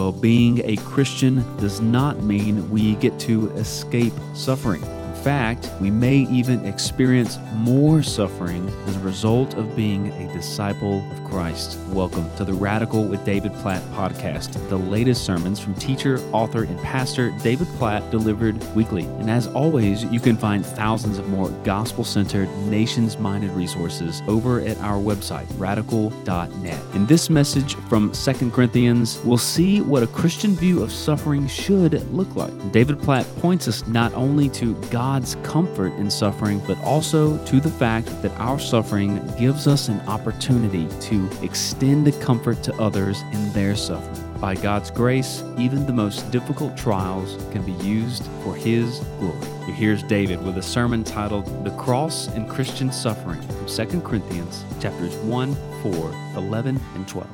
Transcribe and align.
Well, 0.00 0.12
being 0.12 0.62
a 0.64 0.76
Christian 0.76 1.44
does 1.58 1.82
not 1.82 2.22
mean 2.22 2.70
we 2.70 2.94
get 2.94 3.18
to 3.20 3.50
escape 3.50 4.14
suffering 4.32 4.82
fact, 5.14 5.70
we 5.80 5.90
may 5.90 6.16
even 6.16 6.64
experience 6.64 7.38
more 7.54 8.02
suffering 8.02 8.68
as 8.86 8.96
a 8.96 9.00
result 9.00 9.54
of 9.54 9.74
being 9.74 10.12
a 10.12 10.32
disciple 10.32 11.04
of 11.10 11.24
Christ. 11.24 11.78
Welcome 11.88 12.30
to 12.36 12.44
the 12.44 12.52
Radical 12.52 13.04
with 13.04 13.24
David 13.24 13.52
Platt 13.54 13.82
podcast, 13.92 14.52
the 14.68 14.76
latest 14.76 15.24
sermons 15.24 15.58
from 15.58 15.74
teacher, 15.74 16.18
author, 16.32 16.64
and 16.64 16.78
pastor 16.80 17.30
David 17.42 17.66
Platt 17.78 18.10
delivered 18.10 18.62
weekly. 18.74 19.04
And 19.04 19.30
as 19.30 19.46
always, 19.48 20.04
you 20.04 20.20
can 20.20 20.36
find 20.36 20.64
thousands 20.64 21.18
of 21.18 21.28
more 21.28 21.50
gospel 21.64 22.04
centered, 22.04 22.48
nations 22.66 23.18
minded 23.18 23.50
resources 23.52 24.22
over 24.28 24.60
at 24.60 24.78
our 24.78 24.98
website, 24.98 25.46
radical.net. 25.58 26.82
In 26.94 27.06
this 27.06 27.30
message 27.30 27.74
from 27.88 28.12
2 28.12 28.50
Corinthians, 28.50 29.18
we'll 29.24 29.38
see 29.38 29.80
what 29.80 30.02
a 30.02 30.06
Christian 30.06 30.54
view 30.54 30.82
of 30.82 30.92
suffering 30.92 31.46
should 31.48 31.94
look 32.12 32.34
like. 32.36 32.72
David 32.72 33.00
Platt 33.00 33.26
points 33.36 33.66
us 33.66 33.86
not 33.86 34.12
only 34.14 34.48
to 34.50 34.74
God 34.90 34.99
God's 35.00 35.36
comfort 35.36 35.94
in 35.94 36.10
suffering, 36.10 36.60
but 36.66 36.78
also 36.82 37.42
to 37.46 37.58
the 37.58 37.70
fact 37.70 38.20
that 38.20 38.32
our 38.32 38.58
suffering 38.58 39.16
gives 39.38 39.66
us 39.66 39.88
an 39.88 39.98
opportunity 40.02 40.86
to 41.08 41.26
extend 41.40 42.06
the 42.06 42.12
comfort 42.22 42.62
to 42.64 42.74
others 42.74 43.22
in 43.32 43.50
their 43.54 43.74
suffering. 43.74 44.38
By 44.40 44.56
God's 44.56 44.90
grace, 44.90 45.42
even 45.56 45.86
the 45.86 45.94
most 45.94 46.30
difficult 46.30 46.76
trials 46.76 47.42
can 47.50 47.62
be 47.62 47.72
used 47.82 48.26
for 48.44 48.54
His 48.54 48.98
glory. 49.18 49.72
Here's 49.72 50.02
David 50.02 50.44
with 50.44 50.58
a 50.58 50.62
sermon 50.62 51.02
titled 51.02 51.64
The 51.64 51.74
Cross 51.78 52.28
and 52.34 52.46
Christian 52.46 52.92
Suffering 52.92 53.40
from 53.40 53.66
2 53.68 54.02
Corinthians 54.02 54.66
chapters 54.82 55.16
1, 55.16 55.56
4, 55.82 55.92
11, 56.36 56.78
and 56.94 57.08
12. 57.08 57.26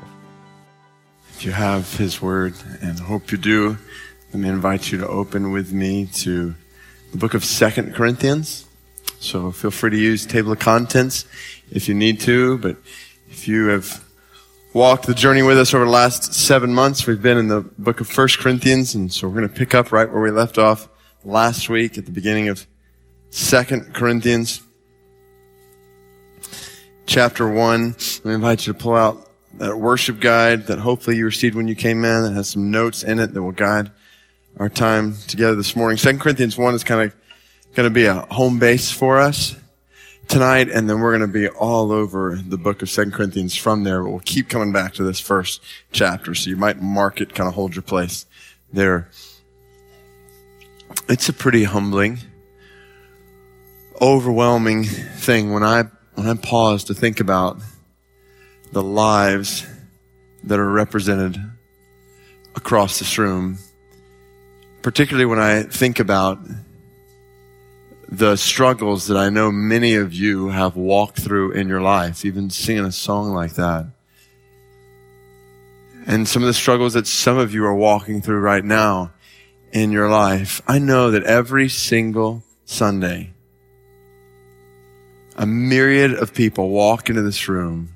If 1.30 1.44
you 1.44 1.50
have 1.50 1.96
His 1.96 2.22
Word, 2.22 2.54
and 2.80 3.00
hope 3.00 3.32
you 3.32 3.38
do, 3.38 3.76
let 4.32 4.40
me 4.40 4.48
invite 4.48 4.92
you 4.92 4.98
to 4.98 5.08
open 5.08 5.50
with 5.50 5.72
me 5.72 6.06
to 6.22 6.54
the 7.12 7.18
book 7.18 7.34
of 7.34 7.44
Second 7.44 7.94
Corinthians. 7.94 8.66
So 9.20 9.50
feel 9.52 9.70
free 9.70 9.90
to 9.90 9.96
use 9.96 10.26
table 10.26 10.52
of 10.52 10.58
contents 10.58 11.24
if 11.70 11.88
you 11.88 11.94
need 11.94 12.20
to, 12.20 12.58
but 12.58 12.76
if 13.28 13.48
you 13.48 13.68
have 13.68 14.04
walked 14.72 15.06
the 15.06 15.14
journey 15.14 15.42
with 15.42 15.58
us 15.58 15.72
over 15.72 15.84
the 15.84 15.90
last 15.90 16.34
seven 16.34 16.74
months, 16.74 17.06
we've 17.06 17.22
been 17.22 17.38
in 17.38 17.48
the 17.48 17.62
book 17.78 18.00
of 18.00 18.08
First 18.08 18.38
Corinthians, 18.38 18.94
and 18.94 19.12
so 19.12 19.26
we're 19.26 19.36
going 19.36 19.48
to 19.48 19.54
pick 19.54 19.74
up 19.74 19.90
right 19.90 20.10
where 20.10 20.22
we 20.22 20.30
left 20.30 20.58
off 20.58 20.88
last 21.24 21.68
week 21.68 21.96
at 21.96 22.04
the 22.04 22.12
beginning 22.12 22.48
of 22.48 22.66
Second 23.30 23.94
Corinthians 23.94 24.62
chapter 27.06 27.48
one. 27.48 27.96
I 28.24 28.32
invite 28.32 28.66
you 28.66 28.72
to 28.72 28.78
pull 28.78 28.94
out 28.94 29.30
that 29.54 29.76
worship 29.76 30.20
guide 30.20 30.66
that 30.66 30.78
hopefully 30.78 31.16
you 31.16 31.24
received 31.24 31.54
when 31.54 31.68
you 31.68 31.74
came 31.74 32.04
in 32.04 32.22
that 32.24 32.32
has 32.34 32.50
some 32.50 32.70
notes 32.70 33.02
in 33.02 33.18
it 33.18 33.32
that 33.32 33.42
will 33.42 33.52
guide 33.52 33.90
our 34.58 34.68
time 34.70 35.14
together 35.26 35.54
this 35.54 35.76
morning. 35.76 35.98
Second 35.98 36.20
Corinthians 36.20 36.56
1 36.56 36.74
is 36.74 36.82
kind 36.82 37.02
of 37.02 37.14
going 37.74 37.86
to 37.86 37.94
be 37.94 38.06
a 38.06 38.20
home 38.32 38.58
base 38.58 38.90
for 38.90 39.18
us 39.18 39.54
tonight, 40.28 40.70
and 40.70 40.88
then 40.88 41.00
we're 41.00 41.16
going 41.16 41.30
to 41.30 41.32
be 41.32 41.48
all 41.48 41.92
over 41.92 42.36
the 42.36 42.56
book 42.56 42.80
of 42.80 42.88
Second 42.88 43.12
Corinthians 43.12 43.54
from 43.54 43.84
there, 43.84 44.02
but 44.02 44.10
we'll 44.10 44.20
keep 44.20 44.48
coming 44.48 44.72
back 44.72 44.94
to 44.94 45.04
this 45.04 45.20
first 45.20 45.62
chapter, 45.92 46.34
so 46.34 46.48
you 46.48 46.56
might 46.56 46.80
mark 46.80 47.20
it, 47.20 47.34
kind 47.34 47.48
of 47.48 47.54
hold 47.54 47.74
your 47.74 47.82
place 47.82 48.24
there. 48.72 49.10
It's 51.06 51.28
a 51.28 51.34
pretty 51.34 51.64
humbling, 51.64 52.18
overwhelming 54.00 54.84
thing 54.84 55.52
when 55.52 55.64
I, 55.64 55.84
when 56.14 56.26
I 56.26 56.34
pause 56.34 56.84
to 56.84 56.94
think 56.94 57.20
about 57.20 57.58
the 58.72 58.82
lives 58.82 59.66
that 60.44 60.58
are 60.58 60.70
represented 60.70 61.38
across 62.54 62.98
this 62.98 63.18
room 63.18 63.58
particularly 64.86 65.26
when 65.26 65.40
I 65.40 65.64
think 65.64 65.98
about 65.98 66.38
the 68.08 68.36
struggles 68.36 69.08
that 69.08 69.16
I 69.16 69.30
know 69.30 69.50
many 69.50 69.96
of 69.96 70.14
you 70.14 70.50
have 70.50 70.76
walked 70.76 71.18
through 71.18 71.54
in 71.54 71.66
your 71.66 71.80
life, 71.80 72.24
even 72.24 72.50
singing 72.50 72.84
a 72.84 72.92
song 72.92 73.32
like 73.32 73.54
that. 73.54 73.86
And 76.06 76.28
some 76.28 76.44
of 76.44 76.46
the 76.46 76.54
struggles 76.54 76.92
that 76.92 77.08
some 77.08 77.36
of 77.36 77.52
you 77.52 77.64
are 77.64 77.74
walking 77.74 78.22
through 78.22 78.38
right 78.38 78.64
now 78.64 79.10
in 79.72 79.90
your 79.90 80.08
life. 80.08 80.62
I 80.68 80.78
know 80.78 81.10
that 81.10 81.24
every 81.24 81.68
single 81.68 82.44
Sunday, 82.64 83.32
a 85.34 85.46
myriad 85.46 86.14
of 86.14 86.32
people 86.32 86.68
walk 86.68 87.08
into 87.08 87.22
this 87.22 87.48
room 87.48 87.88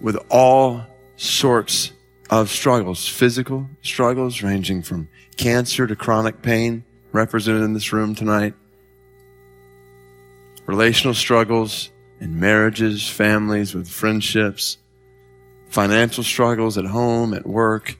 with 0.00 0.16
all 0.30 0.86
sorts 1.18 1.92
of 2.30 2.48
struggles, 2.48 3.06
physical 3.06 3.68
struggles 3.82 4.42
ranging 4.42 4.80
from 4.82 5.06
cancer 5.38 5.86
to 5.86 5.96
chronic 5.96 6.42
pain 6.42 6.84
represented 7.12 7.62
in 7.62 7.72
this 7.72 7.92
room 7.92 8.14
tonight, 8.14 8.54
relational 10.66 11.14
struggles 11.14 11.90
in 12.20 12.38
marriages, 12.38 13.08
families, 13.08 13.74
with 13.74 13.88
friendships, 13.88 14.76
financial 15.70 16.24
struggles 16.24 16.76
at 16.76 16.84
home, 16.84 17.32
at 17.32 17.46
work, 17.46 17.96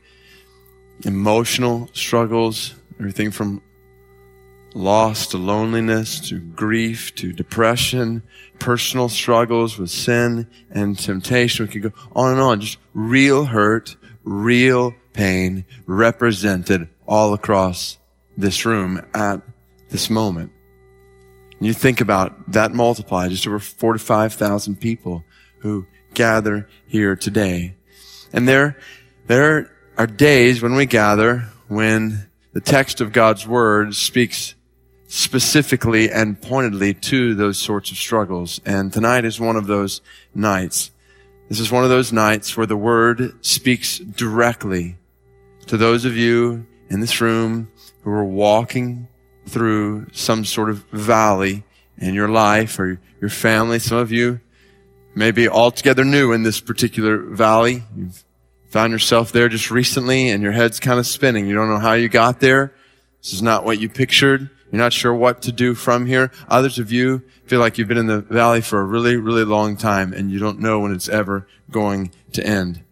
emotional 1.05 1.89
struggles, 1.95 2.75
everything 2.99 3.31
from 3.31 3.63
loss 4.75 5.29
to 5.29 5.39
loneliness 5.39 6.21
to 6.29 6.39
grief 6.39 7.15
to 7.15 7.33
depression, 7.33 8.23
personal 8.59 9.09
struggles 9.09 9.79
with 9.79 9.91
sin 9.91 10.47
and 10.71 10.99
temptation. 10.99 11.67
We 11.67 11.73
could 11.73 11.83
go 11.83 11.93
on 12.15 12.33
and 12.33 12.41
on. 12.41 12.61
Just 12.61 12.79
real 12.93 13.45
hurt, 13.45 13.97
real 14.25 14.95
pain 15.13 15.65
represented 15.87 16.89
all 17.09 17.33
across 17.33 17.99
this 18.37 18.65
room 18.65 19.05
at 19.15 19.41
this 19.89 20.11
moment. 20.11 20.53
And 21.59 21.67
you 21.67 21.73
think 21.73 22.01
about 22.01 22.53
that 22.53 22.73
multiplied, 22.73 23.31
just 23.31 23.47
over 23.47 23.59
45,000 23.59 24.79
people 24.79 25.25
who 25.61 25.87
gather 26.15 26.69
here 26.87 27.17
today. 27.17 27.75
And 28.33 28.47
there, 28.47 28.79
there 29.27 29.73
are 29.97 30.07
days 30.07 30.63
when 30.63 30.75
we 30.75 30.87
gather 30.87 31.49
when 31.67 32.29
the 32.53 32.61
text 32.61 33.01
of 33.01 33.13
God's 33.13 33.47
word 33.47 33.95
speaks 33.95 34.55
specifically 35.09 36.11
and 36.11 36.41
pointedly 36.41 36.93
to 36.93 37.35
those 37.35 37.59
sorts 37.59 37.91
of 37.91 37.97
struggles. 37.97 38.61
And 38.65 38.93
tonight 38.93 39.25
is 39.25 39.41
one 39.41 39.57
of 39.57 39.67
those 39.67 40.03
nights. 40.35 40.91
This 41.49 41.61
is 41.61 41.73
one 41.73 41.83
of 41.83 41.91
those 41.91 42.13
nights 42.13 42.57
where 42.57 42.67
the 42.67 42.77
word 42.77 43.45
speaks 43.45 43.99
directly 43.99 44.99
to 45.67 45.77
those 45.77 46.05
of 46.05 46.17
you 46.17 46.67
in 46.91 47.01
this 47.01 47.21
room 47.21 47.71
who 48.03 48.11
are 48.11 48.25
walking 48.25 49.09
through 49.47 50.07
some 50.13 50.45
sort 50.45 50.71
of 50.71 50.85
valley 50.91 51.65
in 51.97 52.15
your 52.15 52.29
life 52.29 52.79
or 52.79 53.01
your 53.21 53.31
family. 53.31 53.79
Some 53.79 53.99
of 53.99 54.13
you 54.13 54.41
may 55.15 55.31
be 55.31 55.49
altogether 55.49 56.05
new 56.05 56.33
in 56.33 56.43
this 56.43 56.61
particular 56.61 57.19
valley. 57.19 57.83
You've 57.97 58.25
found 58.69 58.93
yourself 58.93 59.33
there 59.33 59.49
just 59.49 59.71
recently 59.71 60.29
and 60.29 60.43
your 60.43 60.53
head's 60.53 60.79
kind 60.79 60.99
of 60.99 61.07
spinning. 61.07 61.47
You 61.47 61.55
don't 61.55 61.69
know 61.69 61.79
how 61.79 61.95
you 61.95 62.09
got 62.09 62.41
there. 62.41 62.75
This 63.23 63.33
is 63.33 63.43
not 63.43 63.65
what 63.65 63.81
you 63.81 63.89
pictured. 63.89 64.51
You're 64.71 64.83
not 64.83 64.93
sure 64.93 65.15
what 65.15 65.43
to 65.43 65.53
do 65.53 65.75
from 65.75 66.07
here. 66.07 66.31
Others 66.49 66.79
of 66.79 66.93
you 66.93 67.23
feel 67.47 67.59
like 67.61 67.79
you've 67.79 67.89
been 67.89 67.99
in 67.99 68.07
the 68.07 68.21
valley 68.21 68.61
for 68.61 68.81
a 68.81 68.85
really, 68.85 69.17
really 69.17 69.45
long 69.45 69.77
time 69.77 70.13
and 70.13 70.31
you 70.31 70.39
don't 70.39 70.61
know 70.61 70.81
when 70.81 70.93
it's 70.93 71.09
ever 71.09 71.47
going 71.71 72.13
to 72.33 72.47
end. 72.47 72.83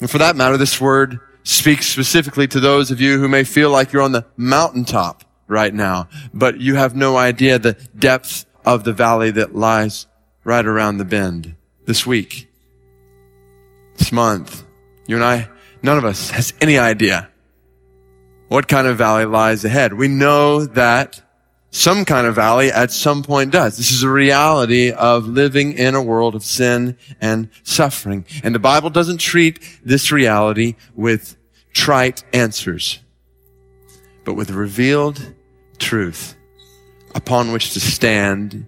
And 0.00 0.10
for 0.10 0.18
that 0.18 0.34
matter, 0.34 0.56
this 0.56 0.80
word 0.80 1.20
speaks 1.44 1.86
specifically 1.86 2.48
to 2.48 2.58
those 2.58 2.90
of 2.90 3.00
you 3.00 3.18
who 3.18 3.28
may 3.28 3.44
feel 3.44 3.70
like 3.70 3.92
you're 3.92 4.02
on 4.02 4.12
the 4.12 4.26
mountaintop 4.36 5.24
right 5.46 5.72
now, 5.72 6.08
but 6.32 6.60
you 6.60 6.74
have 6.74 6.96
no 6.96 7.16
idea 7.16 7.58
the 7.58 7.74
depth 7.96 8.46
of 8.64 8.84
the 8.84 8.92
valley 8.92 9.30
that 9.30 9.54
lies 9.54 10.06
right 10.42 10.64
around 10.64 10.96
the 10.96 11.04
bend 11.04 11.54
this 11.84 12.06
week, 12.06 12.50
this 13.96 14.10
month. 14.10 14.64
You 15.06 15.16
and 15.16 15.24
I, 15.24 15.48
none 15.82 15.98
of 15.98 16.04
us 16.04 16.30
has 16.30 16.54
any 16.60 16.78
idea 16.78 17.28
what 18.48 18.68
kind 18.68 18.86
of 18.86 18.96
valley 18.98 19.24
lies 19.26 19.64
ahead. 19.64 19.92
We 19.94 20.08
know 20.08 20.64
that 20.64 21.20
some 21.74 22.04
kind 22.04 22.26
of 22.26 22.36
valley 22.36 22.70
at 22.70 22.92
some 22.92 23.22
point 23.22 23.50
does. 23.50 23.76
This 23.76 23.90
is 23.90 24.04
a 24.04 24.08
reality 24.08 24.92
of 24.92 25.26
living 25.26 25.72
in 25.72 25.96
a 25.96 26.02
world 26.02 26.36
of 26.36 26.44
sin 26.44 26.96
and 27.20 27.50
suffering. 27.64 28.24
And 28.44 28.54
the 28.54 28.60
Bible 28.60 28.90
doesn't 28.90 29.18
treat 29.18 29.58
this 29.84 30.12
reality 30.12 30.76
with 30.94 31.36
trite 31.72 32.22
answers, 32.32 33.00
but 34.24 34.34
with 34.34 34.50
revealed 34.50 35.34
truth 35.78 36.36
upon 37.14 37.52
which 37.52 37.72
to 37.72 37.80
stand 37.80 38.66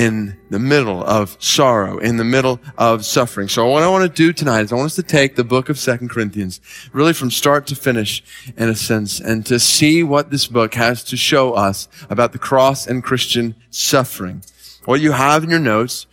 in 0.00 0.34
the 0.48 0.58
middle 0.58 1.04
of 1.04 1.36
sorrow, 1.40 1.98
in 1.98 2.16
the 2.16 2.24
middle 2.24 2.58
of 2.78 3.04
suffering. 3.04 3.48
So 3.48 3.66
what 3.66 3.82
I 3.82 3.88
want 3.88 4.02
to 4.02 4.08
do 4.08 4.32
tonight 4.32 4.62
is 4.62 4.72
I 4.72 4.76
want 4.76 4.86
us 4.86 4.94
to 4.94 5.02
take 5.02 5.36
the 5.36 5.44
book 5.44 5.68
of 5.68 5.78
Second 5.78 6.08
Corinthians, 6.08 6.58
really 6.94 7.12
from 7.12 7.30
start 7.30 7.66
to 7.66 7.76
finish, 7.76 8.24
in 8.56 8.70
a 8.70 8.74
sense, 8.74 9.20
and 9.20 9.44
to 9.44 9.60
see 9.60 10.02
what 10.02 10.30
this 10.30 10.46
book 10.46 10.72
has 10.72 11.04
to 11.04 11.18
show 11.18 11.52
us 11.52 11.86
about 12.08 12.32
the 12.32 12.38
cross 12.38 12.86
and 12.86 13.04
Christian 13.04 13.54
suffering. 13.68 14.42
What 14.86 15.02
you 15.02 15.12
have 15.12 15.44
in 15.44 15.50
your 15.50 15.58
notes 15.58 16.06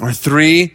are 0.00 0.14
three 0.14 0.72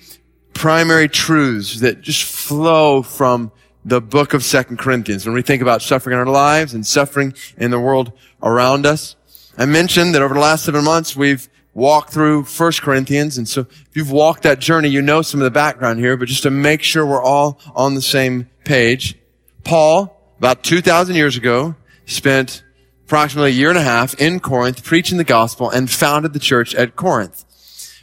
primary 0.53 1.09
truths 1.09 1.79
that 1.79 2.01
just 2.01 2.21
flow 2.21 3.01
from 3.01 3.51
the 3.83 3.99
book 3.99 4.35
of 4.35 4.43
Second 4.43 4.77
Corinthians 4.77 5.25
when 5.25 5.33
we 5.33 5.41
think 5.41 5.63
about 5.63 5.81
suffering 5.81 6.13
in 6.13 6.19
our 6.19 6.31
lives 6.31 6.75
and 6.75 6.85
suffering 6.85 7.33
in 7.57 7.71
the 7.71 7.79
world 7.79 8.11
around 8.43 8.85
us. 8.85 9.15
I 9.57 9.65
mentioned 9.65 10.13
that 10.13 10.21
over 10.21 10.35
the 10.35 10.39
last 10.39 10.65
seven 10.65 10.83
months, 10.83 11.15
we've 11.15 11.49
walked 11.73 12.13
through 12.13 12.43
First 12.43 12.81
Corinthians. 12.81 13.37
And 13.37 13.47
so 13.47 13.61
if 13.61 13.89
you've 13.93 14.11
walked 14.11 14.43
that 14.43 14.59
journey, 14.59 14.89
you 14.89 15.01
know 15.01 15.21
some 15.21 15.39
of 15.39 15.45
the 15.45 15.51
background 15.51 15.99
here, 15.99 16.17
but 16.17 16.27
just 16.27 16.43
to 16.43 16.51
make 16.51 16.83
sure 16.83 17.05
we're 17.05 17.23
all 17.23 17.59
on 17.75 17.95
the 17.95 18.01
same 18.01 18.49
page, 18.63 19.17
Paul, 19.63 20.35
about 20.37 20.63
2,000 20.63 21.15
years 21.15 21.37
ago, 21.37 21.75
spent 22.05 22.63
approximately 23.05 23.51
a 23.51 23.53
year 23.53 23.69
and 23.69 23.77
a 23.77 23.83
half 23.83 24.13
in 24.19 24.39
Corinth 24.39 24.83
preaching 24.83 25.17
the 25.17 25.23
gospel 25.23 25.69
and 25.69 25.89
founded 25.89 26.33
the 26.33 26.39
church 26.39 26.75
at 26.75 26.95
Corinth. 26.95 27.45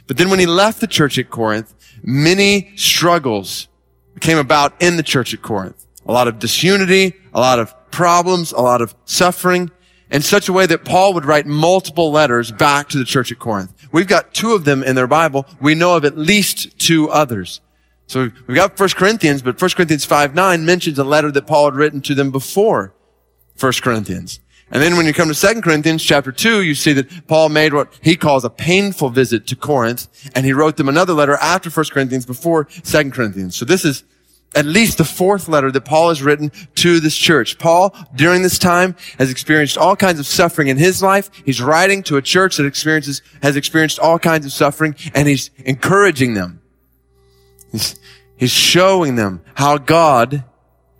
But 0.07 0.17
then 0.17 0.29
when 0.29 0.39
he 0.39 0.45
left 0.45 0.81
the 0.81 0.87
church 0.87 1.17
at 1.17 1.29
Corinth, 1.29 1.73
many 2.03 2.75
struggles 2.75 3.67
came 4.19 4.37
about 4.37 4.81
in 4.81 4.97
the 4.97 5.03
church 5.03 5.33
at 5.33 5.41
Corinth. 5.41 5.85
A 6.05 6.11
lot 6.11 6.27
of 6.27 6.39
disunity, 6.39 7.15
a 7.33 7.39
lot 7.39 7.59
of 7.59 7.73
problems, 7.91 8.51
a 8.51 8.61
lot 8.61 8.81
of 8.81 8.95
suffering 9.05 9.69
in 10.11 10.21
such 10.21 10.49
a 10.49 10.53
way 10.53 10.65
that 10.65 10.85
Paul 10.85 11.13
would 11.13 11.25
write 11.25 11.45
multiple 11.45 12.11
letters 12.11 12.51
back 12.51 12.89
to 12.89 12.97
the 12.97 13.05
church 13.05 13.31
at 13.31 13.39
Corinth. 13.39 13.73
We've 13.91 14.07
got 14.07 14.33
two 14.33 14.53
of 14.53 14.65
them 14.65 14.83
in 14.83 14.95
their 14.95 15.07
Bible. 15.07 15.45
We 15.59 15.73
know 15.73 15.95
of 15.95 16.05
at 16.05 16.17
least 16.17 16.77
two 16.77 17.09
others. 17.09 17.61
So 18.07 18.29
we've 18.45 18.57
got 18.57 18.77
1 18.77 18.89
Corinthians, 18.89 19.41
but 19.41 19.59
1 19.59 19.71
Corinthians 19.71 20.03
5, 20.03 20.35
9 20.35 20.65
mentions 20.65 20.99
a 20.99 21.03
letter 21.05 21.31
that 21.31 21.47
Paul 21.47 21.65
had 21.65 21.75
written 21.75 22.01
to 22.01 22.13
them 22.13 22.29
before 22.29 22.93
1 23.57 23.71
Corinthians. 23.81 24.41
And 24.69 24.81
then 24.81 24.97
when 24.97 25.05
you 25.05 25.13
come 25.13 25.31
to 25.31 25.33
2 25.33 25.61
Corinthians 25.61 26.03
chapter 26.03 26.31
2, 26.31 26.61
you 26.61 26.75
see 26.75 26.91
that 26.93 27.27
Paul 27.27 27.49
made 27.49 27.73
what 27.73 27.97
he 28.01 28.17
calls 28.17 28.43
a 28.43 28.49
painful 28.49 29.09
visit 29.09 29.47
to 29.47 29.55
Corinth, 29.55 30.07
and 30.35 30.45
he 30.45 30.51
wrote 30.53 30.75
them 30.77 30.89
another 30.89 31.13
letter 31.13 31.35
after 31.35 31.69
1 31.69 31.85
Corinthians 31.91 32.25
before 32.25 32.65
2 32.65 33.11
Corinthians. 33.11 33.55
So 33.55 33.63
this 33.63 33.85
is 33.85 34.03
at 34.53 34.65
least 34.65 34.97
the 34.97 35.05
fourth 35.05 35.47
letter 35.47 35.71
that 35.71 35.85
Paul 35.85 36.09
has 36.09 36.21
written 36.21 36.51
to 36.75 36.99
this 36.99 37.15
church. 37.15 37.57
Paul, 37.57 37.95
during 38.15 38.41
this 38.41 38.59
time, 38.59 38.95
has 39.17 39.31
experienced 39.31 39.77
all 39.77 39.95
kinds 39.95 40.19
of 40.19 40.25
suffering 40.25 40.67
in 40.67 40.77
his 40.77 41.01
life. 41.01 41.29
He's 41.45 41.61
writing 41.61 42.03
to 42.03 42.17
a 42.17 42.21
church 42.21 42.57
that 42.57 42.65
experiences, 42.65 43.21
has 43.41 43.55
experienced 43.55 43.99
all 43.99 44.19
kinds 44.19 44.45
of 44.45 44.51
suffering, 44.51 44.95
and 45.13 45.27
he's 45.27 45.51
encouraging 45.65 46.33
them. 46.33 46.61
He's, 47.71 47.99
he's 48.35 48.51
showing 48.51 49.15
them 49.15 49.41
how 49.53 49.77
God 49.77 50.43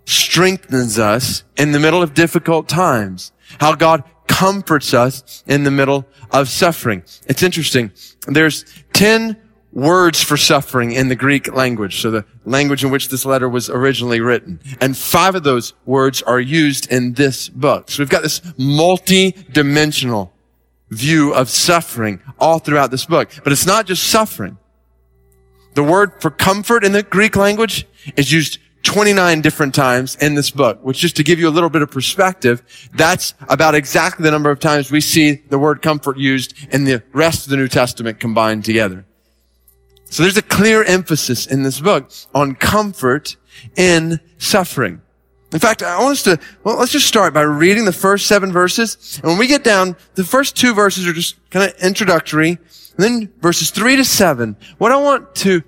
strengthens 0.06 0.98
us 0.98 1.44
in 1.56 1.72
the 1.72 1.78
middle 1.78 2.02
of 2.02 2.14
difficult 2.14 2.68
times, 2.68 3.32
how 3.60 3.74
God 3.74 4.04
comforts 4.26 4.94
us 4.94 5.44
in 5.46 5.64
the 5.64 5.70
middle 5.70 6.06
of 6.30 6.48
suffering. 6.48 7.02
It's 7.26 7.42
interesting. 7.42 7.92
There's 8.26 8.64
10 8.94 9.36
words 9.72 10.22
for 10.22 10.36
suffering 10.36 10.92
in 10.92 11.08
the 11.08 11.16
Greek 11.16 11.52
language, 11.52 12.00
so 12.00 12.10
the 12.10 12.24
language 12.44 12.84
in 12.84 12.90
which 12.90 13.08
this 13.08 13.24
letter 13.24 13.48
was 13.48 13.70
originally 13.70 14.20
written. 14.20 14.60
And 14.80 14.96
five 14.96 15.34
of 15.34 15.42
those 15.42 15.72
words 15.86 16.22
are 16.22 16.40
used 16.40 16.90
in 16.92 17.14
this 17.14 17.48
book. 17.48 17.90
So 17.90 18.02
we've 18.02 18.10
got 18.10 18.22
this 18.22 18.40
multi-dimensional 18.58 20.32
view 20.90 21.32
of 21.34 21.48
suffering 21.48 22.20
all 22.38 22.58
throughout 22.58 22.90
this 22.90 23.06
book. 23.06 23.30
But 23.42 23.52
it's 23.52 23.66
not 23.66 23.86
just 23.86 24.04
suffering. 24.04 24.58
The 25.74 25.82
word 25.82 26.20
for 26.20 26.30
comfort 26.30 26.84
in 26.84 26.92
the 26.92 27.02
Greek 27.02 27.34
language 27.34 27.86
is 28.16 28.30
used 28.30 28.58
29 28.82 29.40
different 29.40 29.74
times 29.74 30.16
in 30.16 30.34
this 30.34 30.50
book, 30.50 30.84
which 30.84 30.98
just 30.98 31.16
to 31.16 31.22
give 31.22 31.38
you 31.38 31.48
a 31.48 31.50
little 31.50 31.70
bit 31.70 31.82
of 31.82 31.90
perspective, 31.90 32.62
that's 32.94 33.32
about 33.48 33.74
exactly 33.74 34.24
the 34.24 34.30
number 34.30 34.50
of 34.50 34.58
times 34.58 34.90
we 34.90 35.00
see 35.00 35.34
the 35.48 35.58
word 35.58 35.80
comfort 35.80 36.18
used 36.18 36.54
in 36.74 36.84
the 36.84 37.02
rest 37.12 37.46
of 37.46 37.50
the 37.50 37.56
New 37.56 37.68
Testament 37.68 38.20
combined 38.20 38.64
together. 38.64 39.06
So 40.12 40.22
there's 40.22 40.36
a 40.36 40.42
clear 40.42 40.84
emphasis 40.84 41.46
in 41.46 41.62
this 41.62 41.80
book 41.80 42.12
on 42.34 42.54
comfort 42.54 43.36
in 43.76 44.20
suffering. 44.36 45.00
In 45.54 45.58
fact, 45.58 45.82
I 45.82 45.98
want 45.98 46.12
us 46.12 46.22
to, 46.24 46.38
well, 46.62 46.76
let's 46.76 46.92
just 46.92 47.06
start 47.06 47.32
by 47.32 47.40
reading 47.40 47.86
the 47.86 47.94
first 47.94 48.26
seven 48.26 48.52
verses. 48.52 49.18
And 49.22 49.30
when 49.30 49.38
we 49.38 49.46
get 49.46 49.64
down, 49.64 49.96
the 50.14 50.24
first 50.24 50.54
two 50.54 50.74
verses 50.74 51.08
are 51.08 51.14
just 51.14 51.36
kind 51.48 51.70
of 51.70 51.74
introductory. 51.82 52.50
And 52.50 52.58
then 52.98 53.32
verses 53.40 53.70
three 53.70 53.96
to 53.96 54.04
seven, 54.04 54.58
what 54.76 54.92
I 54.92 54.96
want 54.96 55.34
to, 55.36 55.62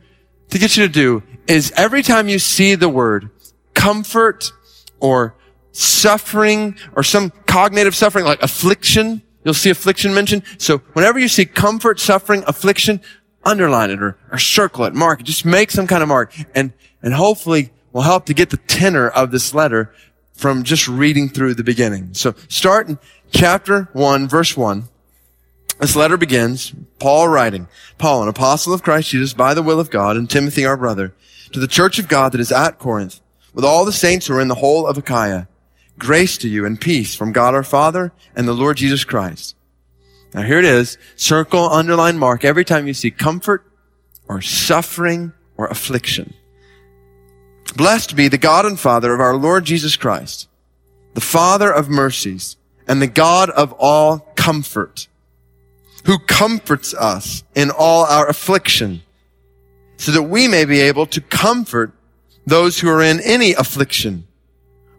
to 0.51 0.59
get 0.59 0.77
you 0.77 0.87
to 0.87 0.93
do 0.93 1.23
is 1.47 1.73
every 1.75 2.03
time 2.03 2.29
you 2.29 2.39
see 2.39 2.75
the 2.75 2.91
word 2.91 3.31
comfort 3.73 4.53
or 5.01 5.37
suffering 5.73 6.77
or 6.95 7.03
some 7.03 7.31
cognitive 7.47 7.95
suffering 7.95 8.27
like 8.27 8.43
affliction, 8.43 9.23
you'll 9.43 9.55
see 9.55 9.71
affliction 9.71 10.13
mentioned. 10.13 10.43
So 10.59 10.79
whenever 10.93 11.19
you 11.19 11.29
see 11.29 11.47
comfort, 11.47 11.99
suffering, 11.99 12.45
affliction, 12.47 13.01
underline 13.45 13.91
it 13.91 14.03
or, 14.03 14.17
or 14.31 14.39
circle 14.39 14.85
it, 14.85 14.95
mark 14.95 15.21
it, 15.21 15.25
just 15.25 15.45
make 15.45 15.71
some 15.71 15.87
kind 15.87 16.03
of 16.03 16.09
mark 16.09 16.35
and, 16.55 16.73
and 17.03 17.15
hopefully 17.15 17.71
will 17.93 18.03
help 18.03 18.27
to 18.27 18.35
get 18.35 18.51
the 18.51 18.57
tenor 18.57 19.09
of 19.09 19.31
this 19.31 19.55
letter 19.55 19.93
from 20.35 20.65
just 20.65 20.89
reading 20.89 21.29
through 21.29 21.55
the 21.55 21.65
beginning. 21.65 22.13
So 22.13 22.35
start 22.49 22.89
in 22.89 22.99
chapter 23.31 23.89
one, 23.93 24.29
verse 24.29 24.57
one. 24.57 24.85
This 25.79 25.97
letter 25.97 26.17
begins, 26.17 26.73
Paul 26.99 27.29
writing, 27.29 27.69
Paul, 27.99 28.23
an 28.23 28.29
apostle 28.29 28.73
of 28.73 28.83
Christ 28.83 29.11
Jesus 29.11 29.33
by 29.33 29.55
the 29.55 29.63
will 29.63 29.81
of 29.81 29.91
God 29.91 30.17
and 30.17 30.31
Timothy 30.31 30.65
our 30.65 30.77
brother 30.77 31.15
to 31.53 31.61
the 31.61 31.69
church 31.69 31.99
of 31.99 32.09
God 32.09 32.33
that 32.33 32.41
is 32.41 32.53
at 32.53 32.79
Corinth 32.79 33.21
with 33.53 33.65
all 33.65 33.85
the 33.85 33.93
saints 33.93 34.27
who 34.27 34.35
are 34.35 34.41
in 34.41 34.49
the 34.49 34.57
whole 34.57 34.87
of 34.87 34.99
Achaia. 34.99 35.49
Grace 35.99 36.37
to 36.39 36.49
you 36.49 36.65
and 36.65 36.81
peace 36.81 37.15
from 37.15 37.33
God 37.33 37.55
our 37.55 37.63
Father 37.63 38.13
and 38.35 38.49
the 38.49 38.53
Lord 38.53 38.77
Jesus 38.77 39.05
Christ. 39.05 39.55
Now 40.35 40.43
here 40.43 40.59
it 40.59 40.65
is. 40.65 40.99
Circle, 41.15 41.71
underline, 41.71 42.19
mark 42.19 42.45
every 42.45 42.65
time 42.65 42.89
you 42.89 42.93
see 42.93 43.13
comfort 43.13 43.65
or 44.29 44.43
suffering 44.43 45.33
or 45.57 45.69
affliction. 45.69 46.35
Blessed 47.77 48.17
be 48.17 48.29
the 48.29 48.39
God 48.39 48.67
and 48.67 48.79
Father 48.79 49.15
of 49.15 49.21
our 49.21 49.37
Lord 49.37 49.65
Jesus 49.65 49.97
Christ, 49.97 50.49
the 51.15 51.21
Father 51.21 51.73
of 51.73 51.89
mercies 51.89 52.57
and 52.87 53.01
the 53.01 53.07
God 53.07 53.49
of 53.51 53.73
all 53.79 54.19
comfort, 54.35 55.09
who 56.05 56.19
comforts 56.19 56.93
us 56.95 57.45
in 57.55 57.71
all 57.71 58.05
our 58.05 58.29
affliction, 58.29 59.03
so 59.97 60.13
that 60.13 60.25
we 60.25 60.49
may 60.49 60.65
be 60.65 60.81
able 60.81 61.07
to 61.07 61.21
comfort 61.21 61.93
those 62.47 62.81
who 62.81 62.89
are 62.91 63.03
in 63.03 63.21
any 63.21 63.53
affliction 63.53 64.27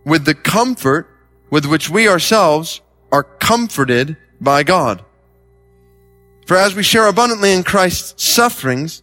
with 0.03 0.25
the 0.25 0.33
comfort 0.33 1.07
with 1.49 1.65
which 1.65 1.89
we 1.89 2.07
ourselves 2.07 2.81
are 3.11 3.23
comforted 3.23 4.17
by 4.41 4.63
God. 4.63 5.05
For 6.45 6.57
as 6.57 6.75
we 6.75 6.83
share 6.83 7.07
abundantly 7.07 7.53
in 7.53 7.63
Christ's 7.63 8.24
sufferings, 8.24 9.01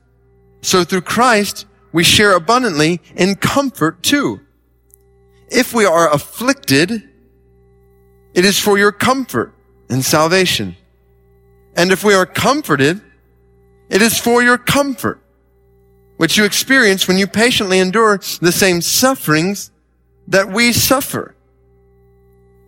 so 0.62 0.85
through 0.85 1.03
Christ 1.03 1.67
we 1.93 2.05
share 2.05 2.35
abundantly 2.35 3.00
in 3.17 3.35
comfort 3.35 4.03
too. 4.03 4.41
If 5.49 5.75
we 5.75 5.85
are 5.85 6.11
afflicted, 6.13 6.91
it 8.32 8.44
is 8.44 8.58
for 8.58 8.79
your 8.79 8.93
comfort 8.93 9.53
and 9.91 10.05
salvation. 10.05 10.77
And 11.77 11.91
if 11.91 12.05
we 12.05 12.15
are 12.15 12.27
comforted, 12.27 13.01
it 13.91 14.01
is 14.01 14.19
for 14.19 14.43
your 14.43 14.56
comfort, 14.56 15.20
which 16.17 16.39
you 16.39 16.44
experience 16.44 17.08
when 17.08 17.19
you 17.19 17.27
patiently 17.27 17.79
endure 17.79 18.19
the 18.41 18.53
same 18.53 18.81
sufferings 18.81 19.70
that 20.29 20.49
we 20.49 20.72
suffer. 20.72 21.34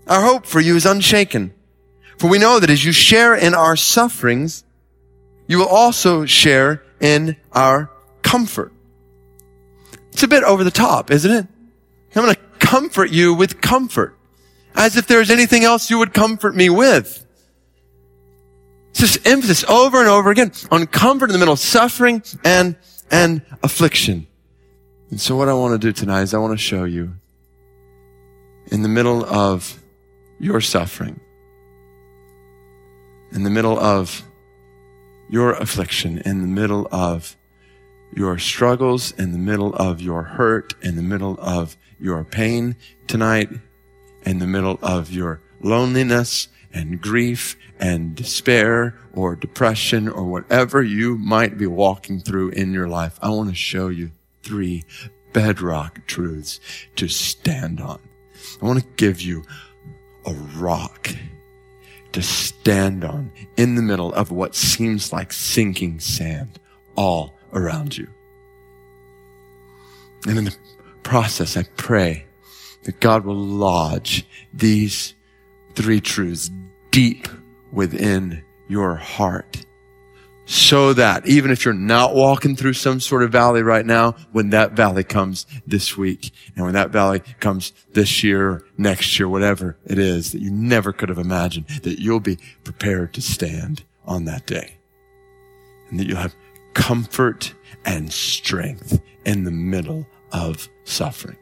Our 0.06 0.22
hope 0.22 0.44
for 0.44 0.60
you 0.60 0.76
is 0.76 0.84
unshaken, 0.84 1.54
for 2.18 2.28
we 2.28 2.38
know 2.38 2.60
that 2.60 2.70
as 2.70 2.84
you 2.84 2.92
share 2.92 3.34
in 3.34 3.54
our 3.54 3.76
sufferings, 3.76 4.64
you 5.46 5.58
will 5.58 5.68
also 5.68 6.24
share 6.24 6.82
in 7.00 7.36
our 7.52 7.90
comfort. 8.22 8.72
It's 10.12 10.22
a 10.22 10.28
bit 10.28 10.44
over 10.44 10.64
the 10.64 10.70
top, 10.70 11.10
isn't 11.10 11.30
it? 11.30 11.46
I'm 12.16 12.22
going 12.22 12.34
to 12.34 12.40
comfort 12.58 13.10
you 13.10 13.34
with 13.34 13.60
comfort. 13.60 14.16
As 14.76 14.96
if 14.96 15.06
there's 15.06 15.30
anything 15.30 15.64
else 15.64 15.90
you 15.90 15.98
would 15.98 16.12
comfort 16.12 16.54
me 16.54 16.70
with. 16.70 17.24
It's 18.90 19.00
this 19.00 19.18
emphasis 19.26 19.64
over 19.64 19.98
and 19.98 20.08
over 20.08 20.30
again 20.30 20.52
on 20.70 20.86
comfort 20.86 21.26
in 21.26 21.32
the 21.32 21.38
middle 21.38 21.54
of 21.54 21.58
suffering 21.58 22.22
and, 22.44 22.76
and 23.10 23.42
affliction. 23.62 24.28
And 25.10 25.20
so 25.20 25.36
what 25.36 25.48
I 25.48 25.54
want 25.54 25.80
to 25.80 25.84
do 25.84 25.92
tonight 25.92 26.22
is 26.22 26.34
I 26.34 26.38
want 26.38 26.52
to 26.52 26.62
show 26.62 26.84
you 26.84 27.14
in 28.70 28.82
the 28.82 28.88
middle 28.88 29.24
of 29.24 29.82
your 30.38 30.60
suffering, 30.60 31.20
in 33.34 33.42
the 33.42 33.50
middle 33.50 33.78
of 33.78 34.22
your 35.28 35.52
affliction, 35.52 36.18
in 36.18 36.40
the 36.40 36.46
middle 36.46 36.88
of 36.92 37.36
your 38.14 38.38
struggles, 38.38 39.12
in 39.12 39.32
the 39.32 39.38
middle 39.38 39.74
of 39.74 40.00
your 40.00 40.22
hurt, 40.22 40.74
in 40.82 40.96
the 40.96 41.02
middle 41.02 41.36
of 41.40 41.76
your 41.98 42.24
pain 42.24 42.76
tonight, 43.08 43.48
in 44.24 44.38
the 44.38 44.46
middle 44.46 44.78
of 44.82 45.10
your 45.10 45.40
loneliness 45.60 46.48
and 46.72 47.00
grief 47.00 47.56
and 47.80 48.14
despair 48.14 48.94
or 49.12 49.34
depression 49.34 50.08
or 50.08 50.24
whatever 50.24 50.82
you 50.82 51.16
might 51.18 51.58
be 51.58 51.66
walking 51.66 52.20
through 52.20 52.50
in 52.50 52.72
your 52.72 52.88
life. 52.88 53.18
I 53.20 53.30
want 53.30 53.48
to 53.48 53.54
show 53.54 53.88
you 53.88 54.12
three 54.42 54.84
bedrock 55.32 56.06
truths 56.06 56.60
to 56.96 57.08
stand 57.08 57.80
on. 57.80 58.00
I 58.62 58.64
want 58.66 58.80
to 58.80 58.86
give 58.96 59.20
you 59.20 59.42
a 60.26 60.32
rock 60.56 61.10
to 62.14 62.22
stand 62.22 63.04
on 63.04 63.32
in 63.56 63.74
the 63.74 63.82
middle 63.82 64.12
of 64.14 64.30
what 64.30 64.54
seems 64.54 65.12
like 65.12 65.32
sinking 65.32 65.98
sand 65.98 66.60
all 66.96 67.36
around 67.52 67.96
you. 67.96 68.08
And 70.26 70.38
in 70.38 70.44
the 70.44 70.56
process, 71.02 71.56
I 71.56 71.64
pray 71.76 72.26
that 72.84 73.00
God 73.00 73.24
will 73.24 73.34
lodge 73.34 74.24
these 74.52 75.14
three 75.74 76.00
truths 76.00 76.50
deep 76.92 77.26
within 77.72 78.44
your 78.68 78.94
heart. 78.94 79.66
So 80.46 80.92
that 80.92 81.26
even 81.26 81.50
if 81.50 81.64
you're 81.64 81.72
not 81.72 82.14
walking 82.14 82.54
through 82.54 82.74
some 82.74 83.00
sort 83.00 83.22
of 83.22 83.32
valley 83.32 83.62
right 83.62 83.86
now, 83.86 84.12
when 84.32 84.50
that 84.50 84.72
valley 84.72 85.02
comes 85.02 85.46
this 85.66 85.96
week 85.96 86.32
and 86.54 86.64
when 86.64 86.74
that 86.74 86.90
valley 86.90 87.20
comes 87.40 87.72
this 87.92 88.22
year, 88.22 88.62
next 88.76 89.18
year, 89.18 89.28
whatever 89.28 89.78
it 89.86 89.98
is 89.98 90.32
that 90.32 90.42
you 90.42 90.50
never 90.50 90.92
could 90.92 91.08
have 91.08 91.18
imagined, 91.18 91.66
that 91.82 91.98
you'll 91.98 92.20
be 92.20 92.38
prepared 92.62 93.14
to 93.14 93.22
stand 93.22 93.84
on 94.04 94.26
that 94.26 94.46
day 94.46 94.76
and 95.88 95.98
that 95.98 96.06
you'll 96.06 96.18
have 96.18 96.36
comfort 96.74 97.54
and 97.86 98.12
strength 98.12 99.00
in 99.24 99.44
the 99.44 99.50
middle 99.50 100.06
of 100.32 100.68
suffering. 100.84 101.38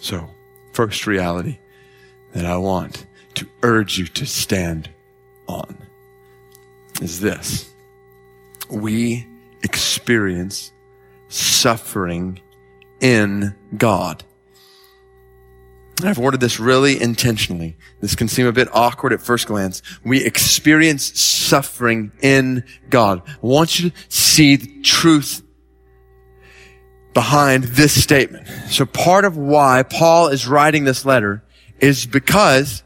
So, 0.00 0.28
first 0.72 1.06
reality 1.06 1.58
that 2.32 2.44
I 2.44 2.56
want 2.56 3.06
to 3.34 3.48
urge 3.62 3.98
you 3.98 4.06
to 4.06 4.26
stand 4.26 4.90
on 5.48 5.76
is 7.02 7.20
this. 7.20 7.68
We 8.70 9.26
experience 9.62 10.72
suffering 11.28 12.40
in 13.00 13.54
God. 13.76 14.24
I've 16.04 16.18
worded 16.18 16.40
this 16.40 16.58
really 16.58 17.00
intentionally. 17.00 17.76
This 18.00 18.16
can 18.16 18.28
seem 18.28 18.46
a 18.46 18.52
bit 18.52 18.68
awkward 18.72 19.12
at 19.12 19.20
first 19.20 19.46
glance. 19.46 19.82
We 20.04 20.24
experience 20.24 21.20
suffering 21.20 22.12
in 22.20 22.64
God. 22.90 23.22
I 23.26 23.36
want 23.40 23.78
you 23.78 23.90
to 23.90 23.96
see 24.08 24.56
the 24.56 24.82
truth 24.82 25.42
behind 27.14 27.64
this 27.64 28.02
statement. 28.02 28.48
So 28.68 28.86
part 28.86 29.24
of 29.24 29.36
why 29.36 29.82
Paul 29.82 30.28
is 30.28 30.48
writing 30.48 30.84
this 30.84 31.04
letter 31.04 31.44
is 31.78 32.06
because 32.06 32.82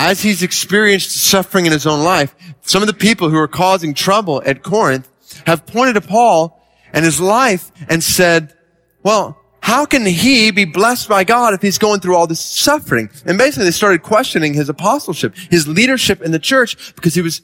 as 0.00 0.22
he's 0.22 0.42
experienced 0.42 1.10
suffering 1.10 1.66
in 1.66 1.72
his 1.72 1.86
own 1.86 2.02
life, 2.02 2.34
some 2.62 2.82
of 2.82 2.86
the 2.86 2.94
people 2.94 3.28
who 3.28 3.36
are 3.36 3.46
causing 3.46 3.92
trouble 3.92 4.42
at 4.46 4.62
Corinth 4.62 5.06
have 5.44 5.66
pointed 5.66 5.92
to 5.92 6.00
Paul 6.00 6.58
and 6.94 7.04
his 7.04 7.20
life 7.20 7.70
and 7.86 8.02
said, 8.02 8.54
well, 9.02 9.38
how 9.62 9.84
can 9.84 10.06
he 10.06 10.50
be 10.52 10.64
blessed 10.64 11.06
by 11.06 11.22
God 11.24 11.52
if 11.52 11.60
he's 11.60 11.76
going 11.76 12.00
through 12.00 12.16
all 12.16 12.26
this 12.26 12.40
suffering? 12.40 13.10
And 13.26 13.36
basically 13.36 13.64
they 13.64 13.72
started 13.72 14.02
questioning 14.02 14.54
his 14.54 14.70
apostleship, 14.70 15.34
his 15.50 15.68
leadership 15.68 16.22
in 16.22 16.30
the 16.30 16.38
church 16.38 16.94
because 16.94 17.14
he 17.14 17.20
was 17.20 17.42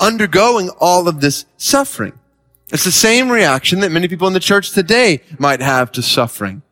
undergoing 0.00 0.70
all 0.80 1.06
of 1.06 1.20
this 1.20 1.44
suffering. 1.58 2.18
It's 2.72 2.84
the 2.84 2.92
same 2.92 3.28
reaction 3.28 3.80
that 3.80 3.92
many 3.92 4.08
people 4.08 4.26
in 4.26 4.32
the 4.32 4.40
church 4.40 4.70
today 4.70 5.20
might 5.38 5.60
have 5.60 5.92
to 5.92 6.02
suffering. 6.02 6.62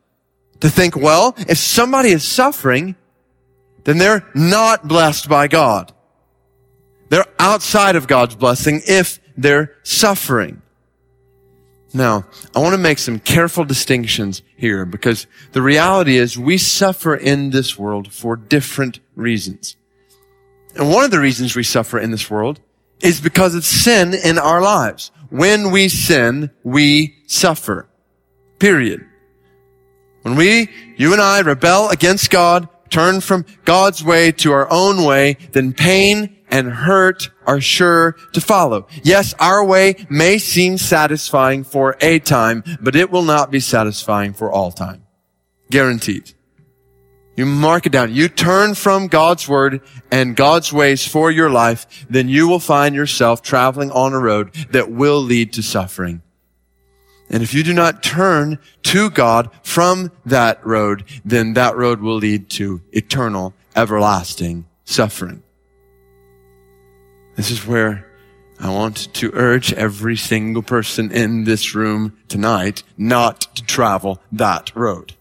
To 0.61 0.71
think, 0.71 0.97
well, 0.97 1.35
if 1.37 1.59
somebody 1.59 2.13
is 2.13 2.27
suffering, 2.27 2.97
then 3.85 3.99
they're 3.99 4.27
not 4.35 4.87
blessed 4.87 5.29
by 5.29 5.49
God. 5.49 5.93
They're 7.09 7.27
outside 7.39 7.97
of 7.97 8.07
God's 8.07 8.35
blessing 8.35 8.83
if 8.87 9.21
they're 9.37 9.77
suffering. 9.83 10.63
Now, 11.95 12.27
I 12.55 12.61
want 12.61 12.75
to 12.75 12.79
make 12.79 12.99
some 12.99 13.19
careful 13.19 13.65
distinctions 13.65 14.43
here 14.57 14.85
because 14.85 15.27
the 15.53 15.63
reality 15.63 16.17
is 16.17 16.37
we 16.39 16.59
suffer 16.59 17.15
in 17.15 17.51
this 17.51 17.79
world 17.79 18.13
for 18.13 18.37
different 18.37 19.01
reasons. 19.15 19.77
And 20.77 20.91
one 20.91 21.05
of 21.05 21.11
the 21.11 21.19
reasons 21.19 21.57
we 21.57 21.63
suffer 21.63 21.99
in 21.99 22.11
this 22.11 22.31
world 22.31 22.61
is 23.01 23.21
because 23.21 23.55
of 23.55 23.65
sin 23.65 24.13
in 24.13 24.39
our 24.39 24.61
lives. 24.61 25.11
When 25.31 25.71
we 25.71 25.89
sin, 25.89 26.51
we 26.63 27.17
suffer. 27.27 27.89
Period. 28.59 29.05
When 30.23 30.37
we, 30.37 30.69
you 30.97 31.13
and 31.13 31.23
I, 31.23 31.41
rebel 31.41 31.89
against 31.89 32.31
God, 32.31 32.69
turn 32.91 33.21
from 33.21 33.45
God's 33.65 34.05
way 34.05 34.33
to 34.33 34.53
our 34.53 34.71
own 34.71 35.05
way, 35.05 35.37
then 35.53 35.73
pain 35.73 36.37
and 36.51 36.71
hurt 36.71 37.31
are 37.47 37.61
sure 37.61 38.17
to 38.33 38.41
follow. 38.41 38.87
Yes, 39.03 39.35
our 39.39 39.65
way 39.65 40.07
may 40.09 40.39
seem 40.39 40.79
satisfying 40.79 41.65
for 41.65 41.97
a 42.01 42.19
time, 42.19 42.65
but 42.81 42.97
it 42.97 43.11
will 43.11 43.23
not 43.23 43.51
be 43.51 43.61
satisfying 43.61 44.33
for 44.33 44.51
all 44.51 44.73
time. 44.73 45.05
Guaranteed. 45.71 46.33
You 47.37 47.47
mark 47.47 47.87
it 47.87 47.93
down. 47.93 48.13
You 48.13 48.29
turn 48.29 48.75
from 48.75 49.07
God's 49.07 49.49
word 49.49 49.81
and 50.11 50.35
God's 50.35 50.73
ways 50.73 51.07
for 51.07 51.31
your 51.31 51.51
life, 51.51 52.07
then 52.11 52.29
you 52.29 52.49
will 52.49 52.59
find 52.59 52.97
yourself 52.97 53.43
traveling 53.43 53.93
on 53.93 54.13
a 54.13 54.19
road 54.19 54.53
that 54.71 54.91
will 54.91 55.21
lead 55.23 55.53
to 55.53 55.63
suffering. 55.63 56.23
And 57.31 57.43
if 57.43 57.55
you 57.55 57.63
do 57.63 57.75
not 57.75 58.03
turn 58.03 58.59
to 58.89 59.11
God 59.11 59.51
from 59.63 60.11
that 60.25 60.65
road, 60.65 61.05
then 61.23 61.53
that 61.53 61.77
road 61.77 62.01
will 62.01 62.17
lead 62.17 62.49
to 62.49 62.81
eternal, 62.91 63.53
everlasting 63.77 64.67
suffering. 64.85 65.43
This 67.37 67.51
is 67.51 67.67
where 67.67 68.07
I 68.59 68.71
want 68.71 69.13
to 69.13 69.31
urge 69.35 69.75
every 69.75 70.17
single 70.17 70.63
person 70.63 71.13
in 71.13 71.45
this 71.45 71.75
room 71.75 72.17
tonight 72.29 72.83
not 72.97 73.43
to 73.57 73.63
travel 73.63 74.23
that 74.33 74.75
road. 74.75 75.15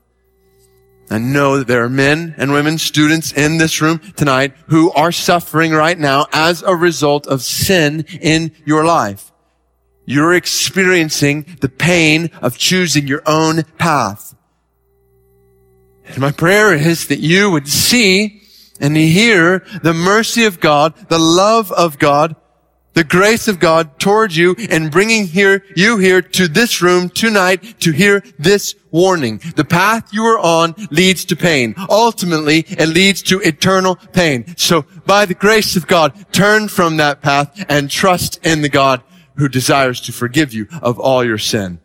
I 1.09 1.17
know 1.17 1.57
that 1.57 1.67
there 1.67 1.83
are 1.83 1.89
men 1.89 2.35
and 2.37 2.53
women, 2.53 2.77
students 2.77 3.33
in 3.33 3.57
this 3.57 3.81
room 3.81 3.99
tonight 4.15 4.53
who 4.67 4.91
are 4.93 5.11
suffering 5.11 5.73
right 5.73 5.99
now 5.99 6.27
as 6.31 6.63
a 6.63 6.73
result 6.73 7.27
of 7.27 7.41
sin 7.41 8.05
in 8.21 8.53
your 8.63 8.85
life. 8.85 9.29
You're 10.07 10.33
experiencing 10.33 11.45
the 11.59 11.67
pain 11.67 12.31
of 12.41 12.57
choosing 12.57 13.07
your 13.07 13.21
own 13.25 13.63
path. 13.77 14.33
And 16.05 16.19
my 16.19 16.31
prayer 16.31 16.73
is 16.73 17.07
that 17.07 17.19
you 17.19 17.51
would 17.51 17.67
see 17.67 18.41
and 18.79 18.95
hear 18.95 19.65
the 19.83 19.93
mercy 19.93 20.45
of 20.45 20.61
God, 20.61 20.95
the 21.09 21.19
love 21.19 21.73
of 21.73 21.99
God, 21.99 22.37
the 22.93 23.03
grace 23.03 23.49
of 23.49 23.59
God 23.59 23.99
towards 23.99 24.37
you 24.37 24.55
and 24.69 24.89
bringing 24.89 25.27
here, 25.27 25.65
you 25.75 25.97
here 25.97 26.21
to 26.21 26.47
this 26.47 26.81
room 26.81 27.09
tonight 27.09 27.77
to 27.81 27.91
hear 27.91 28.23
this 28.39 28.75
warning. 28.91 29.41
The 29.57 29.65
path 29.65 30.13
you 30.13 30.23
are 30.23 30.39
on 30.39 30.73
leads 30.89 31.25
to 31.25 31.35
pain. 31.35 31.75
Ultimately, 31.89 32.59
it 32.59 32.87
leads 32.87 33.21
to 33.23 33.41
eternal 33.41 33.97
pain. 34.13 34.55
So 34.55 34.85
by 35.05 35.25
the 35.25 35.33
grace 35.33 35.75
of 35.75 35.85
God, 35.85 36.31
turn 36.31 36.69
from 36.69 36.95
that 36.97 37.21
path 37.21 37.65
and 37.67 37.91
trust 37.91 38.39
in 38.45 38.61
the 38.61 38.69
God 38.69 39.03
who 39.37 39.47
desires 39.47 40.01
to 40.01 40.11
forgive 40.11 40.53
you 40.53 40.67
of 40.81 40.99
all 40.99 41.23
your 41.23 41.37
sin 41.37 41.79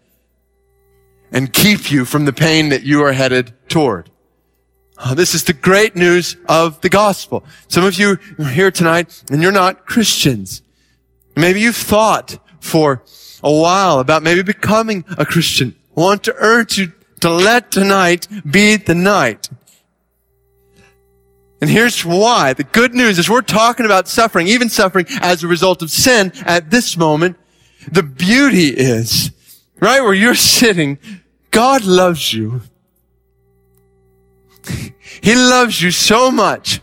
and 1.30 1.52
keep 1.52 1.90
you 1.90 2.04
from 2.04 2.24
the 2.24 2.32
pain 2.32 2.68
that 2.68 2.82
you 2.82 3.02
are 3.02 3.12
headed 3.12 3.52
toward. 3.68 4.10
Uh, 4.98 5.14
this 5.14 5.34
is 5.34 5.44
the 5.44 5.52
great 5.52 5.96
news 5.96 6.36
of 6.48 6.80
the 6.82 6.88
gospel. 6.88 7.44
Some 7.68 7.84
of 7.84 7.98
you 7.98 8.18
are 8.38 8.44
here 8.44 8.70
tonight 8.70 9.22
and 9.30 9.42
you're 9.42 9.50
not 9.50 9.86
Christians. 9.86 10.62
Maybe 11.34 11.60
you've 11.60 11.76
thought 11.76 12.38
for 12.60 13.02
a 13.42 13.52
while 13.52 13.98
about 13.98 14.22
maybe 14.22 14.42
becoming 14.42 15.04
a 15.18 15.26
Christian. 15.26 15.74
I 15.96 16.00
want 16.00 16.22
to 16.24 16.34
urge 16.36 16.78
you 16.78 16.92
to 17.20 17.30
let 17.30 17.70
tonight 17.70 18.28
be 18.48 18.76
the 18.76 18.94
night. 18.94 19.48
And 21.60 21.70
here's 21.70 22.04
why. 22.04 22.52
The 22.52 22.64
good 22.64 22.92
news 22.92 23.18
is 23.18 23.30
we're 23.30 23.40
talking 23.40 23.86
about 23.86 24.08
suffering, 24.08 24.48
even 24.48 24.68
suffering 24.68 25.06
as 25.20 25.42
a 25.42 25.48
result 25.48 25.80
of 25.80 25.90
sin 25.90 26.32
at 26.44 26.70
this 26.70 26.96
moment. 26.96 27.36
The 27.90 28.02
beauty 28.02 28.68
is, 28.68 29.32
right 29.80 30.00
where 30.00 30.14
you're 30.14 30.34
sitting, 30.34 30.98
God 31.50 31.84
loves 31.84 32.32
you. 32.32 32.62
he 35.22 35.34
loves 35.34 35.82
you 35.82 35.90
so 35.90 36.30
much 36.30 36.80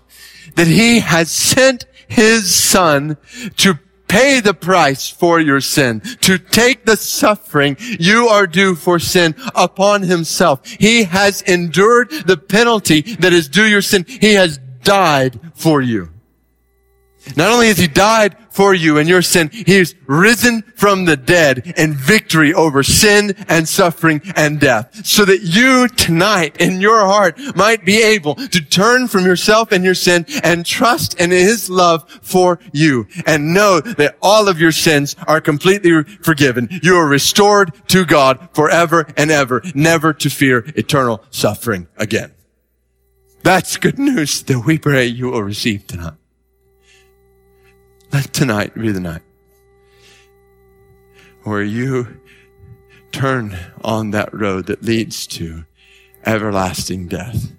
that 0.56 0.68
he 0.68 1.00
has 1.00 1.32
sent 1.32 1.86
his 2.08 2.54
son 2.54 3.18
to 3.58 3.80
pay 4.10 4.42
the 4.42 4.54
price 4.54 5.10
for 5.10 5.40
your 5.40 5.62
sin, 5.62 6.02
to 6.22 6.38
take 6.38 6.86
the 6.86 6.98
suffering 6.98 7.78
you 7.80 8.28
are 8.28 8.48
due 8.48 8.76
for 8.76 9.00
sin 9.00 9.36
upon 9.56 10.02
himself. 10.02 10.68
He 10.68 11.04
has 11.04 11.42
endured 11.44 12.10
the 12.10 12.36
penalty 12.36 13.02
that 13.02 13.32
is 13.32 13.48
due 13.48 13.66
your 13.66 13.84
sin. 13.84 14.06
He 14.08 14.34
has 14.34 14.58
died 14.82 15.40
for 15.54 15.82
you. 15.82 16.10
Not 17.38 17.52
only 17.52 17.68
has 17.68 17.78
he 17.78 17.88
died 17.88 18.36
for 18.60 18.74
you 18.74 18.98
and 18.98 19.08
your 19.08 19.22
sin, 19.22 19.50
he 19.54 19.78
is 19.78 19.96
risen 20.06 20.62
from 20.76 21.06
the 21.06 21.16
dead 21.16 21.76
in 21.78 21.94
victory 21.94 22.54
over 22.54 22.84
sin 22.84 23.34
and 23.48 23.66
suffering 23.66 24.22
and 24.36 24.60
death. 24.60 25.06
So 25.06 25.24
that 25.24 25.44
you 25.44 25.88
tonight 25.88 26.58
in 26.60 26.82
your 26.82 27.00
heart 27.06 27.40
might 27.56 27.86
be 27.86 28.04
able 28.04 28.36
to 28.36 28.60
turn 28.60 29.08
from 29.08 29.26
yourself 29.26 29.72
and 29.72 29.86
your 29.86 29.96
sin 29.96 30.26
and 30.44 30.66
trust 30.66 31.18
in 31.22 31.32
his 31.32 31.70
love 31.70 32.10
for 32.22 32.60
you 32.74 33.08
and 33.26 33.54
know 33.54 33.80
that 33.80 34.18
all 34.22 34.50
of 34.50 34.60
your 34.60 34.74
sins 34.74 35.16
are 35.26 35.40
completely 35.40 36.04
forgiven. 36.22 36.68
You 36.84 36.98
are 36.98 37.08
restored 37.08 37.72
to 37.88 38.04
God 38.04 38.50
forever 38.52 39.08
and 39.16 39.32
ever, 39.32 39.62
never 39.74 40.12
to 40.16 40.30
fear 40.30 40.66
eternal 40.76 41.24
suffering 41.30 41.88
again. 41.96 42.34
That's 43.42 43.78
good 43.78 43.98
news 43.98 44.44
that 44.44 44.66
we 44.66 44.78
pray 44.78 45.06
you 45.06 45.28
will 45.28 45.44
receive 45.44 45.88
tonight. 45.88 46.16
Let 48.12 48.34
tonight 48.34 48.74
be 48.74 48.92
the 48.92 49.00
night 49.00 49.22
where 51.44 51.62
you 51.62 52.20
turn 53.12 53.56
on 53.84 54.10
that 54.12 54.34
road 54.34 54.66
that 54.66 54.82
leads 54.82 55.28
to 55.28 55.66
everlasting 56.26 57.08
death 57.08 57.52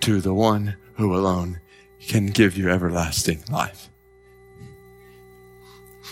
to 0.00 0.22
the 0.22 0.32
one 0.32 0.76
who 0.94 1.14
alone 1.14 1.60
can 2.00 2.26
give 2.26 2.56
you 2.56 2.70
everlasting 2.70 3.44
life. 3.50 3.90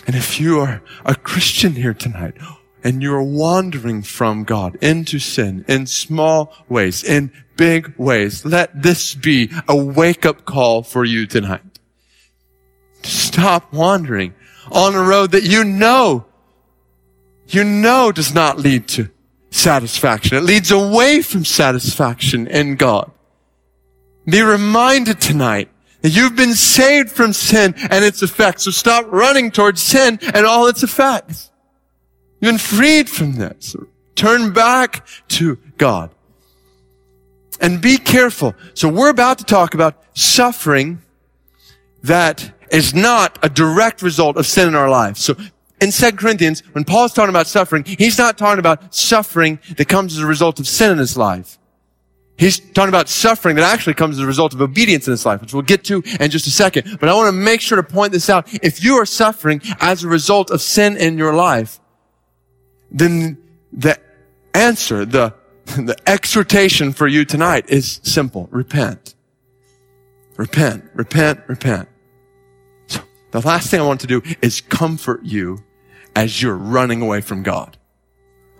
And 0.05 0.15
if 0.15 0.39
you 0.39 0.59
are 0.59 0.83
a 1.03 1.15
Christian 1.15 1.73
here 1.73 1.95
tonight 1.95 2.35
and 2.83 3.01
you're 3.01 3.23
wandering 3.23 4.03
from 4.03 4.43
God 4.43 4.75
into 4.81 5.17
sin 5.17 5.65
in 5.67 5.87
small 5.87 6.53
ways, 6.69 7.03
in 7.03 7.31
big 7.57 7.95
ways, 7.97 8.45
let 8.45 8.83
this 8.83 9.15
be 9.15 9.49
a 9.67 9.75
wake 9.75 10.27
up 10.27 10.45
call 10.45 10.83
for 10.83 11.03
you 11.03 11.25
tonight. 11.25 11.72
Stop 13.05 13.73
wandering 13.73 14.33
on 14.71 14.95
a 14.95 15.01
road 15.01 15.31
that 15.31 15.43
you 15.43 15.63
know, 15.63 16.25
you 17.47 17.63
know 17.63 18.11
does 18.11 18.33
not 18.33 18.59
lead 18.59 18.87
to 18.89 19.09
satisfaction. 19.51 20.37
It 20.37 20.43
leads 20.43 20.71
away 20.71 21.21
from 21.21 21.45
satisfaction 21.45 22.47
in 22.47 22.75
God. 22.75 23.11
Be 24.25 24.41
reminded 24.41 25.19
tonight 25.19 25.69
that 26.01 26.09
you've 26.09 26.35
been 26.35 26.53
saved 26.53 27.09
from 27.09 27.33
sin 27.33 27.73
and 27.89 28.03
its 28.05 28.21
effects. 28.21 28.63
So 28.63 28.71
stop 28.71 29.05
running 29.11 29.51
towards 29.51 29.81
sin 29.81 30.19
and 30.33 30.45
all 30.45 30.67
its 30.67 30.83
effects. 30.83 31.51
You've 32.39 32.51
been 32.51 32.57
freed 32.57 33.09
from 33.09 33.35
this. 33.35 33.75
Turn 34.15 34.51
back 34.51 35.07
to 35.29 35.57
God. 35.77 36.11
And 37.61 37.81
be 37.81 37.97
careful. 37.97 38.55
So 38.73 38.89
we're 38.89 39.09
about 39.09 39.37
to 39.37 39.45
talk 39.45 39.73
about 39.73 40.03
suffering 40.13 41.01
that 42.01 42.51
is 42.73 42.93
not 42.93 43.39
a 43.43 43.49
direct 43.49 44.01
result 44.01 44.35
of 44.35 44.45
sin 44.45 44.67
in 44.67 44.75
our 44.75 44.89
lives. 44.89 45.23
So 45.23 45.35
in 45.79 45.91
2 45.91 46.11
Corinthians, 46.13 46.61
when 46.73 46.83
Paul's 46.83 47.13
talking 47.13 47.29
about 47.29 47.47
suffering, 47.47 47.83
he's 47.85 48.17
not 48.17 48.37
talking 48.37 48.59
about 48.59 48.93
suffering 48.93 49.59
that 49.77 49.87
comes 49.87 50.13
as 50.17 50.23
a 50.23 50.25
result 50.25 50.59
of 50.59 50.67
sin 50.67 50.91
in 50.91 50.97
his 50.97 51.15
life. 51.15 51.59
He's 52.37 52.59
talking 52.59 52.89
about 52.89 53.09
suffering 53.09 53.55
that 53.57 53.71
actually 53.71 53.93
comes 53.93 54.17
as 54.17 54.23
a 54.23 54.27
result 54.27 54.55
of 54.55 54.61
obedience 54.61 55.07
in 55.07 55.11
his 55.11 55.25
life, 55.25 55.39
which 55.39 55.53
we'll 55.53 55.61
get 55.61 55.83
to 55.85 56.01
in 56.19 56.31
just 56.31 56.47
a 56.47 56.51
second. 56.51 56.97
But 56.99 57.09
I 57.09 57.13
want 57.13 57.27
to 57.27 57.31
make 57.31 57.61
sure 57.61 57.75
to 57.75 57.83
point 57.83 58.11
this 58.11 58.29
out. 58.29 58.51
If 58.63 58.83
you 58.83 58.95
are 58.95 59.05
suffering 59.05 59.61
as 59.79 60.03
a 60.03 60.07
result 60.07 60.49
of 60.49 60.61
sin 60.61 60.97
in 60.97 61.17
your 61.17 61.33
life, 61.33 61.79
then 62.89 63.37
the 63.71 63.99
answer, 64.55 65.05
the, 65.05 65.35
the 65.65 65.95
exhortation 66.07 66.91
for 66.91 67.07
you 67.07 67.23
tonight 67.23 67.65
is 67.69 67.99
simple. 68.03 68.47
Repent. 68.51 69.13
Repent, 70.37 70.85
repent, 70.95 71.41
repent. 71.47 71.87
The 73.33 73.41
last 73.41 73.71
thing 73.71 73.81
I 73.81 73.83
want 73.83 73.99
to 74.01 74.07
do 74.07 74.21
is 74.43 74.61
comfort 74.61 75.23
you 75.23 75.63
as 76.15 76.39
you're 76.39 76.55
running 76.55 77.01
away 77.01 77.19
from 77.19 77.41
God. 77.41 77.77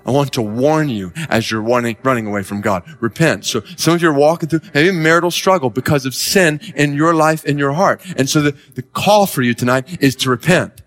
I 0.04 0.10
want 0.10 0.34
to 0.34 0.42
warn 0.42 0.90
you 0.90 1.14
as 1.30 1.52
you're 1.52 1.62
running, 1.62 1.96
running 2.02 2.26
away 2.26 2.42
from 2.42 2.60
God. 2.60 2.84
Repent. 3.00 3.46
So 3.46 3.62
some 3.78 3.94
of 3.94 4.02
you 4.02 4.10
are 4.10 4.14
walking 4.14 4.50
through 4.50 4.62
maybe 4.74 4.92
marital 4.92 5.30
struggle 5.30 5.70
because 5.70 6.08
of 6.08 6.16
sin 6.16 6.60
in 6.76 6.96
your 6.96 7.14
life, 7.14 7.46
in 7.46 7.60
your 7.60 7.74
heart. 7.74 8.02
And 8.18 8.28
so 8.28 8.42
the, 8.42 8.58
the 8.74 8.82
call 8.82 9.28
for 9.28 9.44
you 9.44 9.54
tonight 9.54 10.02
is 10.02 10.16
to 10.18 10.32
repent. 10.32 10.82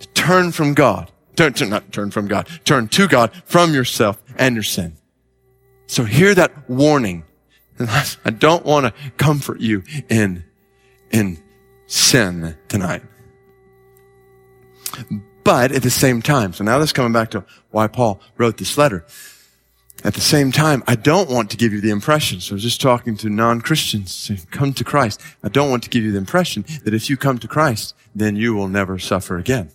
To 0.00 0.08
turn 0.08 0.52
from 0.52 0.74
God. 0.74 1.10
Turn, 1.34 1.54
turn, 1.54 1.70
not 1.70 1.90
turn 1.92 2.10
from 2.10 2.28
God. 2.28 2.46
Turn 2.66 2.88
to 2.88 3.08
God 3.08 3.32
from 3.46 3.72
yourself 3.72 4.22
and 4.36 4.54
your 4.54 4.62
sin. 4.62 4.98
So 5.86 6.04
hear 6.04 6.34
that 6.34 6.68
warning. 6.68 7.24
I 7.80 8.30
don't 8.30 8.66
want 8.66 8.84
to 8.84 9.10
comfort 9.16 9.60
you 9.60 9.82
in, 10.10 10.44
in 11.10 11.42
sin 11.86 12.56
tonight. 12.68 13.02
But 15.44 15.72
at 15.72 15.82
the 15.82 15.90
same 15.90 16.22
time, 16.22 16.52
so 16.52 16.64
now 16.64 16.78
let's 16.78 16.92
coming 16.92 17.12
back 17.12 17.30
to 17.30 17.44
why 17.70 17.86
Paul 17.86 18.20
wrote 18.36 18.56
this 18.58 18.76
letter. 18.76 19.04
At 20.04 20.14
the 20.14 20.20
same 20.20 20.52
time, 20.52 20.82
I 20.86 20.94
don't 20.94 21.30
want 21.30 21.50
to 21.50 21.56
give 21.56 21.72
you 21.72 21.80
the 21.80 21.90
impression, 21.90 22.40
so 22.40 22.52
I 22.52 22.56
was 22.56 22.62
just 22.62 22.80
talking 22.80 23.16
to 23.18 23.30
non-Christians, 23.30 24.26
to 24.26 24.36
come 24.50 24.72
to 24.74 24.84
Christ. 24.84 25.20
I 25.42 25.48
don't 25.48 25.70
want 25.70 25.82
to 25.84 25.90
give 25.90 26.04
you 26.04 26.12
the 26.12 26.18
impression 26.18 26.64
that 26.84 26.94
if 26.94 27.08
you 27.08 27.16
come 27.16 27.38
to 27.38 27.48
Christ, 27.48 27.94
then 28.14 28.36
you 28.36 28.54
will 28.54 28.68
never 28.68 28.98
suffer 28.98 29.38
again. 29.38 29.70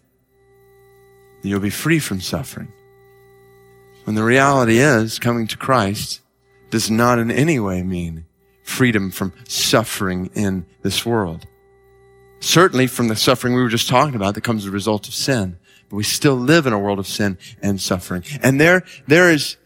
You'll 1.42 1.60
be 1.60 1.72
free 1.72 2.00
from 2.00 2.22
suffering. 2.22 2.72
When 4.04 4.16
the 4.16 4.24
reality 4.24 4.78
is, 4.78 5.20
coming 5.20 5.48
to 5.48 5.58
Christ 5.58 6.22
does 6.70 6.90
not 6.92 7.18
in 7.18 7.32
any 7.32 7.60
way 7.60 7.84
mean 7.84 8.26
freedom 8.64 9.12
from 9.12 9.34
suffering 9.48 10.30
in 10.34 10.66
this 10.82 11.06
world. 11.06 11.46
Certainly 12.42 12.88
from 12.88 13.08
the 13.08 13.16
suffering 13.16 13.54
we 13.54 13.62
were 13.62 13.70
just 13.70 13.88
talking 13.88 14.16
about 14.16 14.34
that 14.36 14.42
comes 14.42 14.64
as 14.64 14.68
a 14.68 14.72
result 14.72 15.08
of 15.08 15.14
sin. 15.14 15.58
But 15.90 15.96
we 15.96 16.04
still 16.04 16.36
live 16.36 16.66
in 16.66 16.74
a 16.74 16.80
world 16.80 17.00
of 17.00 17.08
sin 17.08 17.38
and 17.62 17.80
suffering. 17.80 18.24
And 18.42 18.60
there, 18.60 18.84
there 19.08 19.32
is, 19.32 19.58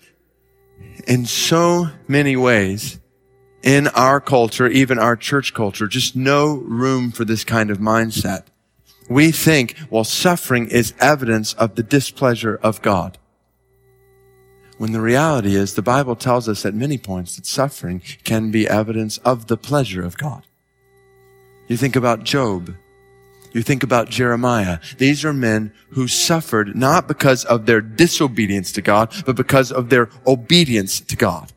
in 1.07 1.25
so 1.25 1.87
many 2.07 2.35
ways, 2.35 2.99
in 3.63 3.87
our 3.89 4.19
culture, 4.19 4.67
even 4.67 4.99
our 4.99 5.15
church 5.15 5.53
culture, 5.53 5.87
just 5.87 6.15
no 6.15 6.55
room 6.55 7.11
for 7.11 7.25
this 7.25 7.43
kind 7.43 7.71
of 7.71 7.79
mindset. 7.79 8.43
We 9.09 9.31
think, 9.31 9.75
well, 9.89 10.03
suffering 10.03 10.67
is 10.67 10.93
evidence 10.99 11.53
of 11.53 11.75
the 11.75 11.83
displeasure 11.83 12.59
of 12.61 12.81
God. 12.81 13.17
When 14.77 14.91
the 14.91 15.01
reality 15.01 15.55
is, 15.55 15.75
the 15.75 15.81
Bible 15.81 16.15
tells 16.15 16.49
us 16.49 16.65
at 16.65 16.73
many 16.73 16.97
points 16.97 17.37
that 17.37 17.45
suffering 17.45 18.01
can 18.25 18.51
be 18.51 18.67
evidence 18.67 19.17
of 19.19 19.47
the 19.47 19.57
pleasure 19.57 20.03
of 20.03 20.17
God. 20.17 20.43
You 21.67 21.77
think 21.77 21.95
about 21.95 22.23
Job. 22.23 22.75
You 23.53 23.63
think 23.63 23.83
about 23.83 24.09
Jeremiah. 24.09 24.79
These 24.97 25.23
are 25.23 25.33
men 25.33 25.71
who 25.91 26.07
suffered 26.07 26.75
not 26.75 27.07
because 27.07 27.45
of 27.45 27.65
their 27.65 27.79
disobedience 27.79 28.71
to 28.73 28.81
God, 28.81 29.13
but 29.25 29.37
because 29.37 29.71
of 29.71 29.89
their 29.89 30.09
obedience 30.27 30.99
to 30.99 31.15
God. 31.15 31.53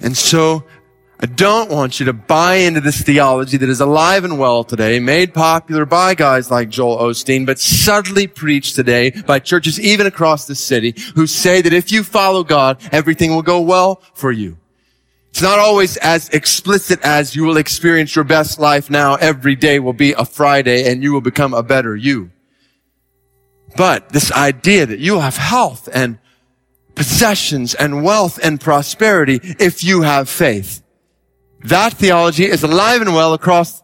And 0.00 0.16
so 0.16 0.64
I 1.20 1.26
don't 1.26 1.70
want 1.70 2.00
you 2.00 2.06
to 2.06 2.12
buy 2.12 2.56
into 2.56 2.80
this 2.80 3.02
theology 3.02 3.56
that 3.58 3.68
is 3.68 3.80
alive 3.80 4.24
and 4.24 4.38
well 4.38 4.64
today, 4.64 4.98
made 5.00 5.32
popular 5.32 5.84
by 5.84 6.14
guys 6.14 6.50
like 6.50 6.70
Joel 6.70 6.98
Osteen, 6.98 7.46
but 7.46 7.58
subtly 7.58 8.26
preached 8.26 8.74
today 8.74 9.10
by 9.10 9.38
churches 9.38 9.78
even 9.78 10.06
across 10.06 10.46
the 10.46 10.54
city 10.54 10.94
who 11.14 11.26
say 11.26 11.62
that 11.62 11.72
if 11.72 11.92
you 11.92 12.02
follow 12.02 12.42
God, 12.42 12.78
everything 12.90 13.34
will 13.34 13.42
go 13.42 13.60
well 13.60 14.02
for 14.14 14.32
you. 14.32 14.56
It's 15.34 15.42
not 15.42 15.58
always 15.58 15.96
as 15.96 16.28
explicit 16.28 17.00
as 17.02 17.34
you 17.34 17.42
will 17.42 17.56
experience 17.56 18.14
your 18.14 18.24
best 18.24 18.60
life 18.60 18.88
now. 18.88 19.16
Every 19.16 19.56
day 19.56 19.80
will 19.80 19.92
be 19.92 20.12
a 20.12 20.24
Friday 20.24 20.88
and 20.88 21.02
you 21.02 21.12
will 21.12 21.20
become 21.20 21.52
a 21.52 21.62
better 21.64 21.96
you. 21.96 22.30
But 23.76 24.10
this 24.10 24.30
idea 24.30 24.86
that 24.86 25.00
you 25.00 25.14
will 25.14 25.22
have 25.22 25.36
health 25.36 25.88
and 25.92 26.20
possessions 26.94 27.74
and 27.74 28.04
wealth 28.04 28.38
and 28.44 28.60
prosperity 28.60 29.40
if 29.58 29.82
you 29.82 30.02
have 30.02 30.28
faith. 30.28 30.84
That 31.64 31.94
theology 31.94 32.44
is 32.44 32.62
alive 32.62 33.00
and 33.00 33.12
well 33.12 33.34
across 33.34 33.82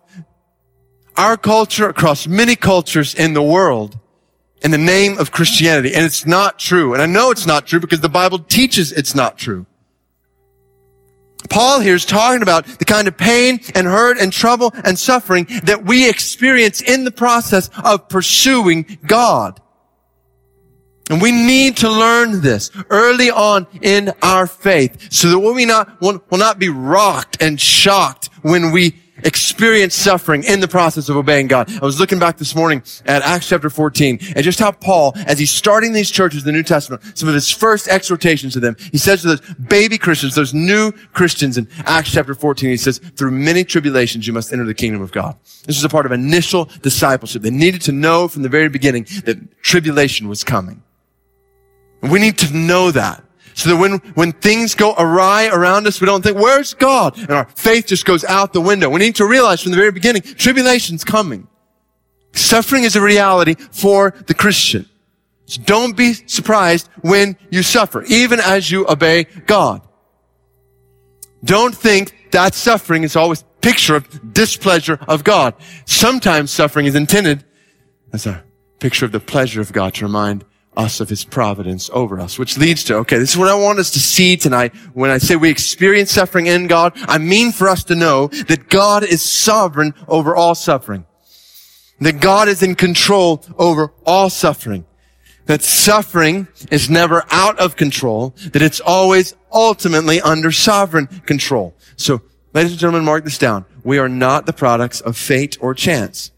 our 1.17 1.37
culture, 1.37 1.89
across 1.89 2.29
many 2.29 2.55
cultures 2.55 3.13
in 3.13 3.35
the 3.35 3.43
world 3.43 3.99
in 4.63 4.71
the 4.71 4.79
name 4.79 5.19
of 5.19 5.33
Christianity. 5.33 5.97
And 5.97 6.05
it's 6.05 6.25
not 6.25 6.61
true. 6.61 6.93
And 6.93 7.03
I 7.03 7.07
know 7.07 7.33
it's 7.33 7.45
not 7.45 7.67
true 7.67 7.81
because 7.81 8.03
the 8.03 8.09
Bible 8.09 8.39
teaches 8.39 8.93
it's 8.93 9.17
not 9.17 9.37
true. 9.37 9.67
Paul 11.51 11.81
here 11.81 11.97
is 11.97 12.05
talking 12.05 12.43
about 12.43 12.65
the 12.65 12.85
kind 12.85 13.09
of 13.09 13.17
pain 13.17 13.61
and 13.75 13.87
hurt 13.87 14.19
and 14.19 14.33
trouble 14.33 14.73
and 14.85 14.99
suffering 14.99 15.47
that 15.65 15.85
we 15.85 16.09
experience 16.09 16.81
in 16.81 17.05
the 17.05 17.11
process 17.11 17.69
of 17.85 18.09
pursuing 18.09 18.99
God. 19.07 19.61
And 21.11 21.21
we 21.21 21.33
need 21.33 21.79
to 21.79 21.91
learn 21.91 22.41
this 22.41 22.71
early 22.89 23.31
on 23.31 23.67
in 23.83 24.13
our 24.23 24.47
faith 24.47 25.13
so 25.13 25.29
that 25.31 25.39
we 25.41 25.65
not, 25.65 26.01
will, 26.01 26.23
will 26.31 26.39
not 26.39 26.61
be 26.61 26.69
rocked 26.69 27.43
and 27.43 27.61
shocked 27.61 28.31
when 28.43 28.71
we 28.71 29.00
experience 29.25 29.95
suffering 29.95 30.45
in 30.45 30.61
the 30.61 30.69
process 30.69 31.09
of 31.09 31.17
obeying 31.17 31.47
God. 31.47 31.71
I 31.71 31.85
was 31.85 32.01
looking 32.01 32.19
back 32.19 32.39
this 32.39 32.55
morning 32.55 32.83
at 33.07 33.23
Acts 33.23 33.49
chapter 33.49 33.71
14 33.71 34.19
and 34.35 34.45
just 34.45 34.59
how 34.59 34.73
Paul, 34.73 35.13
as 35.27 35.39
he's 35.39 35.51
starting 35.51 35.93
these 35.93 36.11
churches 36.11 36.43
in 36.43 36.47
the 36.47 36.53
New 36.53 36.63
Testament, 36.63 37.03
some 37.17 37.29
of 37.29 37.35
his 37.35 37.51
first 37.51 37.89
exhortations 37.89 38.53
to 38.55 38.61
them, 38.61 38.77
he 38.93 38.99
says 38.99 39.23
to 39.23 39.29
those 39.29 39.41
baby 39.55 39.99
Christians, 39.99 40.35
those 40.35 40.55
new 40.55 40.93
Christians 41.13 41.59
in 41.59 41.69
Acts 41.85 42.13
chapter 42.13 42.35
14, 42.35 42.71
he 42.71 42.77
says, 42.77 42.99
through 42.99 43.31
many 43.31 43.65
tribulations 43.65 44.27
you 44.27 44.33
must 44.33 44.53
enter 44.53 44.65
the 44.65 44.75
kingdom 44.75 45.03
of 45.03 45.13
God. 45.13 45.37
This 45.67 45.77
was 45.77 45.85
a 45.85 45.89
part 45.89 46.07
of 46.07 46.13
initial 46.13 46.67
discipleship. 46.83 47.43
They 47.43 47.51
needed 47.51 47.83
to 47.83 47.93
know 47.93 48.29
from 48.29 48.43
the 48.43 48.49
very 48.49 48.69
beginning 48.69 49.05
that 49.25 49.63
tribulation 49.63 50.29
was 50.29 50.45
coming. 50.45 50.83
we 52.03 52.19
need 52.19 52.39
to 52.39 52.57
know 52.57 52.91
that. 52.91 53.25
So 53.61 53.69
that 53.69 53.77
when, 53.77 53.99
when 54.15 54.33
things 54.33 54.75
go 54.75 54.95
awry 54.97 55.49
around 55.53 55.87
us, 55.87 56.01
we 56.01 56.07
don't 56.07 56.23
think, 56.23 56.39
where's 56.39 56.73
God? 56.73 57.19
And 57.19 57.31
our 57.31 57.47
faith 57.55 57.89
just 57.89 58.07
goes 58.07 58.25
out 58.25 58.55
the 58.55 58.61
window. 58.63 58.89
We 58.89 59.01
need 59.01 59.17
to 59.17 59.27
realize 59.27 59.61
from 59.61 59.73
the 59.73 59.77
very 59.77 59.93
beginning, 59.93 60.23
tribulation's 60.23 61.05
coming. 61.05 61.47
Suffering 62.33 62.85
is 62.85 62.97
a 62.97 63.03
reality 63.03 63.57
for 63.71 64.15
the 64.27 64.33
Christian. 64.33 64.89
So 65.45 65.61
don't 65.61 65.95
be 65.95 66.15
surprised 66.15 66.89
when 67.03 67.37
you 67.51 67.63
suffer, 67.63 68.03
even 68.05 68.41
as 68.41 68.71
you 68.71 68.89
obey 68.89 69.25
God. 69.25 69.83
Don't 71.45 71.75
think 71.75 72.31
that 72.31 72.55
suffering 72.55 73.03
is 73.03 73.15
always 73.15 73.45
picture 73.61 73.95
of 73.95 74.33
displeasure 74.33 74.99
of 75.07 75.23
God. 75.23 75.53
Sometimes 75.85 76.51
suffering 76.51 76.87
is 76.87 76.95
intended 76.95 77.45
as 78.11 78.25
a 78.25 78.43
picture 78.79 79.05
of 79.05 79.13
the 79.13 79.21
pleasure 79.21 79.61
of 79.61 79.71
God 79.71 79.93
to 79.95 80.07
remind 80.07 80.47
us 80.77 81.01
of 81.01 81.09
his 81.09 81.25
providence 81.25 81.91
over 81.93 82.21
us, 82.21 82.39
which 82.39 82.57
leads 82.57 82.85
to, 82.85 82.97
okay, 82.97 83.19
this 83.19 83.31
is 83.31 83.37
what 83.37 83.49
I 83.49 83.55
want 83.55 83.79
us 83.79 83.91
to 83.93 83.99
see 83.99 84.37
tonight. 84.37 84.75
When 84.95 85.11
I 85.11 85.19
say 85.19 85.37
we 85.37 85.51
experience 85.51 86.13
suffering 86.13 86.47
in 86.47 86.69
God, 86.69 86.93
I 86.97 87.19
mean 87.19 87.53
for 87.53 87.69
us 87.69 87.85
to 87.85 87.95
know 87.95 88.29
that 88.29 88.69
God 88.69 89.03
is 89.03 89.23
sovereign 89.23 89.95
over 90.07 90.35
all 90.35 90.55
suffering. 90.55 91.07
That 92.01 92.21
God 92.21 92.49
is 92.49 92.63
in 92.63 92.77
control 92.77 93.45
over 93.59 93.93
all 94.07 94.31
suffering. 94.31 94.87
That 95.47 95.63
suffering 95.63 96.47
is 96.71 96.89
never 96.89 97.25
out 97.31 97.59
of 97.59 97.77
control. 97.77 98.35
That 98.53 98.63
it's 98.63 98.81
always 98.81 99.35
ultimately 99.53 100.21
under 100.21 100.53
sovereign 100.53 101.09
control. 101.09 101.75
So, 101.97 102.23
ladies 102.55 102.73
and 102.73 102.81
gentlemen, 102.81 103.05
mark 103.05 103.25
this 103.25 103.37
down. 103.37 103.65
We 103.83 103.99
are 103.99 104.09
not 104.09 104.47
the 104.47 104.53
products 104.53 105.01
of 105.01 105.17
fate 105.17 105.59
or 105.61 105.75
chance. 105.75 106.31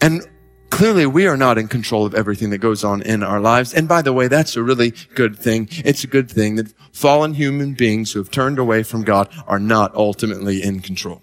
And 0.00 0.28
clearly 0.76 1.06
we 1.06 1.26
are 1.26 1.38
not 1.38 1.56
in 1.56 1.68
control 1.68 2.04
of 2.04 2.14
everything 2.14 2.50
that 2.50 2.58
goes 2.58 2.84
on 2.84 3.00
in 3.00 3.22
our 3.22 3.40
lives. 3.40 3.72
And 3.72 3.88
by 3.88 4.02
the 4.02 4.12
way, 4.12 4.28
that's 4.28 4.56
a 4.56 4.62
really 4.62 4.92
good 5.14 5.38
thing. 5.38 5.68
It's 5.70 6.04
a 6.04 6.06
good 6.06 6.30
thing 6.30 6.56
that 6.56 6.70
fallen 6.92 7.32
human 7.32 7.72
beings 7.72 8.12
who 8.12 8.18
have 8.18 8.30
turned 8.30 8.58
away 8.58 8.82
from 8.82 9.02
God 9.02 9.30
are 9.46 9.58
not 9.58 9.94
ultimately 9.94 10.62
in 10.62 10.80
control. 10.80 11.22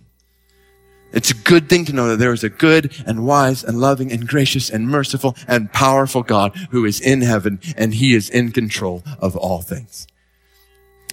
It's 1.12 1.30
a 1.30 1.36
good 1.36 1.70
thing 1.70 1.86
to 1.86 1.94
know 1.94 2.08
that 2.08 2.18
there 2.18 2.34
is 2.34 2.44
a 2.44 2.50
good 2.50 2.92
and 3.06 3.28
wise 3.28 3.64
and 3.64 3.80
loving 3.80 4.12
and 4.12 4.28
gracious 4.28 4.72
and 4.72 4.88
merciful 4.88 5.36
and 5.48 5.72
powerful 5.72 6.24
God 6.24 6.56
who 6.72 6.84
is 6.84 7.00
in 7.00 7.22
heaven 7.22 7.60
and 7.78 7.94
he 7.94 8.16
is 8.16 8.32
in 8.32 8.52
control 8.52 9.04
of 9.20 9.38
all 9.38 9.62
things. 9.62 10.08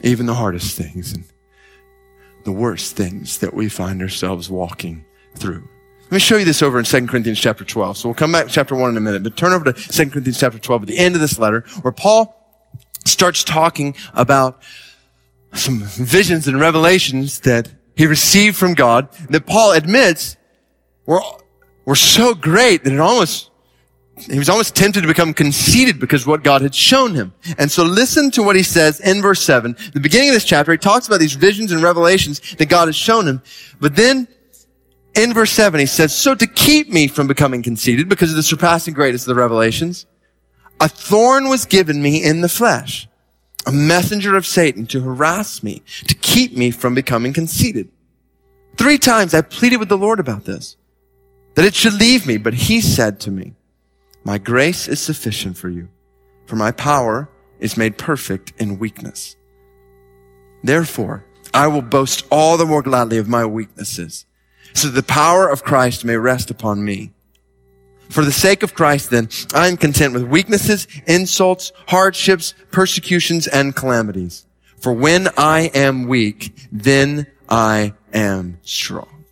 Even 0.02 0.24
the 0.24 0.32
hardest 0.32 0.78
things 0.78 1.12
and 1.12 1.24
the 2.44 2.52
worst 2.52 2.96
things 2.96 3.36
that 3.40 3.52
we 3.52 3.68
find 3.68 4.00
ourselves 4.00 4.48
walking 4.48 5.04
through. 5.36 5.68
Let 6.10 6.16
me 6.16 6.20
show 6.22 6.38
you 6.38 6.44
this 6.44 6.60
over 6.60 6.76
in 6.76 6.84
2 6.84 7.06
Corinthians 7.06 7.38
chapter 7.38 7.64
12. 7.64 7.98
So 7.98 8.08
we'll 8.08 8.16
come 8.16 8.32
back 8.32 8.46
to 8.46 8.52
chapter 8.52 8.74
1 8.74 8.90
in 8.90 8.96
a 8.96 9.00
minute, 9.00 9.22
but 9.22 9.36
turn 9.36 9.52
over 9.52 9.72
to 9.72 9.72
2 9.72 10.10
Corinthians 10.10 10.40
chapter 10.40 10.58
12 10.58 10.82
at 10.82 10.88
the 10.88 10.98
end 10.98 11.14
of 11.14 11.20
this 11.20 11.38
letter 11.38 11.60
where 11.82 11.92
Paul 11.92 12.36
starts 13.04 13.44
talking 13.44 13.94
about 14.12 14.60
some 15.54 15.84
visions 15.84 16.48
and 16.48 16.58
revelations 16.58 17.38
that 17.40 17.70
he 17.94 18.06
received 18.06 18.56
from 18.56 18.74
God 18.74 19.12
that 19.28 19.46
Paul 19.46 19.70
admits 19.70 20.36
were, 21.06 21.20
were 21.84 21.94
so 21.94 22.34
great 22.34 22.82
that 22.82 22.92
it 22.92 22.98
almost, 22.98 23.52
he 24.16 24.36
was 24.36 24.48
almost 24.48 24.74
tempted 24.74 25.02
to 25.02 25.06
become 25.06 25.32
conceited 25.32 26.00
because 26.00 26.26
what 26.26 26.42
God 26.42 26.60
had 26.60 26.74
shown 26.74 27.14
him. 27.14 27.32
And 27.56 27.70
so 27.70 27.84
listen 27.84 28.32
to 28.32 28.42
what 28.42 28.56
he 28.56 28.64
says 28.64 28.98
in 28.98 29.22
verse 29.22 29.44
7. 29.44 29.76
The 29.94 30.00
beginning 30.00 30.30
of 30.30 30.34
this 30.34 30.44
chapter, 30.44 30.72
he 30.72 30.78
talks 30.78 31.06
about 31.06 31.20
these 31.20 31.34
visions 31.34 31.70
and 31.70 31.80
revelations 31.84 32.40
that 32.56 32.68
God 32.68 32.88
has 32.88 32.96
shown 32.96 33.28
him. 33.28 33.42
But 33.78 33.94
then 33.94 34.26
in 35.14 35.34
verse 35.34 35.50
7, 35.50 35.80
he 35.80 35.86
says, 35.86 36.14
So 36.14 36.34
to 36.34 36.46
keep 36.46 36.88
me 36.88 37.08
from 37.08 37.26
becoming 37.26 37.62
conceited 37.62 38.08
because 38.08 38.30
of 38.30 38.36
the 38.36 38.42
surpassing 38.42 38.94
greatness 38.94 39.22
of 39.22 39.34
the 39.34 39.40
revelations, 39.40 40.06
a 40.80 40.88
thorn 40.88 41.48
was 41.48 41.66
given 41.66 42.00
me 42.00 42.22
in 42.22 42.40
the 42.40 42.48
flesh, 42.48 43.08
a 43.66 43.72
messenger 43.72 44.36
of 44.36 44.46
Satan 44.46 44.86
to 44.86 45.00
harass 45.00 45.62
me, 45.62 45.82
to 46.06 46.14
keep 46.14 46.56
me 46.56 46.70
from 46.70 46.94
becoming 46.94 47.32
conceited. 47.32 47.88
Three 48.76 48.98
times 48.98 49.34
I 49.34 49.42
pleaded 49.42 49.78
with 49.78 49.88
the 49.88 49.98
Lord 49.98 50.20
about 50.20 50.44
this, 50.44 50.76
that 51.54 51.64
it 51.64 51.74
should 51.74 51.94
leave 51.94 52.26
me, 52.26 52.38
but 52.38 52.54
he 52.54 52.80
said 52.80 53.20
to 53.20 53.30
me, 53.30 53.54
My 54.24 54.38
grace 54.38 54.86
is 54.86 55.00
sufficient 55.00 55.56
for 55.56 55.68
you, 55.68 55.88
for 56.46 56.56
my 56.56 56.70
power 56.70 57.28
is 57.58 57.76
made 57.76 57.98
perfect 57.98 58.52
in 58.58 58.78
weakness. 58.78 59.36
Therefore, 60.62 61.24
I 61.52 61.66
will 61.66 61.82
boast 61.82 62.26
all 62.30 62.56
the 62.56 62.64
more 62.64 62.82
gladly 62.82 63.18
of 63.18 63.28
my 63.28 63.44
weaknesses 63.44 64.24
so 64.74 64.88
the 64.88 65.02
power 65.02 65.48
of 65.48 65.64
Christ 65.64 66.04
may 66.04 66.16
rest 66.16 66.50
upon 66.50 66.84
me. 66.84 67.12
For 68.08 68.24
the 68.24 68.32
sake 68.32 68.62
of 68.64 68.74
Christ, 68.74 69.10
then, 69.10 69.28
I 69.54 69.68
am 69.68 69.76
content 69.76 70.14
with 70.14 70.24
weaknesses, 70.24 70.88
insults, 71.06 71.72
hardships, 71.86 72.54
persecutions, 72.72 73.46
and 73.46 73.74
calamities. 73.74 74.46
For 74.80 74.92
when 74.92 75.28
I 75.36 75.70
am 75.74 76.08
weak, 76.08 76.52
then 76.72 77.28
I 77.48 77.94
am 78.12 78.58
strong. 78.62 79.24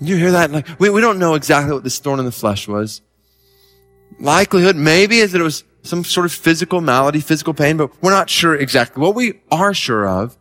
You 0.00 0.16
hear 0.16 0.32
that? 0.32 0.52
Like, 0.52 0.68
we, 0.78 0.90
we 0.90 1.00
don't 1.00 1.18
know 1.18 1.34
exactly 1.34 1.72
what 1.72 1.82
this 1.82 1.98
thorn 1.98 2.20
in 2.20 2.26
the 2.26 2.32
flesh 2.32 2.68
was. 2.68 3.00
Likelihood, 4.20 4.76
maybe, 4.76 5.18
is 5.18 5.32
that 5.32 5.40
it 5.40 5.44
was 5.44 5.64
some 5.82 6.04
sort 6.04 6.26
of 6.26 6.32
physical 6.32 6.80
malady, 6.80 7.20
physical 7.20 7.54
pain, 7.54 7.76
but 7.76 7.90
we're 8.02 8.10
not 8.10 8.28
sure 8.30 8.54
exactly. 8.54 9.00
What 9.00 9.14
we 9.14 9.40
are 9.50 9.74
sure 9.74 10.06
of 10.06 10.36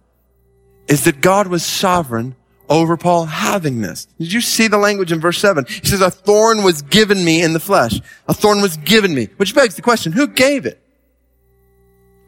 is 0.87 1.05
that 1.05 1.21
God 1.21 1.47
was 1.47 1.65
sovereign 1.65 2.35
over 2.69 2.97
Paul 2.97 3.25
having 3.25 3.81
this. 3.81 4.05
Did 4.19 4.33
you 4.33 4.41
see 4.41 4.67
the 4.67 4.77
language 4.77 5.11
in 5.11 5.19
verse 5.19 5.37
7? 5.39 5.65
He 5.67 5.85
says, 5.85 6.01
a 6.01 6.11
thorn 6.11 6.63
was 6.63 6.81
given 6.81 7.23
me 7.23 7.41
in 7.41 7.53
the 7.53 7.59
flesh. 7.59 7.99
A 8.27 8.33
thorn 8.33 8.61
was 8.61 8.77
given 8.77 9.13
me. 9.13 9.29
Which 9.37 9.55
begs 9.55 9.75
the 9.75 9.81
question, 9.81 10.11
who 10.11 10.27
gave 10.27 10.65
it? 10.65 10.81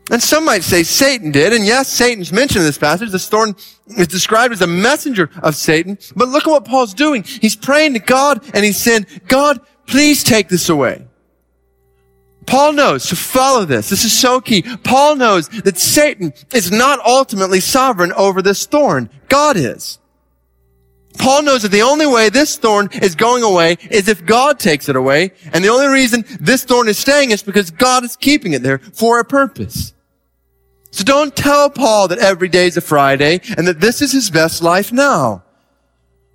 And 0.10 0.24
some 0.24 0.46
might 0.46 0.64
say 0.64 0.84
Satan 0.84 1.32
did. 1.32 1.52
And 1.52 1.66
yes, 1.66 1.90
Satan's 1.90 2.32
mentioned 2.32 2.62
in 2.62 2.66
this 2.66 2.78
passage. 2.78 3.12
This 3.12 3.28
thorn 3.28 3.56
is 3.88 4.08
described 4.08 4.54
as 4.54 4.62
a 4.62 4.68
messenger 4.68 5.30
of 5.44 5.56
Satan. 5.56 5.98
But 6.16 6.30
look 6.30 6.48
at 6.48 6.52
what 6.52 6.66
Paul's 6.66 6.94
doing. 6.94 7.24
He's 7.24 7.58
praying 7.58 7.94
to 7.94 8.00
God 8.00 8.44
and 8.54 8.64
he's 8.64 8.78
saying, 8.78 9.06
God, 9.28 9.60
please 9.86 10.24
take 10.24 10.48
this 10.48 10.70
away. 10.70 11.06
Paul 12.46 12.72
knows, 12.72 13.08
to 13.08 13.18
follow 13.18 13.66
this, 13.66 13.90
this 13.90 14.06
is 14.06 14.18
so 14.18 14.40
key. 14.40 14.62
Paul 14.62 15.18
knows 15.18 15.50
that 15.50 15.78
Satan 15.78 16.34
is 16.54 16.72
not 16.72 17.06
ultimately 17.06 17.60
sovereign 17.60 18.14
over 18.14 18.42
this 18.42 18.66
thorn. 18.66 19.10
God 19.28 19.58
is. 19.58 20.00
Paul 21.18 21.44
knows 21.44 21.64
that 21.64 21.72
the 21.72 21.82
only 21.82 22.06
way 22.06 22.30
this 22.30 22.58
thorn 22.58 22.90
is 23.02 23.16
going 23.16 23.44
away 23.44 23.78
is 23.90 24.08
if 24.08 24.26
God 24.26 24.60
takes 24.60 24.90
it 24.90 24.96
away. 24.96 25.32
And 25.54 25.64
the 25.64 25.70
only 25.70 25.88
reason 25.88 26.24
this 26.40 26.64
thorn 26.64 26.88
is 26.88 26.98
staying 26.98 27.32
is 27.32 27.44
because 27.44 27.72
God 27.72 28.04
is 28.04 28.16
keeping 28.16 28.54
it 28.54 28.64
there 28.64 28.80
for 28.80 29.20
a 29.20 29.26
purpose. 29.26 29.94
So 30.92 31.04
don't 31.04 31.36
tell 31.36 31.70
Paul 31.70 32.08
that 32.08 32.20
every 32.20 32.50
day 32.50 32.68
is 32.68 32.78
a 32.78 32.82
Friday 32.82 33.42
and 33.58 33.68
that 33.68 33.80
this 33.80 34.02
is 34.02 34.12
his 34.12 34.30
best 34.30 34.64
life 34.64 34.92
now. 34.92 35.44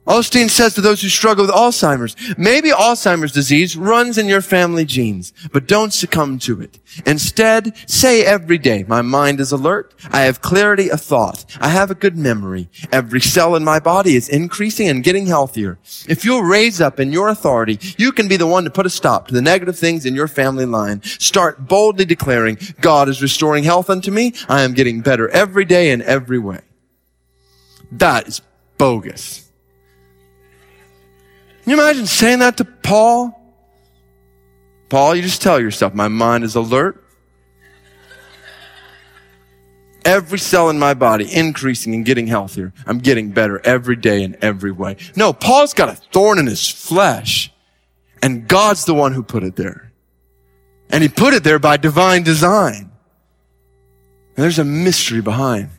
Osteen 0.06 0.50
says 0.50 0.74
to 0.74 0.80
those 0.80 1.00
who 1.00 1.08
struggle 1.08 1.46
with 1.46 1.54
Alzheimer's, 1.54 2.16
maybe 2.36 2.70
Alzheimer's 2.70 3.30
disease 3.30 3.76
runs 3.76 4.18
in 4.18 4.26
your 4.26 4.42
family 4.42 4.84
genes, 4.84 5.32
but 5.52 5.68
don't 5.68 5.92
succumb 5.92 6.40
to 6.40 6.60
it. 6.60 6.80
Instead, 7.06 7.72
say 7.88 8.24
every 8.24 8.58
day, 8.58 8.84
my 8.88 9.00
mind 9.00 9.38
is 9.38 9.52
alert. 9.52 9.94
I 10.10 10.22
have 10.22 10.42
clarity 10.42 10.90
of 10.90 11.00
thought. 11.00 11.44
I 11.60 11.68
have 11.68 11.90
a 11.90 11.94
good 11.94 12.16
memory. 12.16 12.68
Every 12.90 13.20
cell 13.20 13.54
in 13.54 13.62
my 13.62 13.78
body 13.78 14.16
is 14.16 14.28
increasing 14.28 14.88
and 14.88 15.04
getting 15.04 15.26
healthier. 15.26 15.78
If 16.08 16.24
you'll 16.24 16.42
raise 16.42 16.80
up 16.80 16.98
in 16.98 17.12
your 17.12 17.28
authority, 17.28 17.78
you 17.96 18.10
can 18.10 18.26
be 18.26 18.36
the 18.36 18.46
one 18.46 18.64
to 18.64 18.70
put 18.70 18.86
a 18.86 18.90
stop 18.90 19.28
to 19.28 19.34
the 19.34 19.42
negative 19.42 19.78
things 19.78 20.04
in 20.04 20.16
your 20.16 20.28
family 20.28 20.66
line. 20.66 21.00
Start 21.04 21.68
boldly 21.68 22.06
declaring, 22.06 22.58
God 22.80 23.08
is 23.08 23.22
restoring 23.22 23.62
health 23.62 23.88
unto 23.88 24.10
me. 24.10 24.34
I 24.48 24.62
am 24.62 24.74
getting 24.74 25.00
better 25.00 25.28
every 25.28 25.64
day 25.64 25.92
in 25.92 26.02
every 26.02 26.40
way. 26.40 26.60
That 27.92 28.26
is 28.26 28.42
bogus. 28.78 29.51
Can 31.62 31.70
you 31.70 31.80
imagine 31.80 32.06
saying 32.06 32.40
that 32.40 32.56
to 32.56 32.64
Paul? 32.64 33.38
Paul, 34.88 35.14
you 35.14 35.22
just 35.22 35.40
tell 35.40 35.60
yourself, 35.60 35.94
my 35.94 36.08
mind 36.08 36.44
is 36.44 36.56
alert. 36.56 37.04
Every 40.04 40.40
cell 40.40 40.68
in 40.68 40.80
my 40.80 40.94
body 40.94 41.32
increasing 41.32 41.94
and 41.94 42.04
getting 42.04 42.26
healthier. 42.26 42.72
I'm 42.84 42.98
getting 42.98 43.30
better 43.30 43.60
every 43.64 43.94
day 43.94 44.24
in 44.24 44.36
every 44.42 44.72
way. 44.72 44.96
No, 45.14 45.32
Paul's 45.32 45.74
got 45.74 45.88
a 45.88 45.94
thorn 45.94 46.40
in 46.40 46.46
his 46.46 46.68
flesh 46.68 47.52
and 48.20 48.48
God's 48.48 48.84
the 48.84 48.94
one 48.94 49.12
who 49.12 49.22
put 49.22 49.44
it 49.44 49.54
there. 49.54 49.92
And 50.90 51.02
he 51.02 51.08
put 51.08 51.32
it 51.32 51.44
there 51.44 51.60
by 51.60 51.76
divine 51.76 52.24
design. 52.24 52.90
And 54.36 54.44
there's 54.44 54.58
a 54.58 54.64
mystery 54.64 55.20
behind 55.20 55.70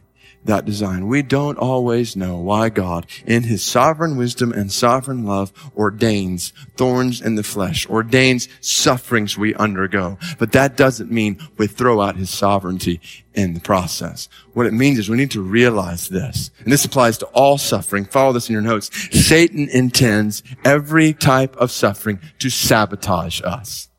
that 0.45 0.65
design. 0.65 1.07
We 1.07 1.21
don't 1.21 1.57
always 1.57 2.15
know 2.15 2.37
why 2.37 2.69
God, 2.69 3.05
in 3.25 3.43
his 3.43 3.63
sovereign 3.63 4.17
wisdom 4.17 4.51
and 4.51 4.71
sovereign 4.71 5.25
love, 5.25 5.51
ordains 5.75 6.53
thorns 6.75 7.21
in 7.21 7.35
the 7.35 7.43
flesh, 7.43 7.87
ordains 7.89 8.47
sufferings 8.61 9.37
we 9.37 9.55
undergo. 9.55 10.17
But 10.39 10.51
that 10.53 10.77
doesn't 10.77 11.11
mean 11.11 11.39
we 11.57 11.67
throw 11.67 12.01
out 12.01 12.15
his 12.15 12.29
sovereignty 12.29 12.99
in 13.33 13.53
the 13.53 13.59
process. 13.59 14.29
What 14.53 14.67
it 14.67 14.73
means 14.73 14.99
is 14.99 15.09
we 15.09 15.17
need 15.17 15.31
to 15.31 15.41
realize 15.41 16.09
this. 16.09 16.51
And 16.59 16.71
this 16.71 16.85
applies 16.85 17.17
to 17.19 17.25
all 17.27 17.57
suffering. 17.57 18.05
Follow 18.05 18.33
this 18.33 18.49
in 18.49 18.53
your 18.53 18.61
notes. 18.61 18.91
Satan 19.11 19.69
intends 19.69 20.43
every 20.63 21.13
type 21.13 21.55
of 21.57 21.71
suffering 21.71 22.19
to 22.39 22.49
sabotage 22.49 23.41
us. 23.43 23.89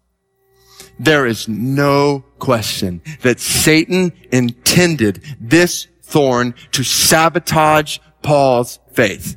There 0.98 1.26
is 1.26 1.48
no 1.48 2.24
question 2.38 3.02
that 3.22 3.40
Satan 3.40 4.12
intended 4.30 5.24
this 5.40 5.88
thorn 6.04 6.54
to 6.72 6.84
sabotage 6.84 7.98
Paul's 8.22 8.78
faith. 8.92 9.36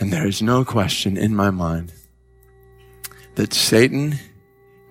And 0.00 0.12
there 0.12 0.26
is 0.26 0.40
no 0.40 0.64
question 0.64 1.16
in 1.16 1.34
my 1.34 1.50
mind 1.50 1.92
that 3.34 3.52
Satan 3.52 4.18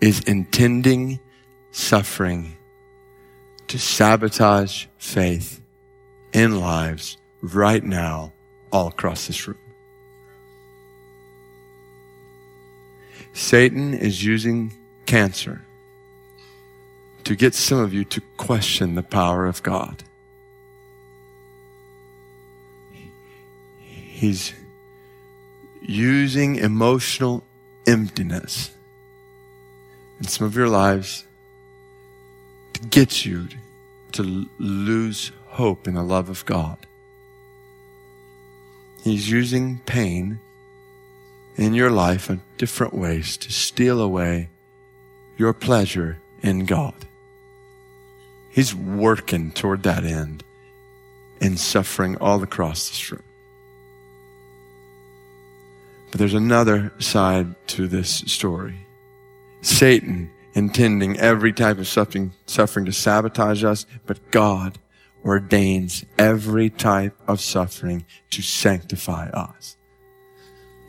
is 0.02 0.20
intending 0.22 1.20
suffering 1.72 2.56
to 3.68 3.80
sabotage 3.80 4.86
faith 4.98 5.62
in 6.34 6.60
lives 6.60 7.18
right 7.42 7.84
now 7.84 8.34
all 8.72 8.88
across 8.88 9.28
this 9.28 9.48
room. 9.48 9.58
Satan 13.34 13.94
is 13.94 14.24
using 14.24 14.74
cancer 15.06 15.62
to 17.24 17.36
get 17.36 17.54
some 17.54 17.80
of 17.80 17.94
you 17.94 18.04
to 18.06 18.22
question 18.38 18.96
the 18.96 19.04
power 19.04 19.46
of 19.46 19.62
God. 19.62 20.04
He's 24.18 24.52
using 25.80 26.56
emotional 26.56 27.44
emptiness 27.86 28.72
in 30.20 30.26
some 30.26 30.48
of 30.48 30.56
your 30.56 30.70
lives 30.70 31.24
to 32.74 32.82
get 32.88 33.26
you 33.28 33.48
to 34.14 34.50
lose 34.58 35.32
hope 35.46 35.88
in 35.88 35.94
the 35.94 36.02
love 36.02 36.30
of 36.30 36.44
God. 36.48 36.80
He's 39.04 39.30
using 39.30 39.82
pain 39.86 40.40
in 41.56 41.76
your 41.76 41.92
life 41.92 42.32
in 42.32 42.42
different 42.58 42.96
ways 42.96 43.38
to 43.38 43.52
steal 43.52 44.02
away 44.02 44.50
your 45.38 45.54
pleasure 45.54 46.18
in 46.42 46.66
God. 46.66 47.06
He's 48.50 48.74
working 48.74 49.52
toward 49.52 49.84
that 49.84 50.04
end 50.04 50.44
in 51.40 51.56
suffering 51.56 52.18
all 52.18 52.42
across 52.42 52.90
this 52.90 53.12
room. 53.12 53.22
But 56.12 56.20
there's 56.20 56.34
another 56.34 56.94
side 57.00 57.56
to 57.68 57.88
this 57.88 58.10
story. 58.28 58.88
Satan 59.62 60.32
intending 60.54 61.18
every 61.18 61.54
type 61.54 61.78
of 61.78 61.88
suffering, 61.88 62.34
suffering 62.46 62.86
to 62.86 62.92
sabotage 62.92 63.64
us, 63.64 63.86
but 64.06 64.32
God 64.32 64.80
ordains 65.24 66.06
every 66.18 66.70
type 66.70 67.16
of 67.28 67.42
suffering 67.42 68.06
to 68.32 68.42
sanctify 68.42 69.30
us. 69.30 69.78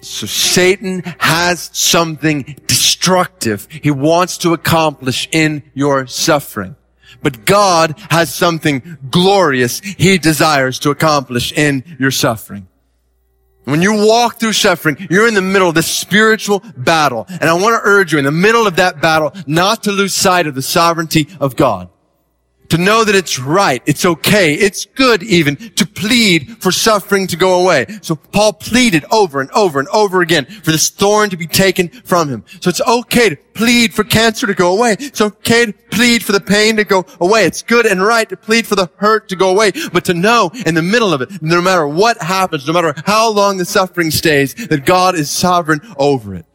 So 0.00 0.26
Satan 0.26 1.02
has 1.18 1.70
something 1.72 2.56
destructive 2.66 3.66
he 3.70 3.90
wants 3.90 4.38
to 4.38 4.52
accomplish 4.52 5.28
in 5.32 5.62
your 5.74 6.06
suffering. 6.06 6.76
But 7.22 7.44
God 7.44 7.94
has 8.10 8.32
something 8.32 8.98
glorious 9.10 9.80
he 9.80 10.18
desires 10.18 10.78
to 10.80 10.90
accomplish 10.90 11.52
in 11.52 11.96
your 11.98 12.10
suffering. 12.10 12.67
When 13.64 13.82
you 13.82 14.06
walk 14.06 14.38
through 14.40 14.54
suffering, 14.54 14.96
you're 15.10 15.28
in 15.28 15.34
the 15.34 15.42
middle 15.42 15.68
of 15.68 15.74
this 15.74 15.86
spiritual 15.86 16.62
battle. 16.76 17.26
And 17.28 17.44
I 17.44 17.52
want 17.52 17.74
to 17.74 17.80
urge 17.88 18.12
you 18.12 18.18
in 18.18 18.24
the 18.24 18.32
middle 18.32 18.66
of 18.66 18.76
that 18.76 19.00
battle 19.02 19.32
not 19.46 19.82
to 19.82 19.92
lose 19.92 20.14
sight 20.14 20.46
of 20.46 20.54
the 20.54 20.62
sovereignty 20.62 21.28
of 21.38 21.54
God 21.54 21.90
to 22.70 22.78
know 22.78 23.04
that 23.04 23.14
it's 23.14 23.38
right, 23.38 23.82
it's 23.86 24.04
okay, 24.04 24.54
it's 24.54 24.84
good 24.84 25.22
even 25.22 25.56
to 25.56 25.86
plead 25.86 26.62
for 26.62 26.70
suffering 26.70 27.26
to 27.28 27.36
go 27.36 27.60
away. 27.60 27.86
So 28.02 28.16
Paul 28.16 28.54
pleaded 28.54 29.04
over 29.10 29.40
and 29.40 29.50
over 29.52 29.78
and 29.78 29.88
over 29.88 30.20
again 30.20 30.44
for 30.44 30.70
this 30.70 30.90
thorn 30.90 31.30
to 31.30 31.36
be 31.36 31.46
taken 31.46 31.88
from 31.88 32.28
him. 32.28 32.44
So 32.60 32.70
it's 32.70 32.80
okay 32.80 33.30
to 33.30 33.36
plead 33.54 33.92
for 33.92 34.04
cancer 34.04 34.46
to 34.46 34.54
go 34.54 34.76
away. 34.76 34.96
It's 35.00 35.20
okay 35.20 35.66
to 35.66 35.72
plead 35.90 36.22
for 36.22 36.32
the 36.32 36.40
pain 36.40 36.76
to 36.76 36.84
go 36.84 37.04
away. 37.20 37.44
It's 37.44 37.62
good 37.62 37.86
and 37.86 38.02
right 38.02 38.28
to 38.28 38.36
plead 38.36 38.66
for 38.66 38.76
the 38.76 38.90
hurt 38.96 39.28
to 39.30 39.36
go 39.36 39.50
away, 39.50 39.72
but 39.92 40.04
to 40.06 40.14
know 40.14 40.50
in 40.66 40.74
the 40.74 40.82
middle 40.82 41.12
of 41.12 41.22
it, 41.22 41.42
no 41.42 41.60
matter 41.60 41.86
what 41.88 42.22
happens, 42.22 42.66
no 42.66 42.72
matter 42.72 42.94
how 43.06 43.30
long 43.30 43.56
the 43.56 43.64
suffering 43.64 44.10
stays, 44.10 44.54
that 44.68 44.84
God 44.84 45.14
is 45.14 45.30
sovereign 45.30 45.80
over 45.96 46.34
it 46.34 46.47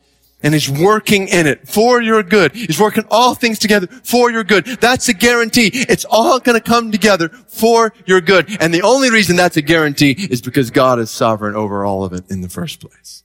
and 0.44 0.54
he's 0.54 0.70
working 0.70 1.28
in 1.30 1.48
it 1.48 1.68
for 1.68 2.02
your 2.02 2.22
good. 2.22 2.54
He's 2.54 2.80
working 2.80 3.06
all 3.10 3.34
things 3.34 3.58
together 3.58 3.88
for 3.88 4.30
your 4.30 4.44
good. 4.44 4.66
That's 4.66 5.08
a 5.08 5.14
guarantee. 5.14 5.72
It's 5.74 6.06
all 6.06 6.40
going 6.40 6.62
to 6.62 6.64
come 6.64 6.92
together 6.92 7.30
for 7.30 7.94
your 8.06 8.22
good. 8.22 8.58
And 8.62 8.74
the 8.74 8.82
only 8.82 9.10
reason 9.10 9.36
that's 9.36 9.58
a 9.58 9.62
guarantee 9.62 10.12
is 10.12 10.42
because 10.42 10.70
God 10.70 11.00
is 11.00 11.10
sovereign 11.10 11.56
over 11.56 11.86
all 11.86 12.04
of 12.04 12.14
it 12.14 12.30
in 12.30 12.42
the 12.42 12.50
first 12.50 12.82
place. 12.82 13.24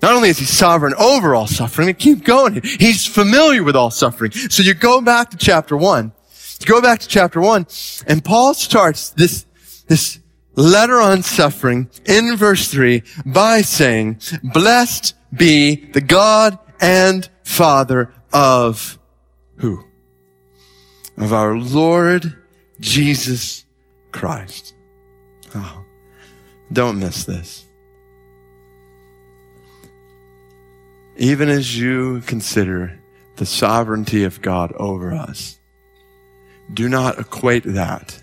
Not 0.00 0.14
only 0.14 0.30
is 0.30 0.38
he 0.38 0.46
sovereign 0.46 0.94
over 0.98 1.34
all 1.34 1.46
suffering, 1.46 1.92
keep 1.94 2.24
going. 2.24 2.60
He's 2.62 3.06
familiar 3.06 3.62
with 3.62 3.76
all 3.76 3.90
suffering. 3.90 4.32
So 4.32 4.62
you 4.62 4.74
go 4.74 5.00
back 5.00 5.30
to 5.30 5.36
chapter 5.36 5.76
one. 5.76 6.12
You 6.58 6.66
go 6.66 6.80
back 6.80 7.00
to 7.00 7.08
chapter 7.08 7.40
one, 7.40 7.66
and 8.06 8.24
Paul 8.24 8.54
starts 8.54 9.10
this, 9.10 9.46
this 9.88 10.20
letter 10.54 11.00
on 11.00 11.22
suffering 11.22 11.88
in 12.04 12.36
verse 12.36 12.68
3 12.68 13.02
by 13.26 13.62
saying, 13.62 14.20
Blessed 14.42 15.14
be 15.32 15.76
the 15.92 16.00
God 16.00 16.58
and 16.80 17.28
Father 17.44 18.12
of 18.32 18.98
who? 19.56 19.84
Of 21.16 21.32
our 21.32 21.56
Lord 21.56 22.36
Jesus 22.80 23.64
Christ. 24.10 24.74
Oh, 25.54 25.84
don't 26.72 26.98
miss 26.98 27.24
this. 27.24 27.64
Even 31.16 31.48
as 31.48 31.78
you 31.78 32.22
consider 32.22 32.98
the 33.36 33.46
sovereignty 33.46 34.24
of 34.24 34.40
God 34.40 34.72
over 34.72 35.12
us, 35.12 35.58
do 36.72 36.88
not 36.88 37.18
equate 37.18 37.64
that 37.64 38.21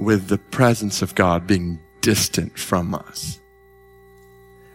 with 0.00 0.28
the 0.28 0.38
presence 0.38 1.02
of 1.02 1.14
God 1.14 1.46
being 1.46 1.78
distant 2.00 2.58
from 2.58 2.94
us. 2.94 3.38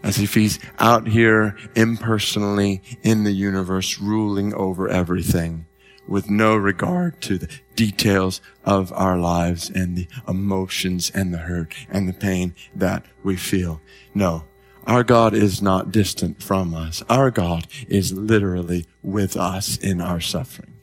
As 0.03 0.19
if 0.19 0.35
he's 0.35 0.59
out 0.77 1.07
here 1.07 1.57
impersonally 1.75 2.83
in 3.01 3.23
the 3.23 3.31
universe, 3.31 3.99
ruling 3.99 4.53
over 4.53 4.88
everything 4.88 5.65
with 6.07 6.29
no 6.29 6.55
regard 6.55 7.19
to 7.21 7.39
the 7.39 7.49
details 7.75 8.39
of 8.63 8.93
our 8.93 9.17
lives 9.17 9.67
and 9.67 9.97
the 9.97 10.07
emotions 10.27 11.11
and 11.15 11.33
the 11.33 11.39
hurt 11.39 11.73
and 11.89 12.07
the 12.07 12.13
pain 12.13 12.53
that 12.75 13.03
we 13.23 13.35
feel. 13.35 13.81
No, 14.13 14.43
our 14.85 15.03
God 15.03 15.33
is 15.33 15.59
not 15.59 15.91
distant 15.91 16.43
from 16.43 16.75
us. 16.75 17.01
Our 17.09 17.31
God 17.31 17.65
is 17.88 18.13
literally 18.13 18.85
with 19.01 19.35
us 19.35 19.75
in 19.77 20.01
our 20.01 20.21
suffering. 20.21 20.75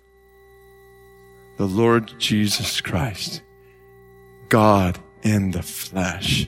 The 1.59 1.67
Lord 1.69 2.15
Jesus 2.19 2.81
Christ 2.81 3.43
God 4.53 4.99
in 5.23 5.53
the 5.53 5.63
flesh. 5.63 6.47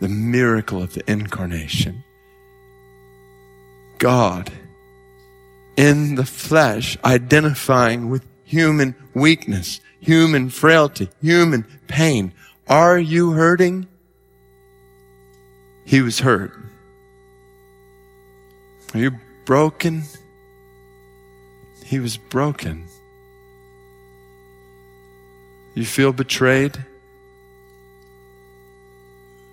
The 0.00 0.10
miracle 0.10 0.82
of 0.82 0.92
the 0.92 1.10
incarnation. 1.10 2.04
God 3.96 4.52
in 5.74 6.16
the 6.16 6.26
flesh, 6.26 6.98
identifying 7.02 8.10
with 8.10 8.26
human 8.44 8.94
weakness, 9.14 9.80
human 10.00 10.50
frailty, 10.50 11.08
human 11.22 11.64
pain. 11.88 12.34
Are 12.68 12.98
you 12.98 13.30
hurting? 13.30 13.88
He 15.86 16.02
was 16.02 16.20
hurt. 16.20 16.52
Are 18.92 19.00
you 19.00 19.12
broken? 19.46 20.02
He 21.86 22.00
was 22.00 22.18
broken. 22.18 22.86
You 25.74 25.84
feel 25.84 26.12
betrayed? 26.12 26.84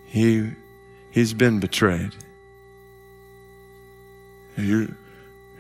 He, 0.06 0.52
he's 1.12 1.34
been 1.34 1.60
betrayed. 1.60 2.12
Are 4.58 4.64
you, 4.64 4.96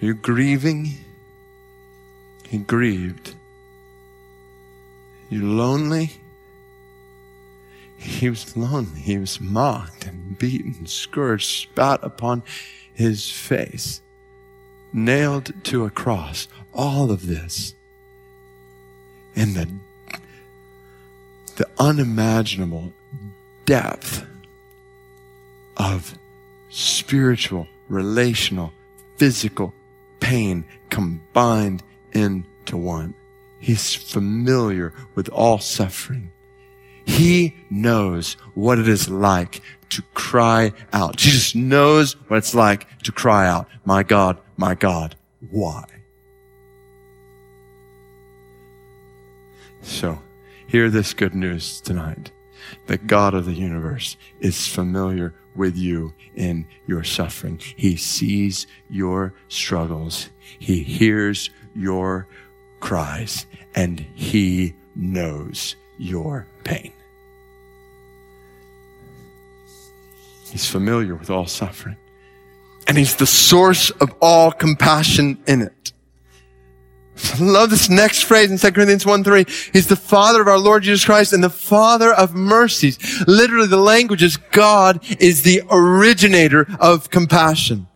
are 0.02 0.06
you 0.06 0.14
grieving? 0.14 0.96
He 2.48 2.58
grieved. 2.58 3.36
You 5.30 5.46
lonely? 5.46 6.14
He 7.96 8.30
was 8.30 8.58
lonely. 8.58 9.00
He 9.02 9.18
was 9.18 9.40
mocked 9.40 10.08
and 10.08 10.38
beaten, 10.38 10.88
scourged, 10.88 11.46
spat 11.46 12.00
upon 12.02 12.44
his 12.94 13.30
face, 13.30 14.02
nailed 14.92 15.54
to 15.66 15.86
a 15.86 15.90
cross. 15.90 16.48
All 16.74 17.12
of 17.12 17.28
this 17.28 17.76
in 19.36 19.54
the 19.54 19.70
the 21.60 21.68
unimaginable 21.78 22.94
depth 23.66 24.26
of 25.76 26.18
spiritual, 26.70 27.68
relational, 27.90 28.72
physical 29.18 29.74
pain 30.22 30.64
combined 30.90 31.84
into 32.14 32.78
one. 32.78 33.14
He's 33.60 33.94
familiar 33.94 34.94
with 35.16 35.28
all 35.28 35.60
suffering. 35.60 36.32
He 37.06 37.58
knows 37.70 38.36
what 38.54 38.80
it 38.80 38.88
is 38.88 39.10
like 39.10 39.62
to 39.90 40.02
cry 40.14 40.72
out. 40.94 41.18
Jesus 41.18 41.56
knows 41.56 42.14
what 42.30 42.38
it's 42.38 42.56
like 42.56 42.88
to 43.04 43.12
cry 43.12 43.50
out, 43.50 43.68
my 43.84 44.04
God, 44.04 44.38
my 44.56 44.76
God, 44.76 45.18
why? 45.52 45.84
So, 49.82 50.20
Hear 50.70 50.92
this 50.92 51.16
good 51.16 51.34
news 51.34 51.82
tonight. 51.82 52.32
The 52.86 53.00
God 53.00 53.34
of 53.34 53.46
the 53.46 53.56
universe 53.56 54.18
is 54.40 54.68
familiar 54.68 55.34
with 55.56 55.76
you 55.76 56.14
in 56.36 56.68
your 56.86 57.04
suffering. 57.04 57.60
He 57.76 57.96
sees 57.96 58.68
your 58.88 59.34
struggles. 59.48 60.30
He 60.60 60.84
hears 60.84 61.50
your 61.74 62.28
cries 62.82 63.48
and 63.74 64.00
he 64.14 64.76
knows 64.96 65.76
your 65.98 66.46
pain. 66.64 66.94
He's 70.52 70.70
familiar 70.70 71.16
with 71.16 71.32
all 71.32 71.48
suffering. 71.48 71.98
and 72.86 72.96
he's 72.96 73.16
the 73.16 73.26
source 73.26 73.90
of 73.90 74.14
all 74.22 74.52
compassion 74.52 75.40
in 75.48 75.64
it. 75.64 75.94
Love 77.40 77.70
this 77.70 77.90
next 77.90 78.24
phrase 78.24 78.52
in 78.52 78.58
2 78.58 78.72
Corinthians 78.72 79.06
1 79.06 79.24
3. 79.24 79.46
He's 79.74 79.88
the 79.88 79.96
Father 79.96 80.42
of 80.42 80.48
our 80.48 80.58
Lord 80.58 80.84
Jesus 80.84 81.06
Christ 81.06 81.34
and 81.34 81.44
the 81.44 81.50
Father 81.50 82.14
of 82.14 82.34
mercies. 82.34 82.98
Literally, 83.28 83.68
the 83.68 83.78
language 83.78 84.24
is 84.24 84.38
God 84.38 85.04
is 85.20 85.42
the 85.42 85.62
originator 85.70 86.68
of 86.80 87.10
compassion. 87.10 87.88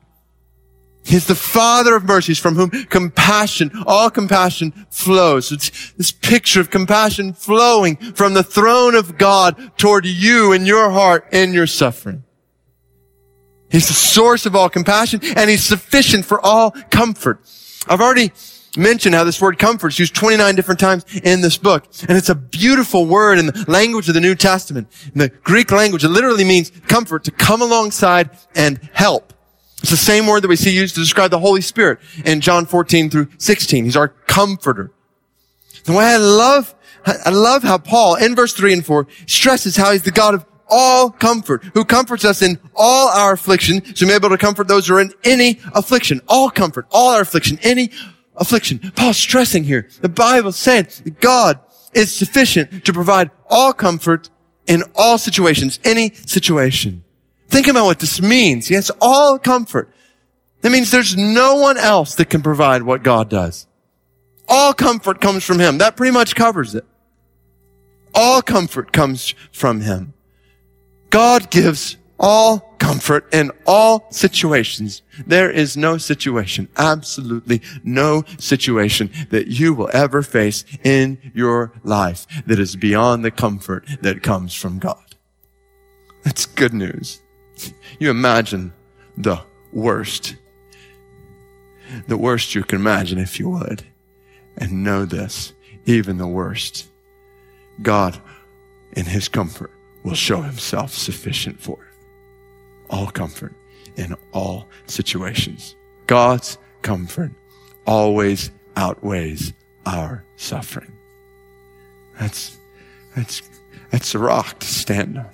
He's 1.05 1.27
the 1.27 1.35
Father 1.35 1.95
of 1.95 2.05
mercies 2.05 2.39
from 2.39 2.55
whom 2.55 2.69
compassion, 2.69 3.71
all 3.85 4.09
compassion 4.09 4.71
flows. 4.89 5.51
It's 5.51 5.91
this 5.93 6.11
picture 6.11 6.61
of 6.61 6.69
compassion 6.69 7.33
flowing 7.33 7.97
from 7.97 8.33
the 8.33 8.43
throne 8.43 8.95
of 8.95 9.17
God 9.17 9.77
toward 9.77 10.05
you 10.05 10.53
and 10.53 10.65
your 10.65 10.91
heart 10.91 11.27
and 11.33 11.53
your 11.53 11.67
suffering. 11.67 12.23
He's 13.69 13.87
the 13.87 13.93
source 13.93 14.45
of 14.45 14.55
all 14.55 14.69
compassion 14.69 15.19
and 15.35 15.49
he's 15.49 15.65
sufficient 15.65 16.25
for 16.25 16.39
all 16.39 16.71
comfort. 16.89 17.41
I've 17.87 18.01
already 18.01 18.31
mentioned 18.77 19.15
how 19.15 19.23
this 19.23 19.41
word 19.41 19.59
comfort 19.59 19.89
is 19.89 19.99
used 19.99 20.15
29 20.15 20.55
different 20.55 20.79
times 20.79 21.05
in 21.23 21.41
this 21.41 21.57
book. 21.57 21.85
And 22.07 22.17
it's 22.17 22.29
a 22.29 22.35
beautiful 22.35 23.05
word 23.05 23.39
in 23.39 23.47
the 23.47 23.65
language 23.67 24.07
of 24.07 24.13
the 24.13 24.21
New 24.21 24.35
Testament. 24.35 24.87
In 25.13 25.19
the 25.19 25.29
Greek 25.29 25.71
language, 25.71 26.03
it 26.03 26.09
literally 26.09 26.43
means 26.43 26.71
comfort, 26.87 27.23
to 27.25 27.31
come 27.31 27.61
alongside 27.61 28.31
and 28.55 28.79
help. 28.93 29.33
It's 29.81 29.91
the 29.91 29.97
same 29.97 30.27
word 30.27 30.43
that 30.43 30.47
we 30.47 30.55
see 30.55 30.71
used 30.71 30.95
to 30.95 31.01
describe 31.01 31.31
the 31.31 31.39
Holy 31.39 31.61
Spirit 31.61 31.99
in 32.25 32.41
John 32.41 32.65
14 32.65 33.09
through 33.09 33.27
16. 33.37 33.83
He's 33.83 33.97
our 33.97 34.07
comforter. 34.07 34.91
The 35.83 35.91
way 35.91 36.05
I 36.05 36.17
love, 36.17 36.73
I 37.05 37.29
love 37.31 37.63
how 37.63 37.77
Paul 37.77 38.15
in 38.15 38.33
verse 38.33 38.53
3 38.53 38.73
and 38.73 38.85
4 38.85 39.07
stresses 39.27 39.75
how 39.75 39.91
he's 39.91 40.03
the 40.03 40.11
God 40.11 40.35
of 40.35 40.45
all 40.69 41.11
comfort, 41.11 41.63
who 41.73 41.83
comforts 41.83 42.23
us 42.23 42.41
in 42.41 42.57
all 42.73 43.09
our 43.09 43.33
affliction, 43.33 43.83
so 43.93 44.07
we're 44.07 44.15
able 44.15 44.29
to 44.29 44.37
comfort 44.37 44.67
those 44.67 44.87
who 44.87 44.95
are 44.95 45.01
in 45.01 45.13
any 45.23 45.59
affliction. 45.75 46.21
All 46.27 46.49
comfort, 46.49 46.87
all 46.89 47.11
our 47.11 47.21
affliction, 47.21 47.59
any 47.61 47.91
affliction. 48.35 48.79
Paul's 48.95 49.17
stressing 49.17 49.63
here. 49.63 49.87
The 50.01 50.09
Bible 50.09 50.51
said 50.51 50.89
that 50.89 51.19
God 51.19 51.59
is 51.93 52.13
sufficient 52.13 52.85
to 52.85 52.93
provide 52.93 53.31
all 53.49 53.73
comfort 53.73 54.29
in 54.67 54.83
all 54.95 55.17
situations, 55.17 55.79
any 55.83 56.13
situation. 56.13 57.03
Think 57.49 57.67
about 57.67 57.85
what 57.85 57.99
this 57.99 58.21
means. 58.21 58.67
He 58.67 58.75
has 58.75 58.91
all 59.01 59.37
comfort. 59.37 59.93
That 60.61 60.71
means 60.71 60.91
there's 60.91 61.15
no 61.15 61.55
one 61.55 61.77
else 61.77 62.15
that 62.15 62.29
can 62.29 62.41
provide 62.41 62.83
what 62.83 63.03
God 63.03 63.29
does. 63.29 63.67
All 64.47 64.73
comfort 64.73 65.21
comes 65.21 65.43
from 65.43 65.59
Him. 65.59 65.77
That 65.77 65.95
pretty 65.95 66.13
much 66.13 66.35
covers 66.35 66.73
it. 66.73 66.85
All 68.13 68.41
comfort 68.41 68.93
comes 68.93 69.35
from 69.51 69.81
Him. 69.81 70.13
God 71.09 71.51
gives 71.51 71.97
all 72.19 72.72
comfort 72.93 73.33
in 73.33 73.51
all 73.65 74.05
situations. 74.11 75.01
There 75.25 75.49
is 75.49 75.75
no 75.75 75.97
situation, 75.97 76.69
absolutely 76.77 77.63
no 77.83 78.23
situation 78.37 79.09
that 79.31 79.47
you 79.47 79.73
will 79.73 79.89
ever 79.93 80.21
face 80.21 80.63
in 80.83 81.17
your 81.33 81.71
life 81.83 82.27
that 82.45 82.59
is 82.59 82.75
beyond 82.75 83.25
the 83.25 83.31
comfort 83.31 83.87
that 84.01 84.21
comes 84.21 84.53
from 84.53 84.77
God. 84.77 85.15
That's 86.23 86.45
good 86.45 86.73
news. 86.73 87.19
You 87.97 88.11
imagine 88.11 88.71
the 89.17 89.41
worst. 89.71 90.35
The 92.07 92.17
worst 92.17 92.53
you 92.53 92.63
can 92.63 92.79
imagine, 92.79 93.17
if 93.17 93.39
you 93.39 93.49
would. 93.49 93.83
And 94.55 94.83
know 94.83 95.05
this, 95.05 95.53
even 95.85 96.17
the 96.17 96.27
worst. 96.27 96.87
God, 97.81 98.21
in 98.95 99.05
his 99.05 99.27
comfort, 99.27 99.71
will 100.03 100.13
show 100.13 100.41
himself 100.41 100.93
sufficient 100.93 101.59
for 101.59 101.83
it. 101.85 101.92
All 102.93 103.07
comfort 103.07 103.53
in 103.95 104.15
all 104.31 104.69
situations. 104.85 105.75
God's 106.05 106.59
comfort 106.83 107.31
always 107.87 108.51
outweighs 108.75 109.51
our 109.83 110.23
suffering. 110.35 110.91
That's, 112.19 112.55
that's, 113.15 113.41
that's 113.89 114.13
a 114.13 114.19
rock 114.19 114.59
to 114.59 114.67
stand 114.67 115.17
on. 115.17 115.29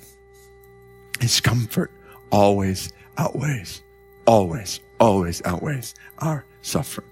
His 1.19 1.41
comfort 1.41 1.91
always 2.31 2.93
outweighs, 3.17 3.83
always, 4.25 4.79
always 4.97 5.41
outweighs 5.43 5.95
our 6.19 6.45
suffering. 6.61 7.08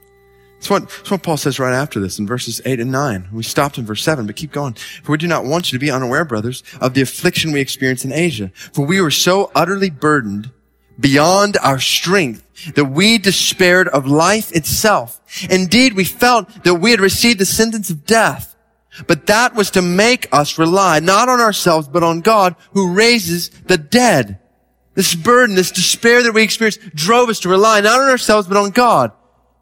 That's 0.58 0.70
what, 0.70 0.90
that's 0.90 1.12
what 1.12 1.24
Paul 1.24 1.38
says 1.38 1.60
right 1.60 1.74
after 1.74 2.00
this 2.00 2.18
in 2.18 2.26
verses 2.26 2.62
8 2.66 2.80
and 2.80 2.92
9. 2.92 3.30
We 3.32 3.44
stopped 3.44 3.78
in 3.78 3.86
verse 3.86 4.04
7, 4.04 4.26
but 4.26 4.36
keep 4.36 4.52
going. 4.52 4.74
For 5.04 5.12
we 5.12 5.18
do 5.18 5.28
not 5.28 5.46
want 5.46 5.72
you 5.72 5.78
to 5.78 5.84
be 5.84 5.92
unaware, 5.92 6.26
brothers, 6.26 6.64
of 6.82 6.94
the 6.94 7.02
affliction 7.02 7.52
we 7.52 7.62
experienced 7.62 8.06
in 8.06 8.12
Asia. 8.12 8.52
For 8.74 8.86
we 8.86 9.00
were 9.00 9.12
so 9.12 9.52
utterly 9.54 9.92
burdened 9.92 10.52
beyond 11.00 11.58
our 11.62 11.80
strength 11.80 12.44
that 12.74 12.86
we 12.86 13.20
despaired 13.20 13.88
of 13.90 14.08
life 14.08 14.52
itself. 14.52 15.22
Indeed, 15.50 15.94
we 15.94 16.04
felt 16.04 16.64
that 16.64 16.76
we 16.76 16.90
had 16.90 17.00
received 17.00 17.40
the 17.40 17.46
sentence 17.46 17.92
of 17.92 18.06
death. 18.06 18.56
But 19.06 19.28
that 19.28 19.54
was 19.54 19.70
to 19.72 19.84
make 19.84 20.28
us 20.32 20.58
rely 20.58 21.00
not 21.00 21.30
on 21.30 21.40
ourselves, 21.40 21.88
but 21.88 22.02
on 22.02 22.22
God 22.22 22.56
who 22.74 22.94
raises 22.94 23.50
the 23.50 23.78
dead. 23.78 24.40
This 24.96 25.14
burden, 25.14 25.56
this 25.56 25.72
despair 25.72 26.24
that 26.24 26.34
we 26.34 26.42
experienced 26.42 26.96
drove 26.96 27.30
us 27.30 27.42
to 27.42 27.50
rely 27.50 27.82
not 27.82 28.00
on 28.00 28.10
ourselves, 28.10 28.48
but 28.48 28.58
on 28.58 28.72
God. 28.72 29.12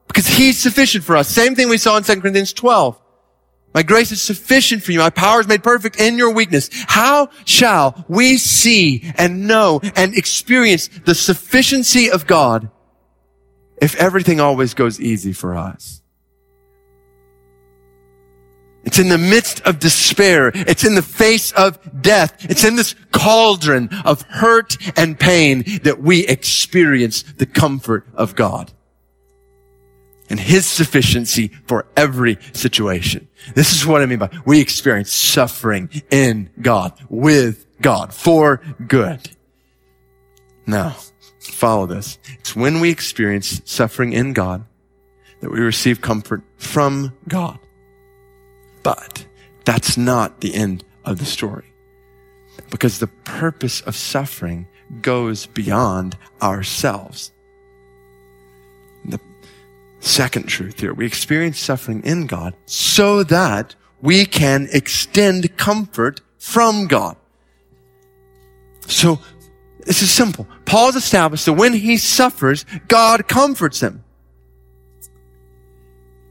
Because 0.08 0.28
He's 0.28 0.60
sufficient 0.60 1.04
for 1.04 1.16
us. 1.16 1.28
Same 1.28 1.56
thing 1.56 1.70
we 1.70 1.78
saw 1.78 1.98
in 1.98 2.04
2 2.04 2.22
Corinthians 2.22 2.54
12. 2.54 3.00
My 3.76 3.84
grace 3.84 4.14
is 4.14 4.22
sufficient 4.22 4.84
for 4.84 4.94
you. 4.94 5.00
My 5.00 5.10
power 5.10 5.42
is 5.42 5.50
made 5.50 5.62
perfect 5.62 6.00
in 6.00 6.18
your 6.18 6.34
weakness. 6.34 6.70
How 6.88 7.30
shall 7.44 8.06
we 8.08 8.38
see 8.38 9.12
and 9.18 9.48
know 9.48 9.82
and 9.98 10.18
experience 10.18 10.88
the 10.88 11.14
sufficiency 11.14 12.10
of 12.10 12.26
God 12.26 12.70
if 13.82 13.94
everything 13.98 14.40
always 14.40 14.74
goes 14.74 15.02
easy 15.02 15.34
for 15.34 15.58
us? 15.58 16.02
It's 18.86 18.98
in 18.98 19.10
the 19.10 19.18
midst 19.18 19.60
of 19.62 19.80
despair. 19.80 20.52
It's 20.56 20.86
in 20.86 20.96
the 20.96 21.02
face 21.02 21.52
of 21.52 22.02
death. 22.02 22.46
It's 22.50 22.64
in 22.64 22.78
this 22.78 22.96
cauldron 23.12 23.90
of 24.06 24.22
hurt 24.22 24.78
and 24.98 25.20
pain 25.20 25.66
that 25.84 26.02
we 26.02 26.26
experience 26.28 27.24
the 27.24 27.46
comfort 27.46 28.08
of 28.14 28.36
God 28.36 28.72
and 30.30 30.40
his 30.40 30.66
sufficiency 30.66 31.52
for 31.68 31.86
every 31.96 32.38
situation. 32.54 33.28
This 33.54 33.74
is 33.74 33.86
what 33.86 34.02
I 34.02 34.06
mean 34.06 34.20
by 34.20 34.30
we 34.46 34.60
experience 34.60 35.14
suffering 35.14 35.90
in 36.10 36.50
God, 36.62 36.94
with 37.10 37.66
God, 37.82 38.14
for 38.14 38.62
good. 38.88 39.30
Now, 40.66 40.96
follow 41.40 41.86
this. 41.86 42.18
It's 42.40 42.56
when 42.56 42.80
we 42.80 42.90
experience 42.90 43.62
suffering 43.66 44.14
in 44.14 44.34
God 44.34 44.66
that 45.42 45.52
we 45.52 45.60
receive 45.60 46.02
comfort 46.02 46.42
from 46.58 47.14
God. 47.28 47.60
But 48.82 49.26
that's 49.64 49.98
not 49.98 50.42
the 50.42 50.56
end 50.56 50.84
of 51.04 51.20
the 51.20 51.26
story. 51.26 51.66
Because 52.70 53.00
the 53.00 53.08
purpose 53.26 53.82
of 53.82 53.96
suffering 53.96 54.68
goes 55.02 55.46
beyond 55.48 56.18
ourselves. 56.42 57.32
Second 60.06 60.48
truth 60.48 60.80
here, 60.80 60.94
we 60.94 61.08
experience 61.08 61.60
suffering 61.60 62.04
in 62.04 62.28
God 62.28 62.54
so 62.68 63.24
that 63.24 63.74
we 64.04 64.28
can 64.28 64.68
extend 64.72 65.58
comfort 65.58 66.22
from 66.38 66.86
God. 66.86 67.18
So 68.86 69.20
this 69.80 70.04
is 70.04 70.12
simple. 70.12 70.48
Paul's 70.66 70.96
established 70.96 71.48
that 71.48 71.54
when 71.54 71.74
he 71.74 71.98
suffers, 71.98 72.68
God 72.88 73.28
comforts 73.28 73.80
him. 73.80 74.04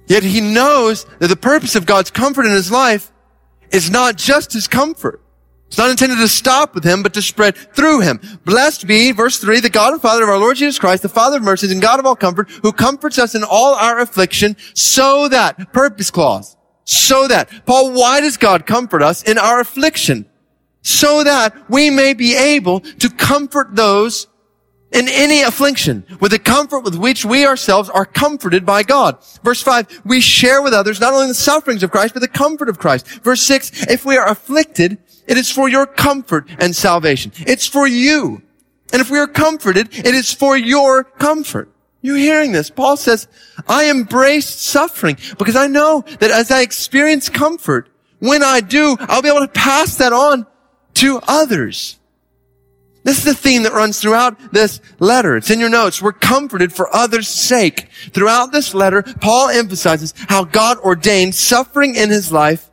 Yet 0.07 0.23
he 0.23 0.41
knows 0.41 1.05
that 1.19 1.27
the 1.27 1.35
purpose 1.35 1.75
of 1.75 1.85
God's 1.85 2.13
comfort 2.13 2.47
in 2.47 2.53
his 2.53 2.71
life 2.71 3.11
is 3.73 3.91
not 3.91 4.15
just 4.15 4.53
his 4.53 4.69
comfort. 4.69 5.21
It's 5.75 5.79
not 5.81 5.91
intended 5.91 6.19
to 6.19 6.29
stop 6.29 6.73
with 6.73 6.85
him, 6.85 7.03
but 7.03 7.15
to 7.15 7.21
spread 7.21 7.57
through 7.57 7.99
him. 7.99 8.21
Blessed 8.45 8.87
be, 8.87 9.11
verse 9.11 9.41
3, 9.41 9.59
the 9.59 9.69
God 9.69 9.93
and 9.93 10.01
Father 10.01 10.23
of 10.23 10.29
our 10.29 10.39
Lord 10.39 10.57
Jesus 10.57 10.79
Christ, 10.79 11.03
the 11.03 11.09
Father 11.09 11.39
of 11.39 11.43
mercies 11.43 11.73
and 11.73 11.83
God 11.83 11.99
of 11.99 12.07
all 12.07 12.15
comfort, 12.15 12.49
who 12.49 12.71
comforts 12.71 13.19
us 13.19 13.35
in 13.35 13.43
all 13.43 13.75
our 13.75 13.99
affliction, 13.99 14.57
so 14.75 15.27
that, 15.27 15.73
purpose 15.73 16.13
clause, 16.13 16.57
so 16.85 17.27
that. 17.27 17.67
Paul, 17.67 17.91
why 17.93 18.21
does 18.21 18.37
God 18.37 18.67
comfort 18.67 19.03
us 19.03 19.25
in 19.25 19.37
our 19.37 19.59
affliction? 19.59 20.27
So 20.83 21.25
that 21.25 21.69
we 21.69 21.91
may 21.91 22.15
be 22.15 22.37
able 22.37 22.79
to 22.79 23.11
comfort 23.11 23.75
those 23.75 24.29
in 24.93 25.09
any 25.09 25.43
affliction 25.43 26.07
with 26.21 26.31
the 26.31 26.39
comfort 26.39 26.85
with 26.85 26.95
which 26.95 27.25
we 27.25 27.45
ourselves 27.45 27.91
are 27.91 28.07
comforted 28.07 28.65
by 28.65 28.85
God. 28.85 29.19
Verse 29.43 29.61
5, 29.61 30.03
we 30.05 30.21
share 30.21 30.63
with 30.63 30.73
others 30.73 31.01
not 31.01 31.15
only 31.15 31.27
the 31.27 31.35
sufferings 31.35 31.83
of 31.83 31.91
Christ, 31.91 32.15
but 32.15 32.21
the 32.21 32.29
comfort 32.29 32.69
of 32.69 32.79
Christ. 32.79 33.09
Verse 33.25 33.43
6, 33.43 33.89
if 33.89 34.05
we 34.05 34.17
are 34.17 34.29
afflicted, 34.29 34.99
it 35.27 35.37
is 35.37 35.51
for 35.51 35.69
your 35.69 35.87
comfort 35.87 36.49
and 36.59 36.75
salvation. 36.75 37.33
It's 37.39 37.67
for 37.67 37.87
you. 37.87 38.43
And 38.93 39.01
if 39.01 39.11
we 39.11 39.19
are 39.19 39.27
comforted, 39.27 39.89
it 39.97 40.15
is 40.15 40.33
for 40.33 40.57
your 40.57 41.05
comfort. 41.05 41.71
You 42.01 42.15
hearing 42.15 42.53
this? 42.53 42.69
Paul 42.69 42.97
says, 42.97 43.29
I 43.67 43.85
embrace 43.85 44.49
suffering 44.49 45.17
because 45.39 45.57
I 45.57 45.69
know 45.69 46.05
that 46.21 46.31
as 46.31 46.51
I 46.51 46.61
experience 46.61 47.29
comfort, 47.31 47.89
when 48.19 48.43
I 48.43 48.61
do, 48.61 48.97
I'll 49.01 49.23
be 49.23 49.29
able 49.29 49.41
to 49.41 49.49
pass 49.49 49.97
that 49.97 50.13
on 50.13 50.47
to 50.95 51.21
others. 51.27 51.99
This 53.05 53.19
is 53.19 53.25
the 53.25 53.35
theme 53.35 53.65
that 53.65 53.73
runs 53.73 54.01
throughout 54.01 54.53
this 54.53 54.81
letter. 54.99 55.37
It's 55.37 55.51
in 55.51 55.61
your 55.61 55.69
notes. 55.69 56.01
We're 56.01 56.13
comforted 56.13 56.73
for 56.73 56.95
others' 56.95 57.29
sake. 57.29 57.89
Throughout 58.13 58.53
this 58.53 58.75
letter, 58.75 59.03
Paul 59.03 59.51
emphasizes 59.51 60.15
how 60.29 60.45
God 60.45 60.79
ordained 60.79 61.35
suffering 61.35 61.97
in 61.97 62.09
his 62.09 62.33
life 62.33 62.71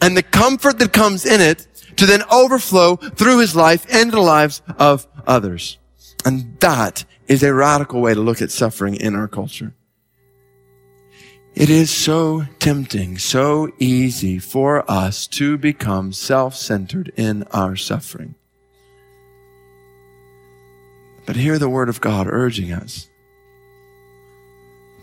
and 0.00 0.16
the 0.16 0.22
comfort 0.22 0.78
that 0.78 0.92
comes 0.92 1.24
in 1.26 1.40
it 1.40 1.66
to 1.96 2.06
then 2.06 2.22
overflow 2.30 2.96
through 2.96 3.38
his 3.38 3.56
life 3.56 3.86
into 3.92 4.16
the 4.16 4.22
lives 4.22 4.62
of 4.78 5.06
others. 5.26 5.78
And 6.24 6.58
that 6.60 7.04
is 7.26 7.42
a 7.42 7.52
radical 7.52 8.00
way 8.00 8.14
to 8.14 8.20
look 8.20 8.40
at 8.40 8.50
suffering 8.50 8.94
in 8.94 9.14
our 9.14 9.28
culture. 9.28 9.74
It 11.54 11.70
is 11.70 11.90
so 11.90 12.44
tempting, 12.60 13.18
so 13.18 13.68
easy 13.78 14.38
for 14.38 14.88
us 14.88 15.26
to 15.28 15.58
become 15.58 16.12
self-centered 16.12 17.12
in 17.16 17.42
our 17.52 17.74
suffering. 17.74 18.36
But 21.26 21.36
hear 21.36 21.58
the 21.58 21.68
word 21.68 21.88
of 21.88 22.00
God 22.00 22.28
urging 22.28 22.72
us 22.72 23.08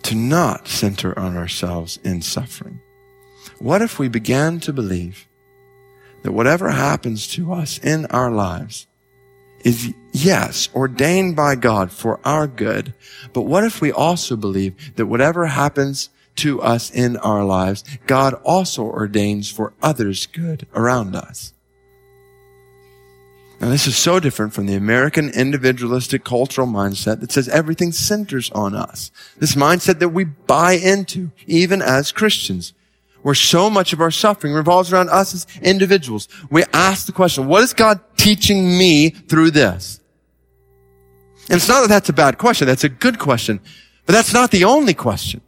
to 0.04 0.16
not 0.16 0.68
center 0.68 1.18
on 1.20 1.36
ourselves 1.36 2.00
in 2.04 2.22
suffering. 2.22 2.80
What 3.60 3.82
if 3.82 4.00
we 4.00 4.08
began 4.08 4.60
to 4.62 4.74
believe 4.74 5.28
that 6.24 6.32
whatever 6.32 6.72
happens 6.72 7.28
to 7.28 7.54
us 7.54 7.78
in 7.78 8.08
our 8.08 8.32
lives 8.32 8.88
is 9.66 9.94
yes, 10.12 10.70
ordained 10.74 11.36
by 11.36 11.56
God 11.56 11.92
for 11.92 12.20
our 12.24 12.48
good. 12.48 12.94
But 13.34 13.44
what 13.44 13.64
if 13.64 13.82
we 13.82 13.92
also 13.92 14.36
believe 14.36 14.96
that 14.96 15.08
whatever 15.08 15.48
happens 15.48 16.10
to 16.38 16.62
us 16.62 16.92
in 16.92 17.18
our 17.18 17.44
lives, 17.44 17.84
God 18.06 18.36
also 18.44 18.84
ordains 18.84 19.52
for 19.52 19.74
others' 19.82 20.28
good 20.28 20.68
around 20.74 21.16
us? 21.16 21.54
Now, 23.60 23.70
this 23.70 23.88
is 23.88 23.96
so 23.96 24.20
different 24.20 24.54
from 24.54 24.66
the 24.66 24.76
American 24.76 25.30
individualistic 25.30 26.24
cultural 26.24 26.68
mindset 26.68 27.22
that 27.22 27.32
says 27.32 27.48
everything 27.50 27.92
centers 27.92 28.52
on 28.52 28.76
us. 28.76 29.12
This 29.38 29.56
mindset 29.56 30.00
that 30.00 30.10
we 30.10 30.26
buy 30.26 30.74
into, 30.74 31.32
even 31.48 31.82
as 31.82 32.12
Christians, 32.12 32.74
where 33.26 33.34
so 33.34 33.72
much 33.72 33.92
of 33.92 34.02
our 34.02 34.12
suffering 34.12 34.54
revolves 34.54 34.94
around 34.94 35.10
us 35.10 35.34
as 35.34 35.48
individuals. 35.64 36.28
We 36.52 36.64
ask 36.72 37.08
the 37.08 37.12
question, 37.12 37.48
what 37.48 37.64
is 37.64 37.74
God 37.74 38.00
teaching 38.18 38.78
me 38.78 39.10
through 39.10 39.50
this? 39.50 40.00
And 41.50 41.58
it's 41.58 41.68
not 41.68 41.82
that 41.82 41.90
that's 41.90 42.08
a 42.08 42.14
bad 42.14 42.38
question. 42.38 42.68
That's 42.68 42.84
a 42.84 42.90
good 42.90 43.18
question. 43.18 43.62
But 44.06 44.14
that's 44.14 44.32
not 44.32 44.52
the 44.52 44.66
only 44.66 44.94
question. 44.94 45.42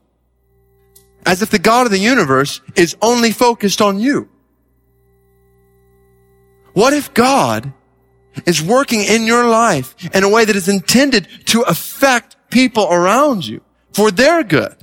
As 1.24 1.44
if 1.44 1.52
the 1.52 1.60
God 1.60 1.86
of 1.86 1.92
the 1.92 2.00
universe 2.00 2.62
is 2.76 2.98
only 3.00 3.30
focused 3.30 3.80
on 3.80 4.00
you. 4.00 4.28
What 6.74 6.94
if 6.94 7.14
God 7.14 7.74
is 8.48 8.60
working 8.60 9.04
in 9.04 9.28
your 9.28 9.48
life 9.48 9.94
in 10.16 10.24
a 10.24 10.30
way 10.30 10.46
that 10.46 10.56
is 10.56 10.68
intended 10.68 11.28
to 11.46 11.62
affect 11.62 12.38
people 12.50 12.88
around 12.92 13.46
you 13.46 13.62
for 13.94 14.10
their 14.10 14.44
good. 14.44 14.77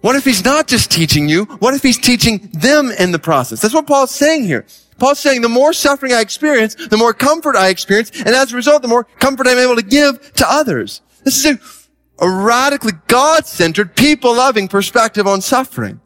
What 0.00 0.16
if 0.16 0.24
he's 0.24 0.44
not 0.44 0.66
just 0.66 0.90
teaching 0.90 1.28
you? 1.28 1.44
What 1.44 1.74
if 1.74 1.82
he's 1.82 1.98
teaching 1.98 2.50
them 2.52 2.90
in 2.90 3.12
the 3.12 3.18
process? 3.18 3.60
That's 3.60 3.74
what 3.74 3.86
Paul's 3.86 4.14
saying 4.14 4.44
here. 4.44 4.64
Paul's 4.98 5.18
saying 5.18 5.42
the 5.42 5.48
more 5.48 5.72
suffering 5.72 6.12
I 6.12 6.20
experience, 6.20 6.74
the 6.74 6.96
more 6.96 7.12
comfort 7.12 7.56
I 7.56 7.68
experience, 7.68 8.10
and 8.10 8.28
as 8.28 8.52
a 8.52 8.56
result, 8.56 8.82
the 8.82 8.88
more 8.88 9.04
comfort 9.04 9.46
I'm 9.46 9.58
able 9.58 9.76
to 9.76 9.82
give 9.82 10.32
to 10.34 10.46
others. 10.50 11.02
This 11.24 11.44
is 11.44 11.46
a, 11.46 12.24
a 12.24 12.30
radically 12.30 12.92
God-centered, 13.08 13.96
people-loving 13.96 14.68
perspective 14.68 15.26
on 15.26 15.40
suffering. 15.40 16.00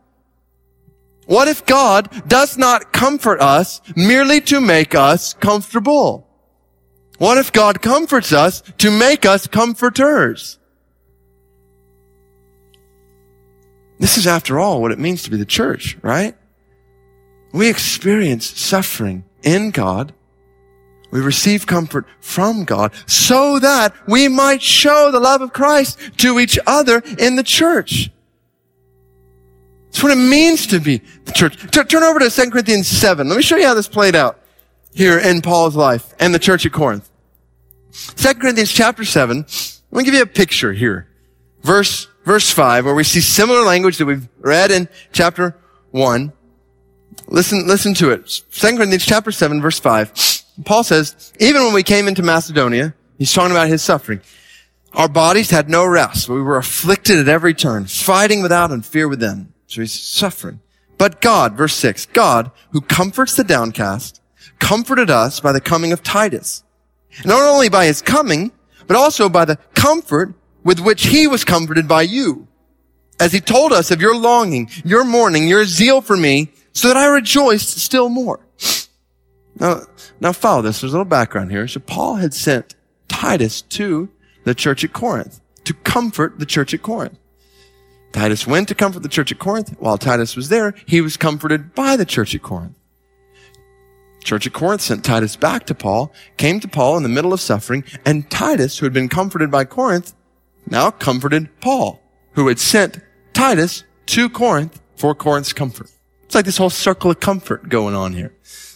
What 1.27 1.49
if 1.49 1.65
God 1.65 2.29
does 2.29 2.59
not 2.59 2.93
comfort 2.93 3.41
us 3.41 3.81
merely 3.97 4.41
to 4.43 4.61
make 4.61 4.95
us 4.95 5.35
comfortable? 5.35 6.29
What 7.19 7.39
if 7.39 7.53
God 7.53 7.81
comforts 7.81 8.33
us 8.33 8.63
to 8.79 8.91
make 8.91 9.25
us 9.25 9.47
comforters? 9.47 10.59
This 13.99 14.19
is 14.19 14.27
after 14.27 14.59
all 14.59 14.81
what 14.81 14.93
it 14.93 14.99
means 14.99 15.23
to 15.23 15.31
be 15.31 15.37
the 15.37 15.45
church, 15.45 15.97
right? 16.03 16.37
We 17.53 17.69
experience 17.69 18.47
suffering 18.47 19.25
in 19.43 19.71
God. 19.71 20.13
We 21.11 21.21
receive 21.21 21.67
comfort 21.67 22.07
from 22.19 22.65
God 22.65 22.93
so 23.07 23.61
that 23.61 23.95
we 24.09 24.27
might 24.27 24.61
show 24.61 25.13
the 25.13 25.21
love 25.21 25.43
of 25.43 25.53
Christ 25.53 25.99
to 26.19 26.41
each 26.41 26.59
other 26.67 27.03
in 27.19 27.37
the 27.37 27.45
church. 27.45 28.11
That's 29.87 30.03
what 30.03 30.11
it 30.11 30.17
means 30.17 30.67
to 30.67 30.81
be 30.81 31.01
the 31.25 31.31
church. 31.31 31.57
T- 31.71 31.85
turn 31.85 32.03
over 32.03 32.19
to 32.19 32.29
2 32.29 32.51
Corinthians 32.51 32.89
7. 32.89 33.29
Let 33.29 33.37
me 33.37 33.43
show 33.43 33.57
you 33.57 33.67
how 33.67 33.75
this 33.75 33.87
played 33.87 34.17
out 34.17 34.41
here 34.93 35.21
in 35.21 35.41
Paul's 35.41 35.77
life 35.77 36.13
and 36.19 36.35
the 36.35 36.41
church 36.41 36.67
at 36.67 36.73
Corinth. 36.73 37.09
2 38.17 38.35
Corinthians 38.35 38.73
chapter 38.73 39.05
7. 39.05 39.47
Let 39.93 39.99
me 39.99 40.05
give 40.05 40.15
you 40.15 40.23
a 40.23 40.27
picture 40.27 40.73
here. 40.73 41.07
Verse, 41.63 42.09
verse 42.25 42.51
5, 42.51 42.85
where 42.85 42.95
we 42.95 43.05
see 43.05 43.21
similar 43.21 43.63
language 43.63 43.99
that 43.99 44.07
we've 44.07 44.29
read 44.41 44.71
in 44.71 44.89
chapter 45.13 45.57
1. 45.93 46.33
Listen, 47.29 47.67
listen 47.67 47.95
to 47.95 48.11
it. 48.11 48.27
2 48.27 48.77
Corinthians 48.77 49.07
chapter 49.07 49.31
7, 49.31 49.63
verse 49.63 49.79
5. 49.79 50.43
Paul 50.65 50.85
says, 50.85 51.33
even 51.41 51.63
when 51.65 51.75
we 51.75 51.83
came 51.83 52.09
into 52.09 52.23
Macedonia, 52.23 52.95
he's 53.19 53.33
talking 53.33 53.51
about 53.51 53.69
his 53.69 53.83
suffering. 53.83 54.21
Our 54.93 55.09
bodies 55.09 55.51
had 55.51 55.69
no 55.69 55.85
rest. 55.85 56.29
We 56.29 56.41
were 56.41 56.57
afflicted 56.57 57.19
at 57.19 57.29
every 57.29 57.55
turn, 57.55 57.87
fighting 57.87 58.43
without 58.43 58.71
and 58.71 58.85
fear 58.85 59.09
within. 59.09 59.53
So 59.67 59.81
he's 59.81 59.93
suffering. 59.93 60.61
But 60.99 61.21
God, 61.21 61.57
verse 61.57 61.75
6, 61.75 62.07
God, 62.07 62.53
who 62.71 62.81
comforts 62.81 63.35
the 63.35 63.43
downcast, 63.43 64.21
comforted 64.61 65.11
us 65.11 65.41
by 65.41 65.53
the 65.53 65.61
coming 65.61 65.93
of 65.93 66.03
Titus. 66.03 66.63
Not 67.25 67.43
only 67.43 67.69
by 67.69 67.87
his 67.87 68.03
coming, 68.03 68.53
but 68.87 68.97
also 68.97 69.29
by 69.29 69.45
the 69.45 69.57
comfort 69.75 70.35
with 70.65 70.81
which 70.81 71.07
he 71.07 71.27
was 71.27 71.45
comforted 71.45 71.87
by 71.87 72.03
you. 72.03 72.49
As 73.21 73.33
he 73.33 73.41
told 73.41 73.73
us 73.73 73.91
of 73.91 74.01
your 74.01 74.17
longing, 74.17 74.69
your 74.85 75.05
mourning, 75.05 75.47
your 75.47 75.65
zeal 75.65 76.01
for 76.01 76.17
me, 76.17 76.51
so 76.73 76.89
that 76.89 76.97
I 76.97 77.07
rejoiced 77.07 77.79
still 77.79 78.09
more. 78.09 78.41
Now, 79.61 79.83
now 80.19 80.33
follow 80.33 80.63
this. 80.63 80.81
There's 80.81 80.93
a 80.93 80.97
little 80.97 81.05
background 81.05 81.53
here. 81.53 81.69
So 81.69 81.79
Paul 81.79 82.17
had 82.17 82.35
sent 82.35 82.75
Titus 83.07 83.63
to 83.63 84.09
the 84.43 84.55
church 84.55 84.83
at 84.83 84.93
Corinth 84.93 85.41
to 85.65 85.75
comfort 85.75 86.41
the 86.41 86.47
church 86.47 86.75
at 86.75 86.83
Corinth. 86.83 87.19
Titus 88.13 88.47
went 88.47 88.69
to 88.69 88.75
comfort 88.75 89.03
the 89.03 89.09
church 89.09 89.33
at 89.33 89.39
Corinth. 89.39 89.77
While 89.79 89.99
Titus 89.99 90.37
was 90.37 90.49
there, 90.49 90.75
he 90.87 91.01
was 91.01 91.17
comforted 91.17 91.75
by 91.75 91.97
the 91.97 92.05
church 92.05 92.35
at 92.35 92.43
Corinth. 92.43 92.75
Church 94.23 94.47
at 94.47 94.53
Corinth 94.53 94.81
sent 94.81 95.05
Titus 95.05 95.37
back 95.37 95.67
to 95.67 95.75
Paul, 95.75 96.13
came 96.37 96.59
to 96.61 96.69
Paul 96.69 96.97
in 96.97 97.03
the 97.03 97.09
middle 97.09 97.33
of 97.33 97.41
suffering, 97.41 97.85
and 98.05 98.29
Titus, 98.31 98.79
who 98.79 98.87
had 98.87 98.93
been 98.93 99.09
comforted 99.09 99.51
by 99.51 99.65
Corinth, 99.65 100.15
now 100.67 100.91
comforted 100.91 101.49
Paul, 101.61 102.01
who 102.33 102.49
had 102.49 102.59
sent 102.59 103.01
Titus 103.33 103.85
to 104.07 104.29
Corinth 104.29 104.81
for 104.97 105.15
Corinth's 105.15 105.53
comfort. 105.53 105.91
It's 106.25 106.35
like 106.35 106.45
this 106.45 106.57
whole 106.57 106.71
circle 106.71 107.11
of 107.11 107.21
comfort 107.21 107.69
going 107.69 107.95
on 107.95 108.13
here. 108.13 108.33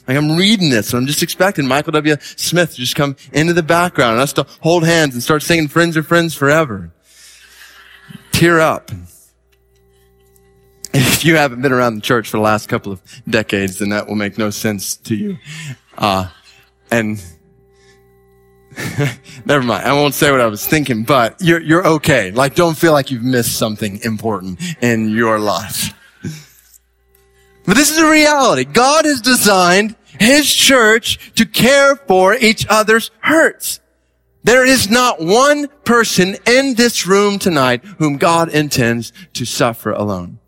Like 0.07 0.17
I'm 0.17 0.37
reading 0.37 0.71
this 0.71 0.93
and 0.93 1.01
I'm 1.01 1.07
just 1.07 1.23
expecting 1.23 1.67
Michael 1.67 1.93
W. 1.93 2.17
Smith 2.21 2.71
to 2.71 2.77
just 2.77 2.95
come 2.95 3.17
into 3.33 3.53
the 3.53 3.63
background 3.63 4.13
and 4.13 4.21
us 4.21 4.33
to 4.35 4.47
hold 4.61 4.85
hands 4.85 5.15
and 5.15 5.23
start 5.23 5.43
singing 5.43 5.69
Friends 5.69 5.97
are 5.97 6.03
Friends 6.03 6.35
Forever. 6.35 6.93
Tear 8.33 8.61
up 8.61 8.91
if 10.95 11.25
you 11.25 11.37
haven't 11.37 11.61
been 11.61 11.73
around 11.73 11.97
the 11.97 12.01
church 12.01 12.29
for 12.29 12.39
the 12.39 12.43
last 12.43 12.69
couple 12.69 12.93
of 12.93 13.03
decades, 13.29 13.79
then 13.79 13.91
that 13.91 14.07
will 14.07 14.15
make 14.15 14.39
no 14.39 14.51
sense 14.51 14.97
to 14.97 15.15
you. 15.15 15.37
Uh, 15.97 16.29
and 16.91 17.23
never 19.45 19.65
mind. 19.65 19.85
I 19.85 19.93
won't 19.93 20.15
say 20.15 20.31
what 20.31 20.41
I 20.41 20.47
was 20.47 20.67
thinking, 20.67 21.05
but 21.05 21.37
you're, 21.41 21.61
you're 21.61 21.87
okay. 21.87 22.31
Like, 22.31 22.55
don't 22.55 22.77
feel 22.77 22.93
like 22.93 23.11
you've 23.11 23.23
missed 23.23 23.57
something 23.57 24.01
important 24.03 24.61
in 24.81 25.11
your 25.11 25.39
life. 25.39 25.95
But 27.67 27.77
this 27.77 27.91
is 27.91 27.99
a 27.99 28.11
reality. 28.11 28.65
God 28.65 29.05
has 29.05 29.21
designed 29.21 29.97
His 30.19 30.53
church 30.53 31.35
to 31.35 31.45
care 31.45 31.97
for 31.97 32.35
each 32.35 32.67
other's 32.69 33.11
hurts. 33.21 33.81
There 34.45 34.65
is 34.65 34.89
not 34.89 35.21
one 35.21 35.69
person 35.85 36.37
in 36.47 36.75
this 36.75 37.07
room 37.07 37.39
tonight 37.39 37.85
whom 37.99 38.17
God 38.17 38.49
intends 38.49 39.13
to 39.35 39.45
suffer 39.45 39.93
alone. 39.93 40.39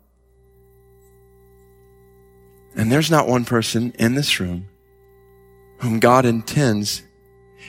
And 2.75 2.91
there's 2.91 3.11
not 3.11 3.27
one 3.27 3.45
person 3.45 3.93
in 3.99 4.15
this 4.15 4.39
room 4.39 4.67
whom 5.79 5.99
God 5.99 6.25
intends 6.25 7.03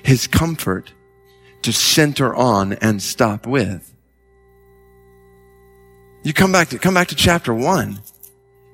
his 0.02 0.26
comfort 0.26 0.92
to 1.62 1.72
center 1.72 2.34
on 2.34 2.72
and 2.74 3.02
stop 3.02 3.46
with. 3.46 3.94
You 6.24 6.32
come 6.32 6.52
back 6.52 6.68
to, 6.68 6.78
come 6.78 6.94
back 6.94 7.08
to 7.08 7.14
chapter 7.14 7.52
one 7.54 8.00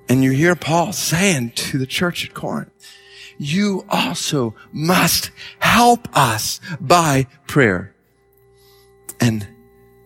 and 0.09 0.23
you 0.23 0.33
hear 0.33 0.55
Paul 0.55 0.93
saying 0.93 1.53
to 1.53 1.79
the 1.79 1.87
church 1.87 2.27
at 2.27 2.35
Corinth, 2.35 2.71
you 3.39 3.85
also 3.89 4.55
must 4.73 5.31
help 5.59 6.09
us 6.17 6.61
by 6.81 7.27
prayer. 7.47 7.95
And 9.21 9.47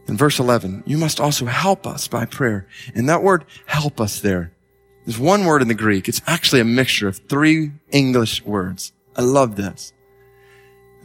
in 0.06 0.16
verse 0.16 0.38
11, 0.38 0.84
you 0.86 0.98
must 0.98 1.20
also 1.20 1.46
help 1.46 1.86
us 1.86 2.08
by 2.08 2.26
prayer. 2.26 2.66
And 2.94 3.08
that 3.08 3.22
word 3.22 3.44
help 3.66 4.00
us 4.00 4.20
there 4.20 4.52
there's 5.04 5.18
one 5.18 5.44
word 5.44 5.62
in 5.62 5.68
the 5.68 5.74
Greek. 5.74 6.08
It's 6.08 6.22
actually 6.26 6.60
a 6.60 6.64
mixture 6.64 7.08
of 7.08 7.18
three 7.28 7.72
English 7.90 8.44
words. 8.44 8.92
I 9.16 9.22
love 9.22 9.56
this. 9.56 9.92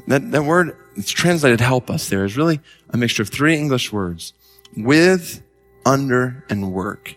That, 0.06 0.32
that 0.32 0.44
word, 0.44 0.78
it's 0.96 1.12
translated 1.12 1.60
help 1.60 1.90
us 1.90 2.10
there, 2.10 2.24
is 2.24 2.38
really 2.38 2.60
a 2.90 2.98
mixture 2.98 3.24
of 3.24 3.30
three 3.30 3.56
English 3.56 3.92
words. 3.92 4.34
With, 4.76 5.42
under, 5.86 6.46
and 6.50 6.72
work. 6.72 7.16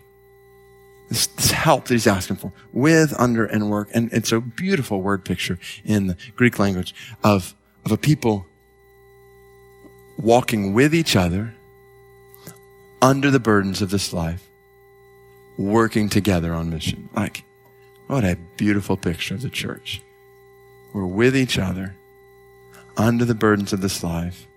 This, 1.09 1.27
this 1.27 1.51
help 1.51 1.85
that 1.85 1.93
he's 1.93 2.07
asking 2.07 2.37
for. 2.37 2.51
With, 2.73 3.13
under, 3.19 3.45
and 3.45 3.69
work. 3.69 3.89
And 3.93 4.11
it's 4.11 4.31
a 4.31 4.39
beautiful 4.39 5.01
word 5.01 5.23
picture 5.23 5.59
in 5.85 6.07
the 6.07 6.17
Greek 6.35 6.57
language 6.59 6.95
of, 7.23 7.55
of 7.85 7.91
a 7.91 7.97
people 7.97 8.45
walking 10.17 10.73
with 10.73 10.93
each 10.93 11.15
other 11.15 11.53
under 13.01 13.31
the 13.31 13.39
burdens 13.39 13.81
of 13.81 13.89
this 13.89 14.13
life, 14.13 14.47
working 15.57 16.09
together 16.09 16.53
on 16.53 16.69
mission. 16.69 17.09
Like, 17.15 17.43
what 18.07 18.23
a 18.23 18.37
beautiful 18.57 18.97
picture 18.97 19.35
of 19.35 19.41
the 19.41 19.49
church. 19.49 20.01
We're 20.93 21.05
with 21.05 21.35
each 21.35 21.57
other 21.57 21.95
under 22.97 23.25
the 23.25 23.35
burdens 23.35 23.73
of 23.73 23.81
this 23.81 24.03
life, 24.03 24.47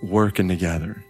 working 0.00 0.48
together 0.48 1.02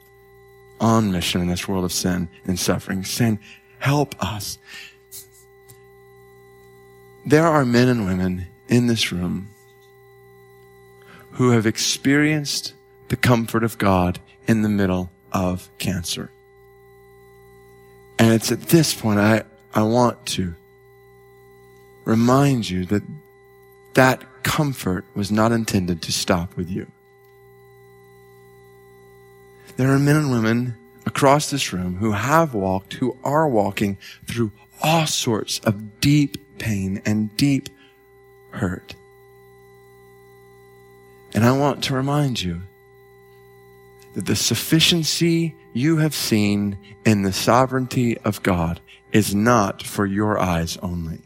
on 0.81 1.13
mission 1.13 1.41
in 1.41 1.49
this 1.49 1.69
world 1.69 1.85
of 1.85 1.93
sin 1.93 2.29
and 2.47 2.59
suffering, 2.59 3.05
Sin, 3.05 3.39
help 3.79 4.15
us. 4.23 4.59
There 7.27 7.47
are 7.47 7.65
men 7.65 7.89
and 7.89 8.07
women 8.07 8.47
in 8.69 8.87
this 8.87 9.13
room 9.13 9.49
who 11.33 11.51
have 11.51 11.67
experienced 11.67 12.73
the 13.09 13.17
comfort 13.17 13.63
of 13.63 13.79
God 13.79 14.19
in 14.47 14.63
the 14.63 14.69
middle 14.69 15.11
of 15.33 15.69
cancer. 15.79 16.31
And 18.19 18.33
it's 18.33 18.53
at 18.53 18.63
this 18.63 18.95
point 18.95 19.19
I, 19.19 19.45
I 19.75 19.83
want 19.83 20.25
to 20.27 20.55
remind 22.05 22.69
you 22.69 22.85
that 22.87 23.03
that 23.95 24.25
comfort 24.43 25.05
was 25.15 25.31
not 25.31 25.53
intended 25.53 26.03
to 26.03 26.13
stop 26.13 26.57
with 26.57 26.71
you. 26.71 26.91
There 29.77 29.93
are 29.93 29.99
men 29.99 30.17
and 30.17 30.31
women 30.31 30.77
across 31.07 31.51
this 31.51 31.73
room 31.73 31.97
who 31.97 32.13
have 32.13 32.55
walked, 32.55 32.95
who 32.95 33.17
are 33.25 33.49
walking 33.49 33.97
through 34.27 34.53
all 34.83 35.07
sorts 35.07 35.59
of 35.61 36.01
deep 36.01 36.59
pain 36.59 37.01
and 37.05 37.35
deep 37.37 37.69
hurt. 38.51 38.95
And 41.35 41.45
I 41.45 41.57
want 41.57 41.85
to 41.85 41.95
remind 41.95 42.43
you 42.43 42.63
that 44.15 44.27
the 44.27 44.37
sufficiency 44.37 45.55
you 45.73 45.99
have 45.99 46.15
seen 46.15 46.77
in 47.05 47.23
the 47.23 47.33
sovereignty 47.33 48.19
of 48.19 48.43
God 48.43 48.81
is 49.13 49.35
not 49.35 49.83
for 49.83 50.07
your 50.07 50.39
eyes 50.39 50.77
only. 50.79 51.21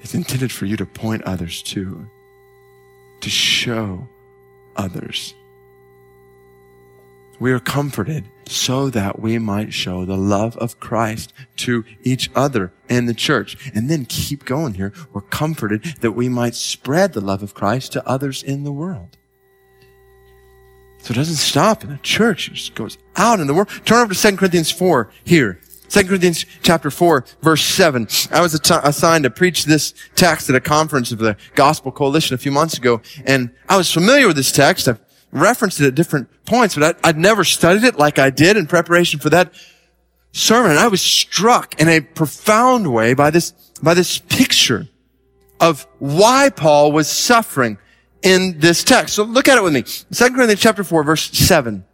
It's 0.00 0.14
intended 0.14 0.50
for 0.50 0.66
you 0.66 0.76
to 0.76 0.86
point 0.86 1.22
others 1.22 1.62
to, 1.64 2.08
to 3.20 3.30
show 3.30 4.08
others. 4.76 5.34
We 7.38 7.52
are 7.52 7.60
comforted 7.60 8.26
so 8.46 8.90
that 8.90 9.20
we 9.20 9.38
might 9.38 9.72
show 9.72 10.04
the 10.04 10.16
love 10.16 10.56
of 10.58 10.78
Christ 10.78 11.32
to 11.56 11.84
each 12.02 12.30
other 12.34 12.72
in 12.88 13.06
the 13.06 13.14
church. 13.14 13.70
And 13.74 13.88
then 13.88 14.04
keep 14.04 14.44
going 14.44 14.74
here. 14.74 14.92
We're 15.12 15.22
comforted 15.22 15.84
that 16.00 16.12
we 16.12 16.28
might 16.28 16.54
spread 16.54 17.14
the 17.14 17.22
love 17.22 17.42
of 17.42 17.54
Christ 17.54 17.92
to 17.92 18.06
others 18.06 18.42
in 18.42 18.64
the 18.64 18.72
world. 18.72 19.16
So 20.98 21.12
it 21.12 21.16
doesn't 21.16 21.36
stop 21.36 21.82
in 21.82 21.90
the 21.90 21.98
church. 21.98 22.48
It 22.48 22.54
just 22.54 22.74
goes 22.74 22.98
out 23.16 23.40
in 23.40 23.46
the 23.46 23.54
world. 23.54 23.70
Turn 23.86 24.02
over 24.02 24.12
to 24.12 24.20
2 24.20 24.36
Corinthians 24.36 24.70
4 24.70 25.10
here. 25.24 25.60
2 25.90 26.04
Corinthians 26.04 26.46
chapter 26.62 26.88
4, 26.88 27.24
verse 27.42 27.64
7. 27.64 28.06
I 28.30 28.40
was 28.40 28.54
assigned 28.54 29.24
to 29.24 29.30
preach 29.30 29.64
this 29.64 29.92
text 30.14 30.48
at 30.48 30.54
a 30.54 30.60
conference 30.60 31.10
of 31.10 31.18
the 31.18 31.36
Gospel 31.56 31.90
Coalition 31.90 32.34
a 32.34 32.38
few 32.38 32.52
months 32.52 32.78
ago, 32.78 33.02
and 33.26 33.50
I 33.68 33.76
was 33.76 33.92
familiar 33.92 34.28
with 34.28 34.36
this 34.36 34.52
text. 34.52 34.86
I've 34.86 35.00
referenced 35.32 35.80
it 35.80 35.86
at 35.88 35.96
different 35.96 36.28
points, 36.44 36.76
but 36.76 36.96
I, 37.04 37.08
would 37.08 37.16
never 37.16 37.42
studied 37.42 37.82
it 37.82 37.98
like 37.98 38.20
I 38.20 38.30
did 38.30 38.56
in 38.56 38.68
preparation 38.68 39.18
for 39.18 39.30
that 39.30 39.52
sermon. 40.32 40.70
And 40.70 40.80
I 40.80 40.86
was 40.86 41.02
struck 41.02 41.80
in 41.80 41.88
a 41.88 42.00
profound 42.00 42.92
way 42.92 43.14
by 43.14 43.30
this, 43.30 43.50
by 43.82 43.94
this 43.94 44.18
picture 44.18 44.88
of 45.58 45.88
why 45.98 46.50
Paul 46.50 46.92
was 46.92 47.10
suffering 47.10 47.78
in 48.22 48.60
this 48.60 48.84
text. 48.84 49.14
So 49.16 49.24
look 49.24 49.48
at 49.48 49.58
it 49.58 49.64
with 49.64 49.72
me. 49.72 49.82
2 49.82 50.04
Corinthians 50.34 50.60
chapter 50.60 50.84
4, 50.84 51.02
verse 51.02 51.30
7. 51.30 51.84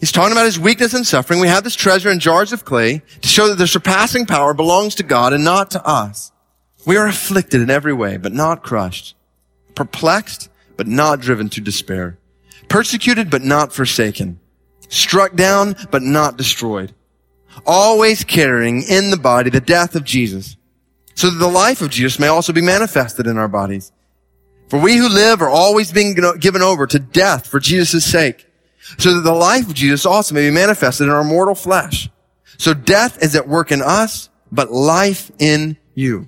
He's 0.00 0.12
talking 0.12 0.32
about 0.32 0.46
his 0.46 0.58
weakness 0.58 0.94
and 0.94 1.06
suffering. 1.06 1.40
We 1.40 1.48
have 1.48 1.62
this 1.62 1.76
treasure 1.76 2.10
in 2.10 2.20
jars 2.20 2.54
of 2.54 2.64
clay 2.64 3.02
to 3.20 3.28
show 3.28 3.48
that 3.48 3.56
the 3.56 3.66
surpassing 3.66 4.24
power 4.24 4.54
belongs 4.54 4.94
to 4.96 5.02
God 5.02 5.34
and 5.34 5.44
not 5.44 5.70
to 5.72 5.86
us. 5.86 6.32
We 6.86 6.96
are 6.96 7.06
afflicted 7.06 7.60
in 7.60 7.68
every 7.68 7.92
way, 7.92 8.16
but 8.16 8.32
not 8.32 8.62
crushed. 8.62 9.14
Perplexed, 9.74 10.48
but 10.78 10.86
not 10.86 11.20
driven 11.20 11.50
to 11.50 11.60
despair. 11.60 12.18
Persecuted, 12.68 13.30
but 13.30 13.42
not 13.42 13.74
forsaken. 13.74 14.40
Struck 14.88 15.34
down, 15.34 15.76
but 15.90 16.02
not 16.02 16.38
destroyed. 16.38 16.94
Always 17.66 18.24
carrying 18.24 18.82
in 18.82 19.10
the 19.10 19.18
body 19.18 19.50
the 19.50 19.60
death 19.60 19.94
of 19.94 20.04
Jesus, 20.04 20.56
so 21.14 21.28
that 21.28 21.38
the 21.38 21.46
life 21.46 21.82
of 21.82 21.90
Jesus 21.90 22.18
may 22.18 22.28
also 22.28 22.54
be 22.54 22.62
manifested 22.62 23.26
in 23.26 23.36
our 23.36 23.48
bodies. 23.48 23.92
For 24.68 24.80
we 24.80 24.96
who 24.96 25.08
live 25.08 25.42
are 25.42 25.48
always 25.48 25.92
being 25.92 26.14
given 26.14 26.62
over 26.62 26.86
to 26.86 26.98
death 26.98 27.46
for 27.46 27.60
Jesus' 27.60 28.04
sake 28.04 28.46
so 28.98 29.14
that 29.14 29.20
the 29.20 29.32
life 29.32 29.68
of 29.68 29.74
Jesus 29.74 30.06
also 30.06 30.34
may 30.34 30.48
be 30.48 30.54
manifested 30.54 31.04
in 31.06 31.12
our 31.12 31.24
mortal 31.24 31.54
flesh. 31.54 32.08
So 32.58 32.74
death 32.74 33.22
is 33.22 33.34
at 33.36 33.48
work 33.48 33.72
in 33.72 33.82
us, 33.82 34.28
but 34.52 34.70
life 34.70 35.30
in 35.38 35.76
you. 35.94 36.26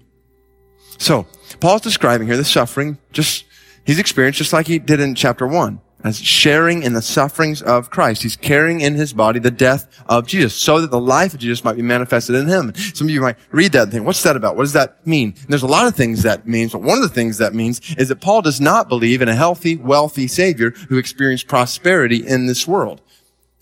So 0.98 1.26
Paul's 1.60 1.82
describing 1.82 2.26
here 2.26 2.36
the 2.36 2.44
suffering, 2.44 2.98
just 3.12 3.44
he's 3.84 3.98
experienced 3.98 4.38
just 4.38 4.52
like 4.52 4.66
he 4.66 4.78
did 4.78 5.00
in 5.00 5.14
chapter 5.14 5.46
one 5.46 5.80
as 6.04 6.20
sharing 6.20 6.82
in 6.82 6.92
the 6.92 7.02
sufferings 7.02 7.62
of 7.62 7.90
Christ. 7.90 8.22
He's 8.22 8.36
carrying 8.36 8.80
in 8.80 8.94
his 8.94 9.12
body 9.12 9.38
the 9.38 9.50
death 9.50 9.86
of 10.08 10.26
Jesus 10.26 10.54
so 10.54 10.80
that 10.80 10.90
the 10.90 11.00
life 11.00 11.34
of 11.34 11.40
Jesus 11.40 11.64
might 11.64 11.76
be 11.76 11.82
manifested 11.82 12.34
in 12.36 12.46
him. 12.46 12.74
Some 12.74 13.06
of 13.06 13.10
you 13.10 13.20
might 13.20 13.36
read 13.50 13.72
that 13.72 13.84
and 13.84 13.92
think, 13.92 14.06
what's 14.06 14.22
that 14.22 14.36
about? 14.36 14.56
What 14.56 14.64
does 14.64 14.72
that 14.72 15.06
mean? 15.06 15.34
And 15.40 15.48
there's 15.48 15.62
a 15.62 15.66
lot 15.66 15.86
of 15.86 15.94
things 15.94 16.22
that 16.22 16.46
means, 16.46 16.72
but 16.72 16.82
one 16.82 16.98
of 16.98 17.02
the 17.02 17.14
things 17.14 17.38
that 17.38 17.54
means 17.54 17.80
is 17.96 18.08
that 18.08 18.20
Paul 18.20 18.42
does 18.42 18.60
not 18.60 18.88
believe 18.88 19.22
in 19.22 19.28
a 19.28 19.34
healthy, 19.34 19.76
wealthy 19.76 20.26
savior 20.26 20.70
who 20.70 20.98
experienced 20.98 21.48
prosperity 21.48 22.26
in 22.26 22.46
this 22.46 22.66
world. 22.66 23.00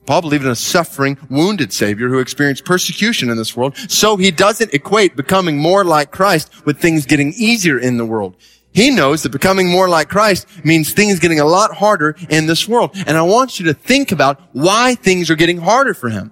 Paul 0.06 0.22
believed 0.22 0.44
in 0.44 0.50
a 0.50 0.56
suffering, 0.56 1.18
wounded 1.28 1.72
Savior 1.72 2.08
who 2.08 2.18
experienced 2.18 2.64
persecution 2.64 3.30
in 3.30 3.36
this 3.36 3.56
world, 3.56 3.76
so 3.88 4.16
he 4.16 4.30
doesn't 4.30 4.74
equate 4.74 5.14
becoming 5.14 5.58
more 5.58 5.84
like 5.84 6.10
Christ 6.10 6.66
with 6.66 6.80
things 6.80 7.06
getting 7.06 7.32
easier 7.36 7.78
in 7.78 7.96
the 7.96 8.06
world. 8.06 8.34
He 8.72 8.90
knows 8.90 9.22
that 9.22 9.32
becoming 9.32 9.68
more 9.68 9.88
like 9.88 10.08
Christ 10.08 10.46
means 10.64 10.92
things 10.92 11.18
getting 11.18 11.40
a 11.40 11.44
lot 11.44 11.74
harder 11.74 12.16
in 12.28 12.46
this 12.46 12.68
world. 12.68 12.92
And 13.06 13.16
I 13.16 13.22
want 13.22 13.58
you 13.58 13.66
to 13.66 13.74
think 13.74 14.12
about 14.12 14.40
why 14.52 14.94
things 14.94 15.28
are 15.30 15.34
getting 15.36 15.58
harder 15.58 15.94
for 15.94 16.08
him. 16.08 16.30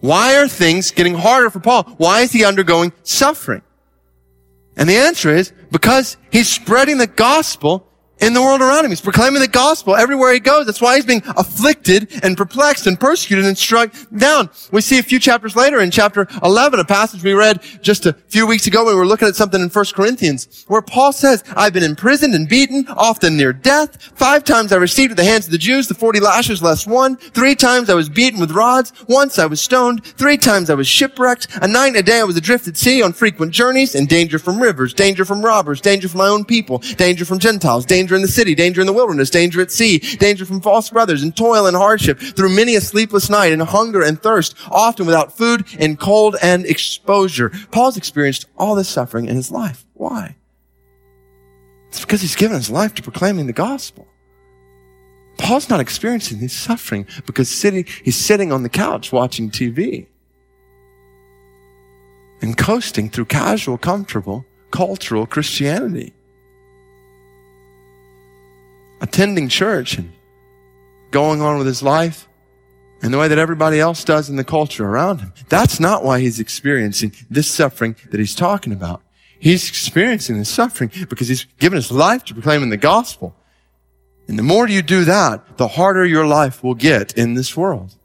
Why 0.00 0.36
are 0.36 0.48
things 0.48 0.90
getting 0.90 1.14
harder 1.14 1.50
for 1.50 1.60
Paul? 1.60 1.84
Why 1.98 2.22
is 2.22 2.32
he 2.32 2.44
undergoing 2.44 2.92
suffering? 3.02 3.62
And 4.76 4.88
the 4.88 4.96
answer 4.96 5.34
is 5.34 5.52
because 5.70 6.16
he's 6.32 6.48
spreading 6.48 6.98
the 6.98 7.06
gospel 7.06 7.86
in 8.20 8.32
the 8.32 8.42
world 8.42 8.60
around 8.60 8.84
him. 8.84 8.90
He's 8.90 9.00
proclaiming 9.00 9.40
the 9.40 9.48
gospel 9.48 9.96
everywhere 9.96 10.32
he 10.32 10.40
goes. 10.40 10.66
That's 10.66 10.80
why 10.80 10.96
he's 10.96 11.06
being 11.06 11.22
afflicted 11.36 12.22
and 12.22 12.36
perplexed 12.36 12.86
and 12.86 12.98
persecuted 12.98 13.46
and 13.46 13.56
struck 13.56 13.92
down. 14.16 14.50
We 14.72 14.80
see 14.80 14.98
a 14.98 15.02
few 15.02 15.18
chapters 15.18 15.56
later 15.56 15.80
in 15.80 15.90
chapter 15.90 16.26
11, 16.42 16.80
a 16.80 16.84
passage 16.84 17.22
we 17.22 17.32
read 17.32 17.62
just 17.82 18.06
a 18.06 18.12
few 18.28 18.46
weeks 18.46 18.66
ago 18.66 18.84
when 18.84 18.94
we 18.94 19.00
were 19.00 19.06
looking 19.06 19.28
at 19.28 19.36
something 19.36 19.60
in 19.60 19.68
1 19.68 19.84
Corinthians, 19.94 20.64
where 20.68 20.82
Paul 20.82 21.12
says, 21.12 21.42
I've 21.56 21.72
been 21.72 21.82
imprisoned 21.82 22.34
and 22.34 22.48
beaten, 22.48 22.86
often 22.88 23.36
near 23.36 23.52
death. 23.52 24.02
Five 24.14 24.44
times 24.44 24.72
I 24.72 24.76
received 24.76 25.12
at 25.12 25.16
the 25.16 25.24
hands 25.24 25.46
of 25.46 25.52
the 25.52 25.58
Jews 25.58 25.88
the 25.88 25.94
40 25.94 26.20
lashes 26.20 26.62
less 26.62 26.86
one. 26.86 27.16
Three 27.16 27.54
times 27.54 27.90
I 27.90 27.94
was 27.94 28.08
beaten 28.08 28.40
with 28.40 28.50
rods. 28.52 28.92
Once 29.08 29.38
I 29.38 29.46
was 29.46 29.60
stoned. 29.60 30.04
Three 30.04 30.36
times 30.36 30.70
I 30.70 30.74
was 30.74 30.86
shipwrecked. 30.86 31.48
A 31.62 31.68
night 31.68 31.88
and 31.88 31.96
a 31.96 32.02
day 32.02 32.20
I 32.20 32.24
was 32.24 32.36
adrift 32.36 32.68
at 32.68 32.76
sea 32.76 33.02
on 33.02 33.12
frequent 33.12 33.52
journeys 33.52 33.94
in 33.94 34.06
danger 34.06 34.38
from 34.38 34.60
rivers, 34.60 34.94
danger 34.94 35.24
from 35.24 35.44
robbers, 35.44 35.80
danger 35.80 36.08
from 36.08 36.18
my 36.18 36.28
own 36.28 36.44
people, 36.44 36.78
danger 36.78 37.24
from 37.24 37.38
Gentiles, 37.38 37.84
danger 37.84 38.09
danger 38.10 38.16
in 38.16 38.22
the 38.22 38.28
city, 38.28 38.56
danger 38.56 38.80
in 38.80 38.88
the 38.88 38.92
wilderness, 38.92 39.30
danger 39.30 39.60
at 39.60 39.70
sea, 39.70 39.98
danger 39.98 40.44
from 40.44 40.60
false 40.60 40.90
brothers, 40.90 41.22
and 41.22 41.36
toil 41.36 41.66
and 41.66 41.76
hardship, 41.76 42.18
through 42.18 42.48
many 42.48 42.74
a 42.74 42.80
sleepless 42.80 43.30
night, 43.30 43.52
and 43.52 43.62
hunger 43.62 44.02
and 44.02 44.20
thirst, 44.20 44.56
often 44.68 45.06
without 45.06 45.36
food, 45.36 45.64
and 45.78 46.00
cold 46.00 46.34
and 46.42 46.66
exposure. 46.66 47.50
Paul's 47.70 47.96
experienced 47.96 48.46
all 48.58 48.74
this 48.74 48.88
suffering 48.88 49.28
in 49.28 49.36
his 49.36 49.52
life. 49.52 49.86
Why? 49.94 50.34
It's 51.88 52.00
because 52.00 52.20
he's 52.20 52.34
given 52.34 52.56
his 52.56 52.68
life 52.68 52.94
to 52.96 53.02
proclaiming 53.02 53.46
the 53.46 53.52
gospel. 53.52 54.08
Paul's 55.38 55.68
not 55.68 55.78
experiencing 55.78 56.38
his 56.38 56.52
suffering 56.52 57.06
because 57.26 57.48
sitting, 57.48 57.86
he's 58.02 58.16
sitting 58.16 58.50
on 58.50 58.64
the 58.64 58.68
couch 58.68 59.12
watching 59.12 59.50
TV 59.50 60.08
and 62.42 62.56
coasting 62.56 63.08
through 63.08 63.26
casual, 63.26 63.78
comfortable, 63.78 64.44
cultural 64.72 65.26
Christianity 65.26 66.12
attending 69.00 69.48
church 69.48 69.98
and 69.98 70.12
going 71.10 71.42
on 71.42 71.58
with 71.58 71.66
his 71.66 71.82
life 71.82 72.28
and 73.02 73.12
the 73.12 73.18
way 73.18 73.28
that 73.28 73.38
everybody 73.38 73.80
else 73.80 74.04
does 74.04 74.28
in 74.28 74.36
the 74.36 74.44
culture 74.44 74.86
around 74.86 75.20
him. 75.20 75.32
That's 75.48 75.80
not 75.80 76.04
why 76.04 76.20
he's 76.20 76.38
experiencing 76.38 77.14
this 77.30 77.50
suffering 77.50 77.96
that 78.10 78.20
he's 78.20 78.34
talking 78.34 78.72
about. 78.72 79.02
He's 79.38 79.68
experiencing 79.68 80.38
this 80.38 80.50
suffering 80.50 80.90
because 81.08 81.28
he's 81.28 81.44
given 81.58 81.76
his 81.76 81.90
life 81.90 82.24
to 82.26 82.34
proclaiming 82.34 82.68
the 82.68 82.76
gospel. 82.76 83.34
And 84.28 84.38
the 84.38 84.42
more 84.42 84.68
you 84.68 84.82
do 84.82 85.04
that, 85.06 85.56
the 85.56 85.66
harder 85.66 86.04
your 86.04 86.26
life 86.26 86.62
will 86.62 86.74
get 86.74 87.16
in 87.16 87.34
this 87.34 87.56
world. 87.56 87.96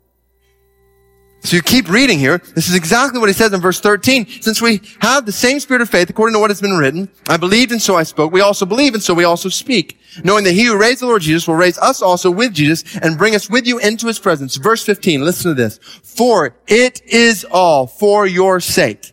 So 1.45 1.55
you 1.55 1.61
keep 1.61 1.89
reading 1.89 2.17
here. 2.17 2.39
This 2.39 2.67
is 2.67 2.73
exactly 2.73 3.19
what 3.19 3.29
he 3.29 3.33
says 3.33 3.53
in 3.53 3.61
verse 3.61 3.79
13. 3.79 4.41
Since 4.41 4.63
we 4.63 4.81
have 5.01 5.27
the 5.27 5.31
same 5.31 5.59
spirit 5.59 5.81
of 5.81 5.89
faith, 5.89 6.09
according 6.09 6.33
to 6.33 6.39
what 6.39 6.49
has 6.49 6.59
been 6.59 6.75
written, 6.75 7.07
I 7.29 7.37
believed 7.37 7.71
and 7.71 7.79
so 7.79 7.95
I 7.95 8.01
spoke. 8.01 8.31
We 8.31 8.41
also 8.41 8.65
believe 8.65 8.95
and 8.95 9.03
so 9.03 9.13
we 9.13 9.25
also 9.25 9.49
speak. 9.49 9.99
Knowing 10.23 10.43
that 10.45 10.53
he 10.53 10.65
who 10.65 10.75
raised 10.75 11.01
the 11.01 11.05
Lord 11.05 11.21
Jesus 11.21 11.47
will 11.47 11.55
raise 11.55 11.77
us 11.77 12.01
also 12.01 12.31
with 12.31 12.51
Jesus 12.51 12.97
and 12.97 13.15
bring 13.15 13.35
us 13.35 13.47
with 13.47 13.67
you 13.67 13.77
into 13.77 14.07
his 14.07 14.17
presence. 14.17 14.55
Verse 14.55 14.83
15, 14.83 15.23
listen 15.23 15.51
to 15.51 15.53
this. 15.53 15.77
For 15.77 16.55
it 16.65 17.01
is 17.05 17.45
all 17.51 17.85
for 17.85 18.25
your 18.25 18.59
sake. 18.59 19.11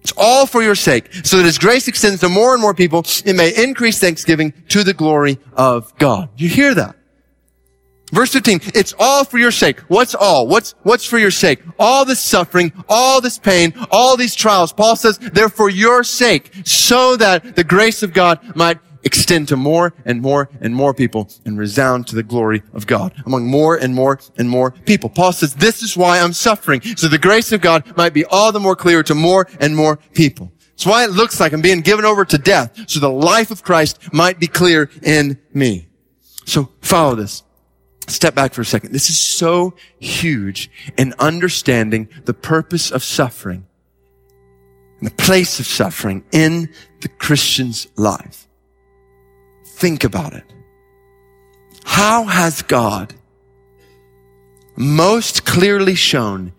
It's 0.00 0.12
all 0.16 0.46
for 0.46 0.62
your 0.62 0.74
sake, 0.74 1.12
so 1.22 1.36
that 1.36 1.44
His 1.44 1.58
grace 1.58 1.86
extends 1.86 2.22
to 2.22 2.28
more 2.28 2.54
and 2.54 2.60
more 2.60 2.74
people. 2.74 3.04
It 3.24 3.36
may 3.36 3.54
increase 3.54 4.00
thanksgiving 4.00 4.52
to 4.70 4.82
the 4.82 4.92
glory 4.92 5.38
of 5.52 5.96
God. 5.96 6.28
You 6.36 6.48
hear 6.48 6.74
that? 6.74 6.96
Verse 8.12 8.30
15, 8.34 8.60
it's 8.74 8.94
all 8.98 9.24
for 9.24 9.38
your 9.38 9.50
sake. 9.50 9.80
What's 9.88 10.14
all? 10.14 10.46
What's, 10.46 10.74
what's 10.82 11.04
for 11.04 11.18
your 11.18 11.30
sake? 11.30 11.62
All 11.78 12.04
this 12.04 12.20
suffering, 12.20 12.70
all 12.86 13.22
this 13.22 13.38
pain, 13.38 13.72
all 13.90 14.18
these 14.18 14.34
trials. 14.34 14.70
Paul 14.70 14.96
says 14.96 15.18
they're 15.18 15.48
for 15.48 15.70
your 15.70 16.04
sake, 16.04 16.52
so 16.64 17.16
that 17.16 17.56
the 17.56 17.64
grace 17.64 18.02
of 18.02 18.12
God 18.12 18.54
might 18.54 18.78
extend 19.04 19.48
to 19.48 19.56
more 19.56 19.94
and 20.04 20.20
more 20.20 20.50
and 20.60 20.74
more 20.74 20.92
people 20.92 21.28
and 21.46 21.58
resound 21.58 22.06
to 22.06 22.14
the 22.14 22.22
glory 22.22 22.62
of 22.74 22.86
God 22.86 23.14
among 23.24 23.46
more 23.46 23.76
and 23.76 23.94
more 23.94 24.20
and 24.36 24.48
more 24.48 24.72
people. 24.72 25.08
Paul 25.08 25.32
says, 25.32 25.54
this 25.54 25.82
is 25.82 25.96
why 25.96 26.20
I'm 26.20 26.34
suffering, 26.34 26.82
so 26.82 27.08
the 27.08 27.18
grace 27.18 27.50
of 27.50 27.62
God 27.62 27.96
might 27.96 28.12
be 28.12 28.26
all 28.26 28.52
the 28.52 28.60
more 28.60 28.76
clear 28.76 29.02
to 29.04 29.14
more 29.14 29.48
and 29.58 29.74
more 29.74 29.96
people. 30.12 30.52
It's 30.74 30.84
why 30.84 31.04
it 31.04 31.10
looks 31.10 31.40
like 31.40 31.52
I'm 31.52 31.62
being 31.62 31.80
given 31.80 32.04
over 32.04 32.26
to 32.26 32.36
death, 32.36 32.90
so 32.90 33.00
the 33.00 33.10
life 33.10 33.50
of 33.50 33.62
Christ 33.62 34.12
might 34.12 34.38
be 34.38 34.46
clear 34.46 34.90
in 35.02 35.40
me. 35.54 35.88
So 36.44 36.70
follow 36.82 37.14
this. 37.14 37.42
Step 38.08 38.34
back 38.34 38.52
for 38.52 38.62
a 38.62 38.64
second. 38.64 38.92
This 38.92 39.10
is 39.10 39.18
so 39.18 39.74
huge 39.98 40.70
in 40.98 41.14
understanding 41.18 42.08
the 42.24 42.34
purpose 42.34 42.90
of 42.90 43.04
suffering 43.04 43.66
and 44.98 45.10
the 45.10 45.14
place 45.14 45.60
of 45.60 45.66
suffering 45.66 46.24
in 46.32 46.72
the 47.00 47.08
Christian's 47.08 47.86
life. 47.96 48.48
Think 49.64 50.04
about 50.04 50.32
it. 50.32 50.44
How 51.84 52.24
has 52.24 52.62
God 52.62 53.14
most 54.76 55.44
clearly 55.44 55.94
shown 55.94 56.52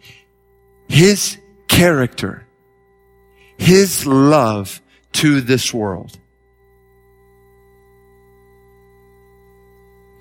his 0.87 1.37
character, 1.67 2.45
his 3.57 4.05
love 4.05 4.81
to 5.13 5.41
this 5.41 5.73
world? 5.73 6.19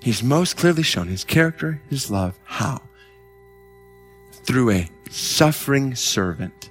He's 0.03 0.21
most 0.21 0.57
clearly 0.57 0.83
shown 0.83 1.07
his 1.07 1.23
character, 1.23 1.81
his 1.89 2.11
love. 2.11 2.37
How? 2.43 2.81
Through 4.33 4.71
a 4.71 4.89
suffering 5.09 5.95
servant. 5.95 6.69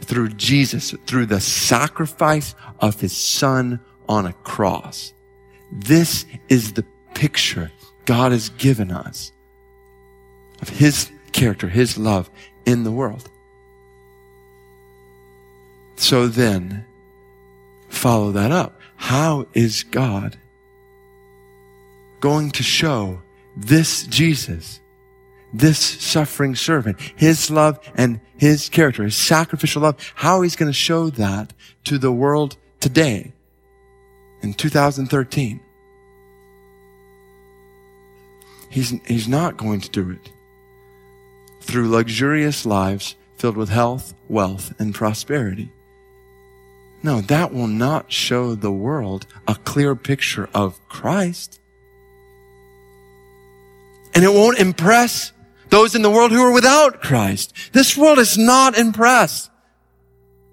Through 0.00 0.30
Jesus, 0.30 0.94
through 1.06 1.26
the 1.26 1.38
sacrifice 1.38 2.54
of 2.80 2.98
his 2.98 3.14
son 3.14 3.80
on 4.08 4.24
a 4.24 4.32
cross. 4.32 5.12
This 5.70 6.24
is 6.48 6.72
the 6.72 6.86
picture 7.14 7.70
God 8.06 8.32
has 8.32 8.48
given 8.48 8.90
us 8.90 9.32
of 10.62 10.70
his 10.70 11.10
character, 11.32 11.68
his 11.68 11.98
love 11.98 12.30
in 12.64 12.84
the 12.84 12.92
world. 12.92 13.28
So 15.96 16.26
then, 16.26 16.86
follow 17.90 18.32
that 18.32 18.50
up. 18.50 18.80
How 18.96 19.46
is 19.52 19.82
God 19.82 20.38
going 22.20 22.50
to 22.52 22.62
show 22.62 23.20
this 23.56 24.06
Jesus, 24.06 24.80
this 25.52 25.78
suffering 25.78 26.54
servant, 26.54 27.00
his 27.16 27.50
love 27.50 27.78
and 27.94 28.20
his 28.36 28.68
character, 28.68 29.04
his 29.04 29.16
sacrificial 29.16 29.82
love, 29.82 30.12
how 30.14 30.42
he's 30.42 30.56
going 30.56 30.70
to 30.70 30.76
show 30.76 31.10
that 31.10 31.52
to 31.84 31.98
the 31.98 32.12
world 32.12 32.56
today 32.80 33.32
in 34.42 34.54
2013. 34.54 35.60
He's, 38.68 38.90
he's 39.06 39.28
not 39.28 39.56
going 39.56 39.80
to 39.80 39.90
do 39.90 40.10
it 40.10 40.30
through 41.60 41.88
luxurious 41.88 42.66
lives 42.66 43.16
filled 43.36 43.56
with 43.56 43.68
health, 43.68 44.14
wealth, 44.28 44.74
and 44.78 44.94
prosperity. 44.94 45.70
No, 47.02 47.20
that 47.22 47.52
will 47.52 47.66
not 47.66 48.10
show 48.12 48.54
the 48.54 48.72
world 48.72 49.26
a 49.46 49.54
clear 49.54 49.94
picture 49.94 50.48
of 50.54 50.80
Christ 50.88 51.60
and 54.16 54.24
it 54.24 54.32
won't 54.32 54.58
impress 54.58 55.32
those 55.68 55.94
in 55.94 56.00
the 56.00 56.10
world 56.10 56.32
who 56.32 56.40
are 56.40 56.50
without 56.50 57.02
Christ. 57.02 57.52
This 57.72 57.98
world 57.98 58.18
is 58.18 58.38
not 58.38 58.78
impressed. 58.78 59.50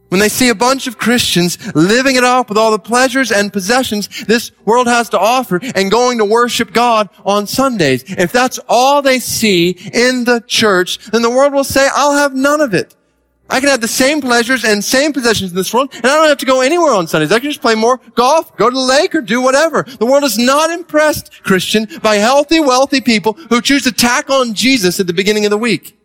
When 0.09 0.19
they 0.19 0.27
see 0.27 0.49
a 0.49 0.55
bunch 0.55 0.85
of 0.85 0.97
Christians 0.97 1.57
living 1.73 2.17
it 2.17 2.25
up 2.25 2.49
with 2.49 2.57
all 2.57 2.71
the 2.71 2.77
pleasures 2.77 3.31
and 3.31 3.53
possessions 3.53 4.25
this 4.25 4.51
world 4.65 4.87
has 4.87 5.07
to 5.09 5.19
offer 5.19 5.61
and 5.75 5.89
going 5.89 6.17
to 6.17 6.25
worship 6.25 6.73
God 6.73 7.07
on 7.25 7.47
Sundays, 7.47 8.03
if 8.05 8.33
that's 8.33 8.59
all 8.67 9.01
they 9.01 9.19
see 9.19 9.69
in 9.69 10.25
the 10.25 10.43
church, 10.45 10.97
then 11.11 11.21
the 11.21 11.29
world 11.29 11.53
will 11.53 11.63
say, 11.63 11.87
I'll 11.95 12.17
have 12.17 12.35
none 12.35 12.59
of 12.59 12.73
it. 12.73 12.93
I 13.49 13.59
can 13.59 13.69
have 13.69 13.81
the 13.81 13.87
same 13.87 14.21
pleasures 14.21 14.63
and 14.63 14.83
same 14.83 15.11
possessions 15.13 15.51
in 15.51 15.55
this 15.55 15.73
world, 15.73 15.93
and 15.93 16.05
I 16.05 16.15
don't 16.15 16.27
have 16.27 16.37
to 16.39 16.45
go 16.45 16.61
anywhere 16.61 16.93
on 16.93 17.07
Sundays. 17.07 17.31
I 17.31 17.39
can 17.39 17.49
just 17.49 17.61
play 17.61 17.75
more 17.75 17.99
golf, 18.15 18.55
go 18.57 18.69
to 18.69 18.73
the 18.73 18.81
lake, 18.81 19.13
or 19.13 19.21
do 19.21 19.41
whatever. 19.41 19.83
The 19.83 20.05
world 20.05 20.23
is 20.23 20.37
not 20.37 20.71
impressed, 20.71 21.43
Christian, 21.43 21.87
by 22.01 22.15
healthy, 22.15 22.59
wealthy 22.59 23.01
people 23.01 23.33
who 23.33 23.61
choose 23.61 23.83
to 23.83 23.91
tack 23.91 24.29
on 24.29 24.53
Jesus 24.53 24.99
at 24.99 25.07
the 25.07 25.13
beginning 25.13 25.45
of 25.45 25.51
the 25.51 25.57
week. 25.57 25.97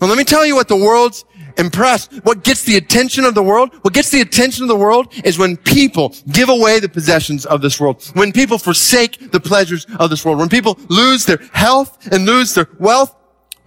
Well, 0.00 0.08
let 0.08 0.16
me 0.16 0.24
tell 0.24 0.46
you 0.46 0.54
what 0.54 0.68
the 0.68 0.76
world's 0.76 1.24
impressed. 1.58 2.14
What 2.24 2.44
gets 2.44 2.62
the 2.62 2.76
attention 2.76 3.24
of 3.24 3.34
the 3.34 3.42
world? 3.42 3.74
What 3.82 3.92
gets 3.92 4.10
the 4.10 4.22
attention 4.22 4.64
of 4.64 4.68
the 4.68 4.76
world 4.76 5.12
is 5.24 5.38
when 5.38 5.58
people 5.58 6.14
give 6.32 6.48
away 6.48 6.80
the 6.80 6.88
possessions 6.88 7.44
of 7.44 7.60
this 7.60 7.78
world. 7.78 8.02
When 8.14 8.32
people 8.32 8.56
forsake 8.56 9.30
the 9.32 9.40
pleasures 9.40 9.86
of 9.98 10.08
this 10.08 10.24
world. 10.24 10.38
When 10.38 10.48
people 10.48 10.78
lose 10.88 11.26
their 11.26 11.40
health 11.52 12.10
and 12.10 12.24
lose 12.24 12.54
their 12.54 12.68
wealth 12.78 13.14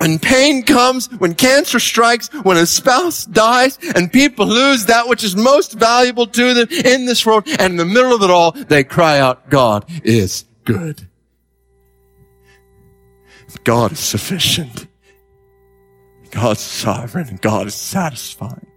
when 0.03 0.19
pain 0.19 0.63
comes, 0.63 1.09
when 1.13 1.33
cancer 1.33 1.79
strikes, 1.79 2.27
when 2.43 2.57
a 2.57 2.65
spouse 2.65 3.23
dies, 3.23 3.79
and 3.95 4.11
people 4.11 4.45
lose 4.45 4.87
that 4.87 5.07
which 5.07 5.23
is 5.23 5.33
most 5.33 5.71
valuable 5.79 6.27
to 6.27 6.53
them 6.53 6.67
in 6.85 7.05
this 7.05 7.25
world, 7.25 7.47
and 7.47 7.71
in 7.71 7.77
the 7.77 7.85
middle 7.85 8.13
of 8.13 8.21
it 8.21 8.29
all, 8.29 8.51
they 8.51 8.83
cry 8.83 9.17
out, 9.17 9.49
God 9.49 9.85
is 10.03 10.43
good. 10.65 11.07
God 13.63 13.93
is 13.93 13.99
sufficient. 13.99 14.87
God's 16.31 16.59
sovereign 16.59 17.29
and 17.29 17.39
God 17.39 17.67
is 17.67 17.75
satisfying. 17.75 18.67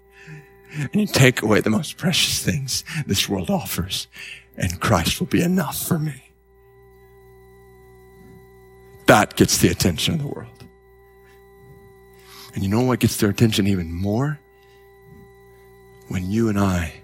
And 0.74 0.94
you 0.94 1.06
take 1.08 1.42
away 1.42 1.60
the 1.60 1.70
most 1.70 1.96
precious 1.96 2.40
things 2.40 2.84
this 3.04 3.28
world 3.28 3.50
offers, 3.50 4.06
and 4.56 4.80
Christ 4.80 5.18
will 5.18 5.26
be 5.26 5.42
enough 5.42 5.88
for 5.88 5.98
me. 5.98 6.22
That 9.06 9.34
gets 9.34 9.58
the 9.58 9.68
attention 9.70 10.14
of 10.14 10.20
the 10.20 10.28
world. 10.28 10.55
And 12.56 12.64
you 12.64 12.70
know 12.70 12.80
what 12.80 13.00
gets 13.00 13.18
their 13.18 13.28
attention 13.28 13.66
even 13.66 13.92
more? 13.92 14.40
When 16.08 16.30
you 16.30 16.48
and 16.48 16.58
I 16.58 16.94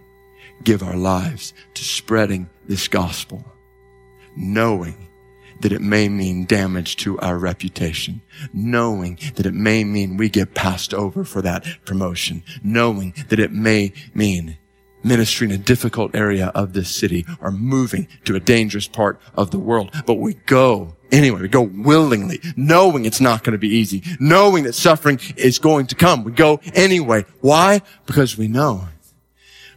give 0.65 0.83
our 0.83 0.97
lives 0.97 1.53
to 1.75 1.85
spreading 1.85 2.49
this 2.67 2.89
gospel, 2.89 3.45
knowing 4.35 5.09
that 5.61 5.73
it 5.73 5.83
may 5.83 6.09
mean 6.09 6.47
damage 6.47 6.97
to 6.97 7.19
our 7.19 7.37
reputation, 7.37 8.23
knowing 8.55 9.19
that 9.35 9.45
it 9.45 9.53
may 9.53 9.85
mean 9.85 10.17
we 10.17 10.31
get 10.31 10.55
passed 10.55 10.95
over 10.95 11.23
for 11.23 11.43
that 11.43 11.67
promotion, 11.85 12.43
knowing 12.65 13.13
that 13.29 13.39
it 13.39 13.53
may 13.53 13.93
mean 14.15 14.57
ministry 15.05 15.47
in 15.47 15.53
a 15.53 15.59
difficult 15.59 16.15
area 16.15 16.49
of 16.55 16.73
this 16.73 16.95
city 16.95 17.27
or 17.41 17.51
moving 17.51 18.09
to 18.25 18.37
a 18.37 18.41
dangerous 18.41 18.89
part 18.89 19.21
of 19.35 19.51
the 19.51 19.59
world. 19.59 19.91
But 20.07 20.15
we 20.15 20.35
go 20.35 20.95
anyway. 21.11 21.43
We 21.43 21.49
go 21.49 21.63
willingly, 21.63 22.41
knowing 22.57 23.05
it's 23.05 23.21
not 23.21 23.45
going 23.45 23.53
to 23.53 23.59
be 23.59 23.69
easy, 23.69 24.03
knowing 24.19 24.65
that 24.65 24.75
suffering 24.75 25.21
is 25.37 25.59
going 25.59 25.87
to 25.89 25.95
come. 25.95 26.25
We 26.25 26.33
go 26.33 26.61
anyway. 26.75 27.27
Why? 27.41 27.83
Because 28.07 28.37
we 28.37 28.49
know. 28.49 28.89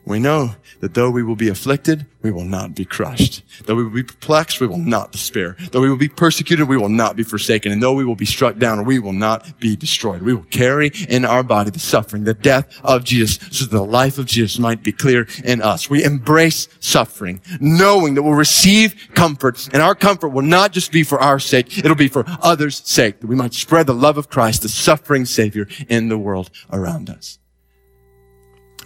We 0.06 0.20
know 0.20 0.56
that 0.82 0.94
though 0.94 1.10
we 1.10 1.24
will 1.24 1.36
be 1.36 1.50
afflicted, 1.50 2.06
we 2.22 2.30
will 2.32 2.46
not 2.46 2.76
be 2.76 2.86
crushed. 2.86 3.44
Though 3.66 3.76
we 3.76 3.84
will 3.84 3.92
be 3.92 4.04
perplexed, 4.04 4.62
we 4.62 4.68
will 4.68 4.78
not 4.78 5.12
despair. 5.12 5.58
Though 5.72 5.82
we 5.82 5.90
will 5.90 5.98
be 5.98 6.10
persecuted, 6.10 6.68
we 6.68 6.78
will 6.78 6.90
not 6.90 7.16
be 7.16 7.24
forsaken. 7.24 7.72
And 7.72 7.82
though 7.82 7.94
we 7.94 8.06
will 8.06 8.16
be 8.16 8.26
struck 8.26 8.58
down, 8.58 8.86
we 8.86 9.00
will 9.00 9.14
not 9.14 9.60
be 9.60 9.76
destroyed. 9.76 10.22
We 10.22 10.36
will 10.36 10.44
carry 10.44 10.92
in 11.10 11.26
our 11.26 11.42
body 11.42 11.72
the 11.72 11.80
suffering, 11.80 12.24
the 12.24 12.36
death 12.36 12.68
of 12.84 13.04
Jesus, 13.04 13.40
so 13.52 13.66
that 13.66 13.72
the 13.72 13.84
life 13.84 14.20
of 14.20 14.28
Jesus 14.28 14.60
might 14.60 14.84
be 14.84 14.92
clear 14.92 15.28
in 15.44 15.62
us. 15.62 15.90
We 15.90 16.04
embrace 16.04 16.68
suffering, 16.80 17.42
knowing 17.60 18.14
that 18.14 18.22
we'll 18.22 18.34
receive 18.34 19.10
comfort. 19.16 19.70
And 19.74 19.82
our 19.82 19.96
comfort 19.96 20.30
will 20.30 20.44
not 20.44 20.72
just 20.72 20.92
be 20.92 21.04
for 21.04 21.20
our 21.20 21.40
sake, 21.40 21.80
it'll 21.80 21.96
be 21.96 22.10
for 22.10 22.26
others' 22.42 22.82
sake, 22.86 23.22
that 23.22 23.28
we 23.28 23.36
might 23.36 23.56
spread 23.56 23.88
the 23.88 23.96
love 23.96 24.18
of 24.18 24.30
Christ, 24.30 24.62
the 24.62 24.70
suffering 24.70 25.26
Savior, 25.26 25.68
in 25.90 26.10
the 26.10 26.18
world 26.18 26.52
around 26.72 27.10
us. 27.10 27.40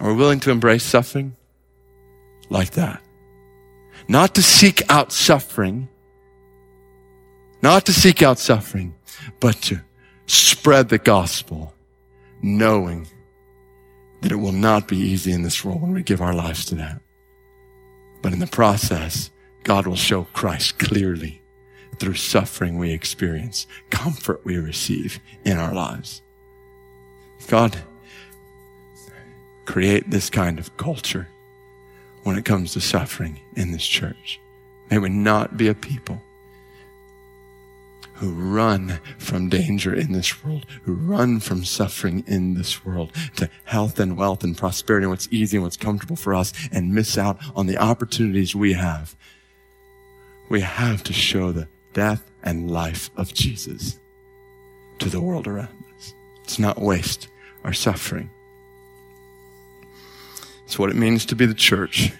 Are 0.00 0.08
we 0.10 0.16
willing 0.16 0.40
to 0.40 0.50
embrace 0.50 0.82
suffering 0.82 1.36
like 2.48 2.70
that? 2.72 3.02
Not 4.08 4.34
to 4.36 4.42
seek 4.42 4.82
out 4.90 5.12
suffering, 5.12 5.88
not 7.62 7.84
to 7.86 7.92
seek 7.92 8.22
out 8.22 8.38
suffering, 8.38 8.94
but 9.40 9.60
to 9.62 9.80
spread 10.26 10.88
the 10.88 10.98
gospel, 10.98 11.74
knowing 12.42 13.06
that 14.22 14.32
it 14.32 14.36
will 14.36 14.52
not 14.52 14.88
be 14.88 14.96
easy 14.96 15.32
in 15.32 15.42
this 15.42 15.64
world 15.64 15.82
when 15.82 15.92
we 15.92 16.02
give 16.02 16.22
our 16.22 16.34
lives 16.34 16.64
to 16.66 16.74
that. 16.76 17.00
But 18.22 18.32
in 18.32 18.38
the 18.38 18.46
process, 18.46 19.30
God 19.64 19.86
will 19.86 19.96
show 19.96 20.24
Christ 20.32 20.78
clearly 20.78 21.42
through 21.98 22.14
suffering 22.14 22.78
we 22.78 22.92
experience, 22.92 23.66
comfort 23.90 24.40
we 24.44 24.56
receive 24.56 25.20
in 25.44 25.58
our 25.58 25.74
lives. 25.74 26.22
God, 27.48 27.76
create 29.70 30.10
this 30.10 30.28
kind 30.28 30.58
of 30.58 30.76
culture 30.76 31.28
when 32.24 32.36
it 32.36 32.44
comes 32.44 32.72
to 32.72 32.80
suffering 32.80 33.38
in 33.54 33.70
this 33.70 33.86
church. 33.86 34.40
May 34.90 34.98
we 34.98 35.08
not 35.08 35.56
be 35.56 35.68
a 35.68 35.74
people 35.74 36.20
who 38.14 38.32
run 38.32 38.98
from 39.18 39.48
danger 39.48 39.94
in 39.94 40.10
this 40.10 40.42
world, 40.42 40.66
who 40.82 40.94
run 40.94 41.38
from 41.38 41.64
suffering 41.64 42.24
in 42.26 42.54
this 42.54 42.84
world 42.84 43.12
to 43.36 43.48
health 43.62 44.00
and 44.00 44.16
wealth 44.16 44.42
and 44.42 44.58
prosperity 44.58 45.04
and 45.04 45.12
what's 45.12 45.28
easy 45.30 45.56
and 45.56 45.62
what's 45.62 45.76
comfortable 45.76 46.16
for 46.16 46.34
us 46.34 46.52
and 46.72 46.92
miss 46.92 47.16
out 47.16 47.38
on 47.54 47.66
the 47.66 47.78
opportunities 47.78 48.56
we 48.56 48.72
have. 48.72 49.14
We 50.48 50.62
have 50.62 51.04
to 51.04 51.12
show 51.12 51.52
the 51.52 51.68
death 51.92 52.28
and 52.42 52.68
life 52.68 53.08
of 53.16 53.32
Jesus 53.32 54.00
to 54.98 55.08
the 55.08 55.20
world 55.20 55.46
around 55.46 55.84
us. 55.96 56.12
It's 56.42 56.58
not 56.58 56.80
waste 56.80 57.28
our 57.62 57.72
suffering. 57.72 58.30
It's 60.70 60.78
what 60.78 60.90
it 60.90 60.94
means 60.94 61.26
to 61.26 61.34
be 61.34 61.46
the 61.46 61.52
church. 61.52 62.12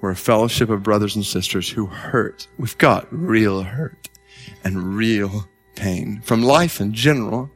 We're 0.00 0.10
a 0.10 0.16
fellowship 0.16 0.68
of 0.68 0.82
brothers 0.82 1.14
and 1.14 1.24
sisters 1.24 1.70
who 1.70 1.86
hurt. 1.86 2.48
We've 2.58 2.76
got 2.76 3.06
real 3.12 3.62
hurt 3.62 4.08
and 4.64 4.96
real 4.96 5.46
pain 5.76 6.22
from 6.22 6.42
life 6.42 6.80
in 6.80 6.92
general, 6.92 7.52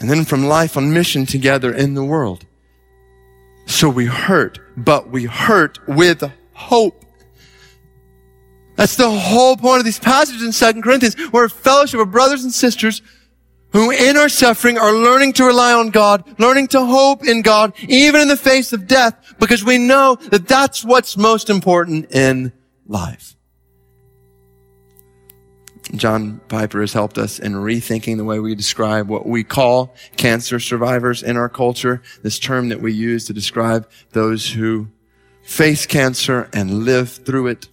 and 0.00 0.10
then 0.10 0.24
from 0.24 0.46
life 0.46 0.76
on 0.76 0.92
mission 0.92 1.24
together 1.24 1.72
in 1.72 1.94
the 1.94 2.02
world. 2.02 2.46
So 3.66 3.88
we 3.88 4.06
hurt, 4.06 4.58
but 4.76 5.08
we 5.08 5.26
hurt 5.26 5.78
with 5.86 6.24
hope. 6.54 7.04
That's 8.74 8.96
the 8.96 9.08
whole 9.08 9.56
point 9.56 9.78
of 9.78 9.84
these 9.84 10.00
passages 10.00 10.42
in 10.42 10.50
Second 10.50 10.82
Corinthians. 10.82 11.14
We're 11.32 11.44
a 11.44 11.48
fellowship 11.48 12.00
of 12.00 12.10
brothers 12.10 12.42
and 12.42 12.52
sisters 12.52 13.02
who 13.74 13.90
in 13.90 14.16
our 14.16 14.28
suffering 14.28 14.78
are 14.78 14.92
learning 14.92 15.32
to 15.34 15.44
rely 15.44 15.74
on 15.74 15.90
God, 15.90 16.24
learning 16.38 16.68
to 16.68 16.84
hope 16.86 17.26
in 17.26 17.42
God, 17.42 17.74
even 17.88 18.20
in 18.20 18.28
the 18.28 18.36
face 18.36 18.72
of 18.72 18.86
death, 18.86 19.34
because 19.40 19.64
we 19.64 19.78
know 19.78 20.14
that 20.30 20.46
that's 20.46 20.84
what's 20.84 21.16
most 21.16 21.50
important 21.50 22.10
in 22.12 22.52
life. 22.86 23.34
John 25.96 26.40
Piper 26.48 26.80
has 26.80 26.92
helped 26.92 27.18
us 27.18 27.40
in 27.40 27.52
rethinking 27.52 28.16
the 28.16 28.24
way 28.24 28.38
we 28.38 28.54
describe 28.54 29.08
what 29.08 29.26
we 29.26 29.42
call 29.42 29.94
cancer 30.16 30.60
survivors 30.60 31.24
in 31.24 31.36
our 31.36 31.48
culture, 31.48 32.00
this 32.22 32.38
term 32.38 32.68
that 32.68 32.80
we 32.80 32.92
use 32.92 33.26
to 33.26 33.32
describe 33.32 33.90
those 34.12 34.48
who 34.52 34.88
face 35.42 35.84
cancer 35.84 36.48
and 36.52 36.84
live 36.84 37.10
through 37.10 37.48
it. 37.48 37.68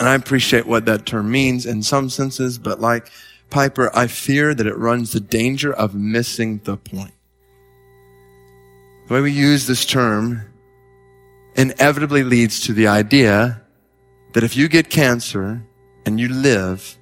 And 0.00 0.08
I 0.08 0.16
appreciate 0.16 0.66
what 0.66 0.84
that 0.86 1.06
term 1.06 1.30
means 1.30 1.64
in 1.64 1.82
some 1.82 2.10
senses, 2.10 2.58
but 2.58 2.80
like 2.80 3.08
Piper, 3.50 3.90
I 3.96 4.06
fear 4.06 4.54
that 4.54 4.66
it 4.66 4.76
runs 4.76 5.12
the 5.12 5.20
danger 5.20 5.72
of 5.72 5.94
missing 5.94 6.60
the 6.64 6.76
point. 6.76 7.12
The 9.06 9.14
way 9.14 9.20
we 9.22 9.32
use 9.32 9.66
this 9.66 9.86
term 9.86 10.42
inevitably 11.54 12.24
leads 12.24 12.60
to 12.66 12.72
the 12.72 12.88
idea 12.88 13.62
that 14.34 14.44
if 14.44 14.56
you 14.56 14.68
get 14.68 14.90
cancer, 14.90 15.62
and 16.08 16.18
you 16.18 16.28
live, 16.28 16.96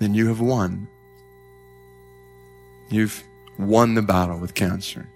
then 0.00 0.12
you 0.12 0.28
have 0.28 0.38
won. 0.38 0.86
You've 2.90 3.24
won 3.58 3.94
the 3.94 4.02
battle 4.02 4.38
with 4.38 4.54
cancer. 4.54 5.08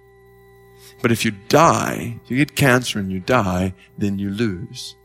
But 0.99 1.11
if 1.11 1.23
you 1.23 1.29
die, 1.47 2.19
if 2.23 2.31
you 2.31 2.37
get 2.37 2.55
cancer 2.55 2.97
and 2.97 3.11
you 3.11 3.19
die, 3.19 3.75
then 3.99 4.17
you 4.17 4.31
lose. 4.31 4.95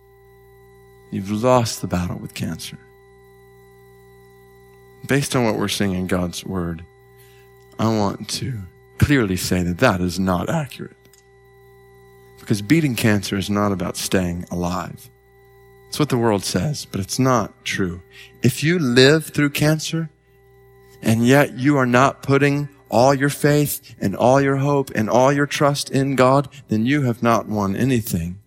You've 1.10 1.30
lost 1.30 1.82
the 1.82 1.86
battle 1.86 2.16
with 2.16 2.32
cancer. 2.32 2.78
Based 5.06 5.34
on 5.36 5.44
what 5.44 5.56
we're 5.56 5.68
seeing 5.68 5.92
in 5.92 6.06
God's 6.06 6.44
Word, 6.44 6.84
I 7.78 7.88
want 7.88 8.28
to 8.30 8.58
clearly 8.98 9.36
say 9.36 9.62
that 9.62 9.78
that 9.78 10.00
is 10.00 10.18
not 10.18 10.50
accurate. 10.50 10.96
Because 12.38 12.62
beating 12.62 12.94
cancer 12.94 13.36
is 13.36 13.48
not 13.48 13.72
about 13.72 13.96
staying 13.96 14.46
alive. 14.50 15.08
It's 15.88 15.98
what 15.98 16.08
the 16.08 16.18
world 16.18 16.44
says, 16.44 16.84
but 16.84 17.00
it's 17.00 17.18
not 17.18 17.64
true. 17.64 18.02
If 18.42 18.62
you 18.62 18.78
live 18.78 19.26
through 19.26 19.50
cancer 19.50 20.10
and 21.02 21.26
yet 21.26 21.58
you 21.58 21.76
are 21.76 21.86
not 21.86 22.22
putting 22.22 22.68
all 22.90 23.14
your 23.14 23.30
faith 23.30 23.94
and 24.00 24.16
all 24.16 24.40
your 24.40 24.56
hope 24.56 24.90
and 24.94 25.08
all 25.08 25.32
your 25.32 25.46
trust 25.46 25.90
in 25.90 26.16
God, 26.16 26.48
then 26.68 26.86
you 26.86 27.02
have 27.02 27.22
not 27.22 27.48
won 27.48 27.76
anything. 27.76 28.38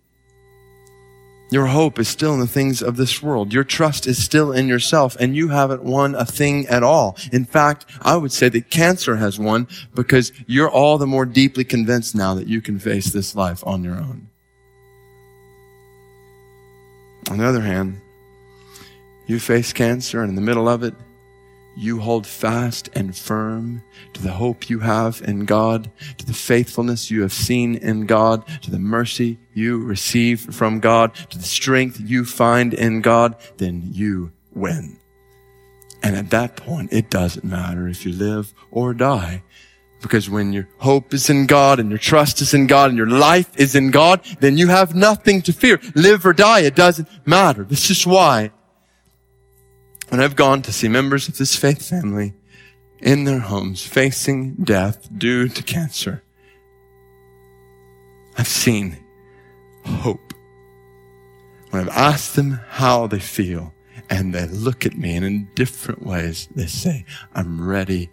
Your 1.52 1.66
hope 1.66 1.98
is 1.98 2.08
still 2.08 2.32
in 2.32 2.40
the 2.40 2.46
things 2.46 2.82
of 2.82 2.96
this 2.96 3.22
world. 3.22 3.52
Your 3.52 3.62
trust 3.62 4.06
is 4.06 4.24
still 4.24 4.52
in 4.52 4.68
yourself 4.68 5.18
and 5.20 5.36
you 5.36 5.48
haven't 5.48 5.84
won 5.84 6.14
a 6.14 6.24
thing 6.24 6.66
at 6.68 6.82
all. 6.82 7.14
In 7.30 7.44
fact, 7.44 7.84
I 8.00 8.16
would 8.16 8.32
say 8.32 8.48
that 8.48 8.70
cancer 8.70 9.16
has 9.16 9.38
won 9.38 9.68
because 9.94 10.32
you're 10.46 10.70
all 10.70 10.96
the 10.96 11.06
more 11.06 11.26
deeply 11.26 11.64
convinced 11.64 12.14
now 12.14 12.32
that 12.36 12.48
you 12.48 12.62
can 12.62 12.78
face 12.78 13.12
this 13.12 13.36
life 13.36 13.62
on 13.66 13.84
your 13.84 13.96
own. 13.96 14.30
On 17.30 17.36
the 17.36 17.46
other 17.46 17.60
hand, 17.60 18.00
you 19.26 19.38
face 19.38 19.74
cancer 19.74 20.22
and 20.22 20.30
in 20.30 20.36
the 20.36 20.40
middle 20.40 20.70
of 20.70 20.82
it, 20.82 20.94
you 21.76 22.00
hold 22.00 22.26
fast 22.26 22.88
and 22.94 23.16
firm 23.16 23.82
to 24.14 24.22
the 24.22 24.32
hope 24.32 24.68
you 24.68 24.80
have 24.80 25.22
in 25.22 25.44
God, 25.44 25.90
to 26.18 26.26
the 26.26 26.34
faithfulness 26.34 27.10
you 27.10 27.22
have 27.22 27.32
seen 27.32 27.76
in 27.76 28.06
God, 28.06 28.46
to 28.62 28.70
the 28.70 28.78
mercy 28.78 29.38
you 29.54 29.82
receive 29.82 30.40
from 30.54 30.80
God, 30.80 31.14
to 31.14 31.38
the 31.38 31.44
strength 31.44 32.00
you 32.00 32.24
find 32.24 32.74
in 32.74 33.00
God, 33.00 33.36
then 33.56 33.82
you 33.92 34.32
win. 34.54 34.98
And 36.02 36.16
at 36.16 36.30
that 36.30 36.56
point, 36.56 36.92
it 36.92 37.10
doesn't 37.10 37.44
matter 37.44 37.88
if 37.88 38.04
you 38.04 38.12
live 38.12 38.52
or 38.70 38.92
die 38.92 39.42
because 40.02 40.28
when 40.28 40.52
your 40.52 40.68
hope 40.78 41.14
is 41.14 41.30
in 41.30 41.46
God 41.46 41.80
and 41.80 41.88
your 41.88 41.98
trust 41.98 42.40
is 42.42 42.52
in 42.52 42.66
God 42.66 42.90
and 42.90 42.98
your 42.98 43.08
life 43.08 43.48
is 43.56 43.74
in 43.74 43.90
God, 43.90 44.22
then 44.40 44.58
you 44.58 44.66
have 44.68 44.94
nothing 44.94 45.40
to 45.42 45.52
fear. 45.52 45.80
Live 45.94 46.26
or 46.26 46.32
die, 46.32 46.60
it 46.60 46.74
doesn't 46.74 47.08
matter. 47.24 47.62
This 47.62 47.88
is 47.88 48.06
why 48.06 48.50
when 50.12 50.20
I've 50.20 50.36
gone 50.36 50.60
to 50.60 50.72
see 50.74 50.88
members 50.88 51.26
of 51.26 51.38
this 51.38 51.56
faith 51.56 51.88
family 51.88 52.34
in 53.00 53.24
their 53.24 53.38
homes 53.38 53.86
facing 53.86 54.52
death 54.56 55.08
due 55.16 55.48
to 55.48 55.62
cancer, 55.62 56.22
I've 58.36 58.46
seen 58.46 58.98
hope. 59.86 60.34
When 61.70 61.80
I've 61.80 61.96
asked 61.96 62.36
them 62.36 62.60
how 62.68 63.06
they 63.06 63.20
feel 63.20 63.72
and 64.10 64.34
they 64.34 64.46
look 64.48 64.84
at 64.84 64.98
me 64.98 65.16
and 65.16 65.24
in 65.24 65.48
different 65.54 66.04
ways, 66.04 66.46
they 66.54 66.66
say, 66.66 67.06
I'm 67.34 67.66
ready 67.66 68.10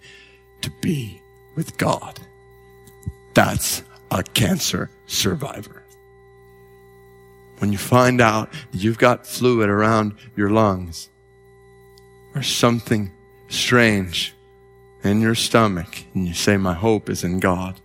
to 0.62 0.72
be 0.80 1.22
with 1.58 1.78
God. 1.78 2.18
That's 3.34 3.84
a 4.10 4.24
cancer 4.24 4.90
survivor. 5.06 5.84
When 7.58 7.74
you 7.74 7.78
find 7.78 8.22
out 8.22 8.54
you've 8.72 9.00
got 9.00 9.28
fluid 9.28 9.68
around 9.68 10.16
your 10.38 10.50
lungs 10.50 11.10
or 12.40 12.44
something 12.44 13.12
strange 13.50 14.34
in 15.04 15.20
your 15.20 15.36
stomach 15.36 16.06
and 16.14 16.26
you 16.26 16.34
say, 16.34 16.56
my 16.56 16.74
hope 16.74 17.10
is 17.10 17.26
in 17.26 17.40
God. 17.40 17.80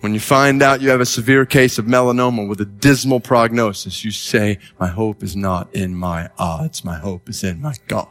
When 0.00 0.14
you 0.14 0.20
find 0.20 0.62
out 0.62 0.80
you 0.80 0.88
have 0.88 1.02
a 1.02 1.06
severe 1.06 1.44
case 1.44 1.76
of 1.76 1.84
melanoma 1.84 2.48
with 2.48 2.62
a 2.62 2.64
dismal 2.64 3.20
prognosis, 3.20 4.02
you 4.02 4.12
say, 4.12 4.58
my 4.78 4.86
hope 4.86 5.22
is 5.22 5.36
not 5.36 5.74
in 5.74 5.94
my 5.94 6.30
odds. 6.38 6.86
My 6.86 6.96
hope 6.96 7.28
is 7.28 7.44
in 7.44 7.60
my 7.60 7.74
God 7.86 8.08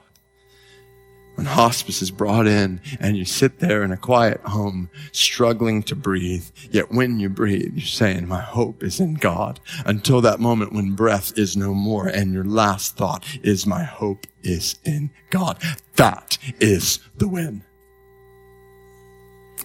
when 1.39 1.45
hospice 1.45 2.01
is 2.01 2.11
brought 2.11 2.47
in 2.47 2.81
and 2.99 3.15
you 3.15 3.23
sit 3.23 3.59
there 3.59 3.81
in 3.81 3.93
a 3.93 3.97
quiet 3.97 4.41
home 4.41 4.89
struggling 5.13 5.81
to 5.81 5.95
breathe. 5.95 6.43
Yet 6.69 6.91
when 6.91 7.17
you 7.17 7.29
breathe, 7.29 7.75
you're 7.75 7.85
saying, 7.85 8.27
my 8.27 8.41
hope 8.41 8.83
is 8.83 8.99
in 8.99 9.13
God 9.13 9.61
until 9.85 10.19
that 10.19 10.41
moment 10.41 10.73
when 10.73 10.95
breath 10.95 11.37
is 11.37 11.55
no 11.55 11.73
more 11.73 12.07
and 12.07 12.33
your 12.33 12.43
last 12.43 12.97
thought 12.97 13.23
is 13.41 13.65
my 13.65 13.85
hope 13.85 14.27
is 14.43 14.75
in 14.83 15.11
God. 15.29 15.63
That 15.95 16.37
is 16.59 16.99
the 17.15 17.29
win. 17.29 17.63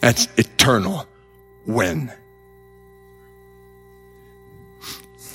That's 0.00 0.28
eternal 0.36 1.08
win. 1.66 2.12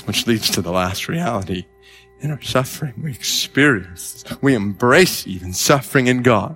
Which 0.05 0.25
leads 0.25 0.49
to 0.51 0.61
the 0.61 0.71
last 0.71 1.09
reality 1.09 1.65
in 2.21 2.31
our 2.31 2.41
suffering. 2.41 2.93
We 3.01 3.11
experience, 3.11 4.23
we 4.41 4.55
embrace 4.55 5.25
even 5.27 5.53
suffering 5.53 6.07
in 6.07 6.21
God, 6.21 6.55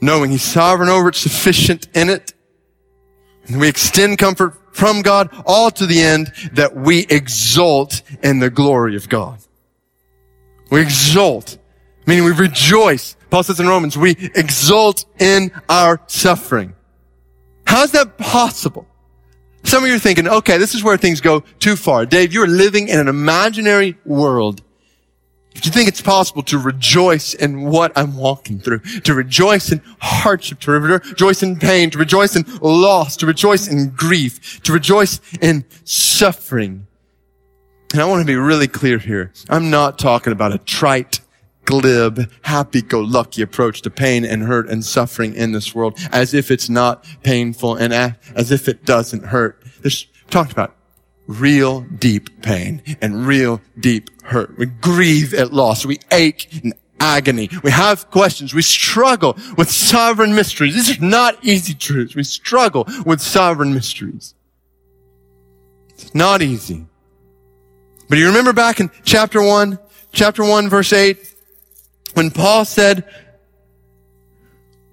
knowing 0.00 0.30
He's 0.30 0.42
sovereign 0.42 0.88
over 0.88 1.08
it, 1.08 1.14
sufficient 1.14 1.88
in 1.94 2.08
it. 2.08 2.34
And 3.46 3.58
we 3.60 3.68
extend 3.68 4.18
comfort 4.18 4.56
from 4.74 5.02
God, 5.02 5.30
all 5.44 5.70
to 5.72 5.86
the 5.86 6.00
end 6.00 6.32
that 6.52 6.76
we 6.76 7.06
exult 7.08 8.02
in 8.22 8.38
the 8.38 8.50
glory 8.50 8.96
of 8.96 9.08
God. 9.08 9.38
We 10.70 10.80
exult, 10.80 11.58
meaning 12.06 12.24
we 12.24 12.32
rejoice. 12.32 13.16
Paul 13.28 13.42
says 13.42 13.58
in 13.58 13.66
Romans, 13.66 13.98
we 13.98 14.12
exult 14.34 15.04
in 15.18 15.50
our 15.68 16.00
suffering. 16.06 16.74
How's 17.66 17.92
that 17.92 18.18
possible? 18.18 18.86
Some 19.64 19.84
of 19.84 19.90
you 19.90 19.96
are 19.96 20.00
thinking, 20.00 20.26
okay, 20.26 20.58
this 20.58 20.74
is 20.74 20.82
where 20.82 20.96
things 20.96 21.20
go 21.20 21.40
too 21.58 21.76
far. 21.76 22.06
Dave, 22.06 22.32
you 22.32 22.42
are 22.42 22.48
living 22.48 22.88
in 22.88 22.98
an 22.98 23.08
imaginary 23.08 23.96
world. 24.04 24.62
If 25.54 25.66
you 25.66 25.72
think 25.72 25.88
it's 25.88 26.00
possible 26.00 26.42
to 26.44 26.58
rejoice 26.58 27.34
in 27.34 27.62
what 27.62 27.92
I'm 27.96 28.16
walking 28.16 28.60
through, 28.60 28.78
to 28.78 29.14
rejoice 29.14 29.72
in 29.72 29.82
hardship, 30.00 30.60
to 30.60 30.70
rejoice 30.70 31.42
in 31.42 31.58
pain, 31.58 31.90
to 31.90 31.98
rejoice 31.98 32.36
in 32.36 32.44
loss, 32.60 33.16
to 33.18 33.26
rejoice 33.26 33.66
in 33.68 33.90
grief, 33.90 34.62
to 34.62 34.72
rejoice 34.72 35.20
in 35.40 35.64
suffering. 35.84 36.86
And 37.92 38.00
I 38.00 38.04
want 38.04 38.20
to 38.20 38.26
be 38.26 38.36
really 38.36 38.68
clear 38.68 38.98
here. 38.98 39.32
I'm 39.48 39.70
not 39.70 39.98
talking 39.98 40.32
about 40.32 40.54
a 40.54 40.58
trite, 40.58 41.19
glib, 41.70 42.28
happy-go-lucky 42.42 43.40
approach 43.40 43.80
to 43.82 43.90
pain 43.90 44.24
and 44.24 44.42
hurt 44.42 44.68
and 44.68 44.84
suffering 44.84 45.34
in 45.34 45.52
this 45.52 45.72
world 45.72 45.96
as 46.10 46.34
if 46.34 46.50
it's 46.50 46.68
not 46.68 47.06
painful 47.22 47.76
and 47.76 47.92
as 47.92 48.50
if 48.50 48.66
it 48.66 48.84
doesn't 48.84 49.26
hurt. 49.26 49.62
There's 49.80 50.08
talked 50.30 50.50
about 50.50 50.74
real 51.28 51.82
deep 51.82 52.42
pain 52.42 52.82
and 53.00 53.24
real 53.24 53.60
deep 53.78 54.10
hurt. 54.24 54.58
We 54.58 54.66
grieve 54.66 55.32
at 55.32 55.52
loss. 55.52 55.86
We 55.86 56.00
ache 56.10 56.48
in 56.64 56.72
agony. 56.98 57.48
We 57.62 57.70
have 57.70 58.10
questions. 58.10 58.52
We 58.52 58.62
struggle 58.62 59.36
with 59.56 59.70
sovereign 59.70 60.34
mysteries. 60.34 60.74
These 60.74 60.98
are 60.98 61.04
not 61.04 61.44
easy 61.44 61.74
truths. 61.74 62.16
We 62.16 62.24
struggle 62.24 62.86
with 63.06 63.20
sovereign 63.20 63.72
mysteries. 63.72 64.34
It's 65.90 66.14
not 66.16 66.42
easy. 66.42 66.86
But 68.08 68.18
you 68.18 68.26
remember 68.26 68.52
back 68.52 68.80
in 68.80 68.90
chapter 69.04 69.40
one, 69.40 69.78
chapter 70.12 70.42
one, 70.42 70.68
verse 70.68 70.92
eight, 70.92 71.32
when 72.14 72.30
Paul 72.30 72.64
said, 72.64 73.04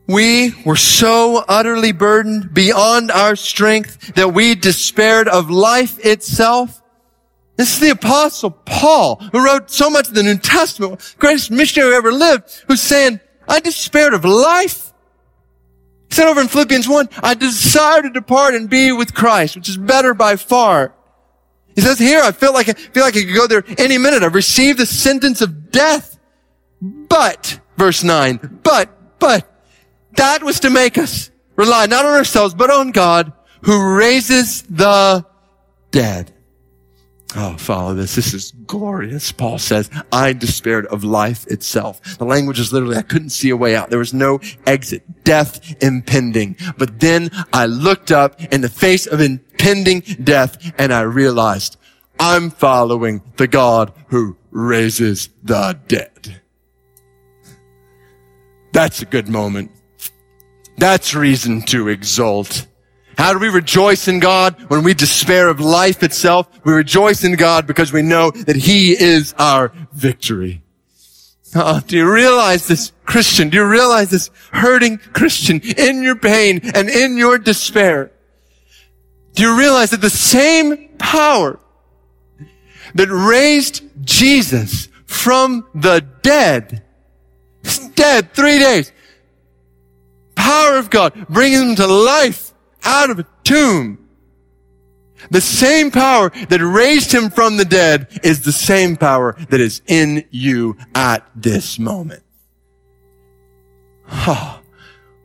we 0.08 0.54
were 0.66 0.78
so 0.78 1.44
utterly 1.48 1.92
burdened 1.92 2.54
beyond 2.54 3.12
our 3.12 3.36
strength 3.36 4.16
that 4.16 4.34
we 4.34 4.56
despaired 4.56 5.28
of 5.28 5.50
life 5.50 6.04
itself. 6.06 6.82
This 7.58 7.74
is 7.74 7.80
the 7.80 7.90
apostle 7.90 8.52
Paul, 8.52 9.16
who 9.32 9.44
wrote 9.44 9.70
so 9.70 9.90
much 9.90 10.08
of 10.08 10.14
the 10.14 10.24
New 10.24 10.38
Testament, 10.38 11.16
greatest 11.20 11.52
missionary 11.52 11.92
who 11.92 11.98
ever 11.98 12.12
lived, 12.12 12.64
who's 12.68 12.82
saying, 12.82 13.20
I 13.48 13.60
despaired 13.60 14.14
of 14.14 14.24
life. 14.24 14.94
He 16.10 16.16
said 16.16 16.28
over 16.28 16.40
in 16.40 16.48
Philippians 16.48 16.88
1, 16.88 17.10
I 17.22 17.34
desire 17.34 18.02
to 18.04 18.10
depart 18.10 18.54
and 18.54 18.70
be 18.70 18.92
with 18.92 19.14
Christ, 19.14 19.56
which 19.56 19.68
is 19.68 19.78
better 19.78 20.14
by 20.14 20.38
far. 20.38 20.94
He 21.76 21.82
says 21.82 22.00
here, 22.00 22.22
I 22.22 22.32
feel 22.32 22.54
like 22.54 22.70
I 22.70 22.74
feel 22.74 23.04
like 23.04 23.16
I 23.16 23.24
could 23.24 23.36
go 23.36 23.46
there 23.46 23.64
any 23.78 23.98
minute. 23.98 24.24
I've 24.24 24.34
received 24.34 24.80
the 24.80 24.86
sentence 24.86 25.42
of 25.42 25.70
death. 25.72 26.17
But, 26.82 27.60
verse 27.78 28.04
9, 28.04 28.60
but, 28.64 29.20
but, 29.20 29.52
that 30.16 30.44
was 30.44 30.60
to 30.62 30.70
make 30.70 30.98
us 30.98 31.32
rely 31.56 31.86
not 31.86 32.06
on 32.06 32.14
ourselves, 32.14 32.54
but 32.54 32.70
on 32.70 32.92
God 32.92 33.34
who 33.64 33.96
raises 33.96 34.64
the 34.64 35.26
dead. 35.92 36.34
Oh, 37.36 37.58
follow 37.58 37.94
this. 37.94 38.16
This 38.16 38.34
is 38.34 38.54
glorious. 38.66 39.32
Paul 39.32 39.60
says, 39.60 39.90
I 40.12 40.34
despaired 40.34 40.86
of 40.88 41.04
life 41.04 41.46
itself. 41.48 42.02
The 42.18 42.26
language 42.26 42.60
is 42.60 42.72
literally, 42.72 42.96
I 42.96 43.02
couldn't 43.02 43.32
see 43.32 43.50
a 43.50 43.58
way 43.58 43.76
out. 43.76 43.90
There 43.90 44.00
was 44.00 44.14
no 44.14 44.40
exit, 44.66 45.24
death 45.24 45.76
impending. 45.84 46.56
But 46.78 47.00
then 47.00 47.30
I 47.52 47.66
looked 47.66 48.12
up 48.12 48.42
in 48.42 48.62
the 48.62 48.70
face 48.70 49.06
of 49.06 49.20
impending 49.20 50.00
death 50.24 50.74
and 50.78 50.94
I 50.94 51.02
realized 51.02 51.78
I'm 52.20 52.50
following 52.50 53.22
the 53.36 53.48
God 53.48 53.94
who 54.08 54.38
raises 54.52 55.30
the 55.44 55.78
dead. 55.88 56.42
That's 58.78 59.02
a 59.02 59.06
good 59.06 59.28
moment. 59.28 59.72
That's 60.78 61.16
reason 61.16 61.64
to 61.64 61.88
exult. 61.88 62.68
How 63.18 63.34
do 63.34 63.40
we 63.40 63.48
rejoice 63.48 64.08
in 64.08 64.20
God 64.20 64.54
when 64.68 64.84
we 64.84 64.94
despair 64.94 65.50
of 65.50 65.60
life 65.60 66.04
itself? 66.04 66.48
We 66.64 66.74
rejoice 66.74 67.24
in 67.24 67.38
God 67.38 67.66
because 67.66 67.92
we 67.92 68.04
know 68.04 68.30
that 68.30 68.56
He 68.56 68.92
is 68.92 69.34
our 69.40 69.72
victory. 69.94 70.62
Oh, 71.56 71.82
do 71.88 71.98
you 71.98 72.14
realize 72.14 72.68
this, 72.68 72.92
Christian? 73.04 73.50
Do 73.50 73.58
you 73.58 73.66
realize 73.66 74.12
this 74.12 74.30
hurting 74.52 75.00
Christian 75.00 75.60
in 75.60 76.04
your 76.04 76.16
pain 76.16 76.62
and 76.76 76.88
in 76.88 77.18
your 77.18 77.40
despair? 77.40 78.12
Do 79.34 79.42
you 79.42 79.58
realize 79.58 79.90
that 79.90 80.02
the 80.02 80.12
same 80.12 80.90
power 81.00 81.60
that 82.94 83.10
raised 83.10 83.82
Jesus 84.06 84.88
from 85.08 85.66
the 85.74 86.02
dead, 86.22 86.84
dead 87.98 88.32
three 88.32 88.60
days, 88.60 88.94
power 90.36 90.78
of 90.78 90.90
God, 90.90 91.28
bringing 91.28 91.60
them 91.60 91.76
to 91.76 91.88
life 91.88 92.54
out 92.86 93.10
of 93.10 93.20
a 93.20 93.28
tomb. 93.44 94.08
The 95.32 95.42
same 95.42 95.92
power 95.92 96.30
that 96.30 96.62
raised 96.62 97.12
him 97.12 97.30
from 97.30 97.58
the 97.58 97.66
dead 97.66 98.20
is 98.24 98.42
the 98.42 98.52
same 98.52 98.96
power 98.96 99.36
that 99.50 99.60
is 99.60 99.82
in 99.88 100.26
you 100.32 100.78
at 100.96 101.28
this 101.36 101.78
moment. 101.78 102.24
Oh, 104.10 104.62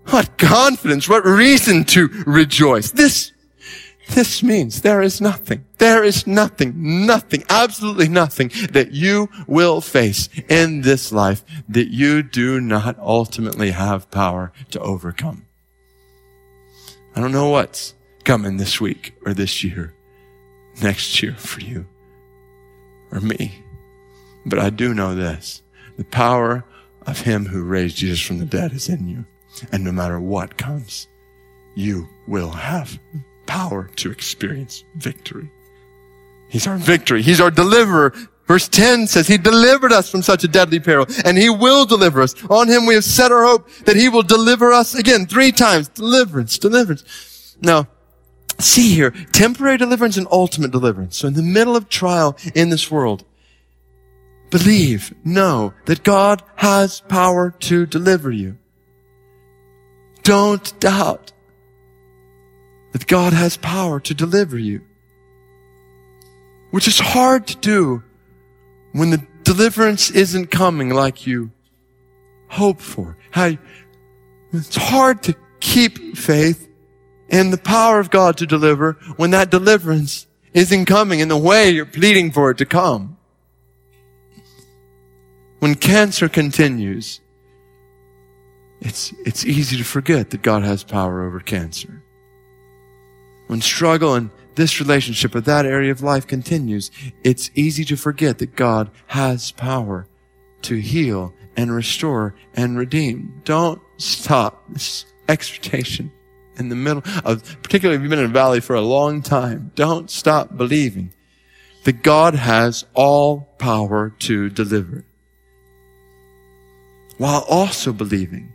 what 0.08 0.38
confidence, 0.38 1.08
what 1.08 1.24
reason 1.24 1.84
to 1.84 2.08
rejoice. 2.26 2.90
This 2.90 3.31
this 4.12 4.42
means 4.42 4.82
there 4.82 5.02
is 5.02 5.20
nothing, 5.20 5.64
there 5.78 6.04
is 6.04 6.26
nothing, 6.26 7.06
nothing, 7.06 7.44
absolutely 7.48 8.08
nothing 8.08 8.50
that 8.70 8.92
you 8.92 9.28
will 9.46 9.80
face 9.80 10.28
in 10.48 10.82
this 10.82 11.12
life 11.12 11.44
that 11.68 11.88
you 11.88 12.22
do 12.22 12.60
not 12.60 12.98
ultimately 12.98 13.70
have 13.70 14.10
power 14.10 14.52
to 14.70 14.80
overcome. 14.80 15.46
I 17.14 17.20
don't 17.20 17.32
know 17.32 17.48
what's 17.48 17.94
coming 18.24 18.56
this 18.56 18.80
week 18.80 19.14
or 19.26 19.34
this 19.34 19.64
year, 19.64 19.94
next 20.82 21.22
year 21.22 21.34
for 21.34 21.60
you 21.60 21.86
or 23.10 23.20
me, 23.20 23.64
but 24.46 24.58
I 24.58 24.70
do 24.70 24.94
know 24.94 25.14
this. 25.14 25.62
The 25.96 26.04
power 26.04 26.64
of 27.06 27.20
him 27.20 27.46
who 27.46 27.62
raised 27.62 27.96
Jesus 27.96 28.20
from 28.20 28.38
the 28.38 28.46
dead 28.46 28.72
is 28.72 28.88
in 28.88 29.08
you. 29.08 29.26
And 29.70 29.84
no 29.84 29.92
matter 29.92 30.18
what 30.18 30.56
comes, 30.56 31.08
you 31.74 32.08
will 32.26 32.50
have 32.50 32.98
power 33.52 33.90
to 33.96 34.10
experience 34.10 34.82
victory. 34.94 35.50
He's 36.48 36.66
our 36.66 36.78
victory. 36.78 37.20
He's 37.20 37.38
our 37.38 37.50
deliverer. 37.50 38.14
Verse 38.46 38.66
10 38.66 39.06
says, 39.06 39.28
He 39.28 39.36
delivered 39.36 39.92
us 39.92 40.10
from 40.10 40.22
such 40.22 40.42
a 40.42 40.48
deadly 40.48 40.80
peril, 40.80 41.04
and 41.26 41.36
He 41.36 41.50
will 41.50 41.84
deliver 41.84 42.22
us. 42.22 42.34
On 42.48 42.66
Him 42.66 42.86
we 42.86 42.94
have 42.94 43.04
set 43.04 43.30
our 43.30 43.44
hope 43.44 43.70
that 43.84 43.94
He 43.94 44.08
will 44.08 44.22
deliver 44.22 44.72
us 44.72 44.94
again 44.94 45.26
three 45.26 45.52
times. 45.52 45.88
Deliverance, 45.88 46.56
deliverance. 46.56 47.04
Now, 47.60 47.88
see 48.58 48.94
here, 48.94 49.10
temporary 49.32 49.76
deliverance 49.76 50.16
and 50.16 50.26
ultimate 50.30 50.70
deliverance. 50.70 51.18
So 51.18 51.28
in 51.28 51.34
the 51.34 51.42
middle 51.42 51.76
of 51.76 51.90
trial 51.90 52.38
in 52.54 52.70
this 52.70 52.90
world, 52.90 53.22
believe, 54.48 55.14
know 55.24 55.74
that 55.84 56.02
God 56.02 56.42
has 56.56 57.02
power 57.02 57.50
to 57.68 57.84
deliver 57.84 58.30
you. 58.30 58.56
Don't 60.22 60.72
doubt 60.80 61.32
that 62.92 63.06
God 63.06 63.32
has 63.32 63.56
power 63.56 63.98
to 64.00 64.14
deliver 64.14 64.58
you. 64.58 64.82
Which 66.70 66.86
is 66.86 66.98
hard 66.98 67.46
to 67.48 67.56
do 67.56 68.02
when 68.92 69.10
the 69.10 69.26
deliverance 69.42 70.10
isn't 70.10 70.50
coming 70.50 70.90
like 70.90 71.26
you 71.26 71.50
hope 72.48 72.80
for. 72.80 73.16
How 73.30 73.52
it's 74.52 74.76
hard 74.76 75.22
to 75.24 75.34
keep 75.60 76.16
faith 76.16 76.68
in 77.28 77.50
the 77.50 77.58
power 77.58 77.98
of 77.98 78.10
God 78.10 78.36
to 78.38 78.46
deliver 78.46 78.92
when 79.16 79.30
that 79.30 79.50
deliverance 79.50 80.26
isn't 80.52 80.84
coming 80.84 81.20
in 81.20 81.28
the 81.28 81.36
way 81.36 81.70
you're 81.70 81.86
pleading 81.86 82.30
for 82.30 82.50
it 82.50 82.58
to 82.58 82.66
come. 82.66 83.16
When 85.60 85.74
cancer 85.74 86.28
continues, 86.28 87.20
it's, 88.80 89.14
it's 89.24 89.46
easy 89.46 89.78
to 89.78 89.84
forget 89.84 90.30
that 90.30 90.42
God 90.42 90.62
has 90.62 90.84
power 90.84 91.24
over 91.24 91.40
cancer 91.40 92.01
when 93.52 93.60
struggle 93.60 94.14
in 94.14 94.30
this 94.54 94.80
relationship 94.80 95.34
or 95.34 95.42
that 95.42 95.66
area 95.66 95.92
of 95.92 96.02
life 96.02 96.26
continues, 96.26 96.90
it's 97.22 97.50
easy 97.54 97.84
to 97.84 97.98
forget 97.98 98.38
that 98.38 98.56
God 98.56 98.90
has 99.08 99.52
power 99.52 100.06
to 100.62 100.76
heal 100.76 101.34
and 101.54 101.70
restore 101.70 102.34
and 102.54 102.78
redeem. 102.78 103.42
Don't 103.44 103.78
stop 103.98 104.64
this 104.70 105.04
exhortation 105.28 106.10
in 106.56 106.70
the 106.70 106.74
middle 106.74 107.02
of, 107.26 107.42
particularly 107.62 107.96
if 107.96 108.00
you've 108.00 108.08
been 108.08 108.20
in 108.20 108.30
a 108.30 108.32
valley 108.32 108.60
for 108.60 108.74
a 108.74 108.80
long 108.80 109.20
time, 109.20 109.70
don't 109.74 110.10
stop 110.10 110.56
believing 110.56 111.12
that 111.84 112.02
God 112.02 112.34
has 112.34 112.86
all 112.94 113.50
power 113.58 114.14
to 114.20 114.48
deliver. 114.48 115.04
While 117.18 117.44
also 117.46 117.92
believing 117.92 118.50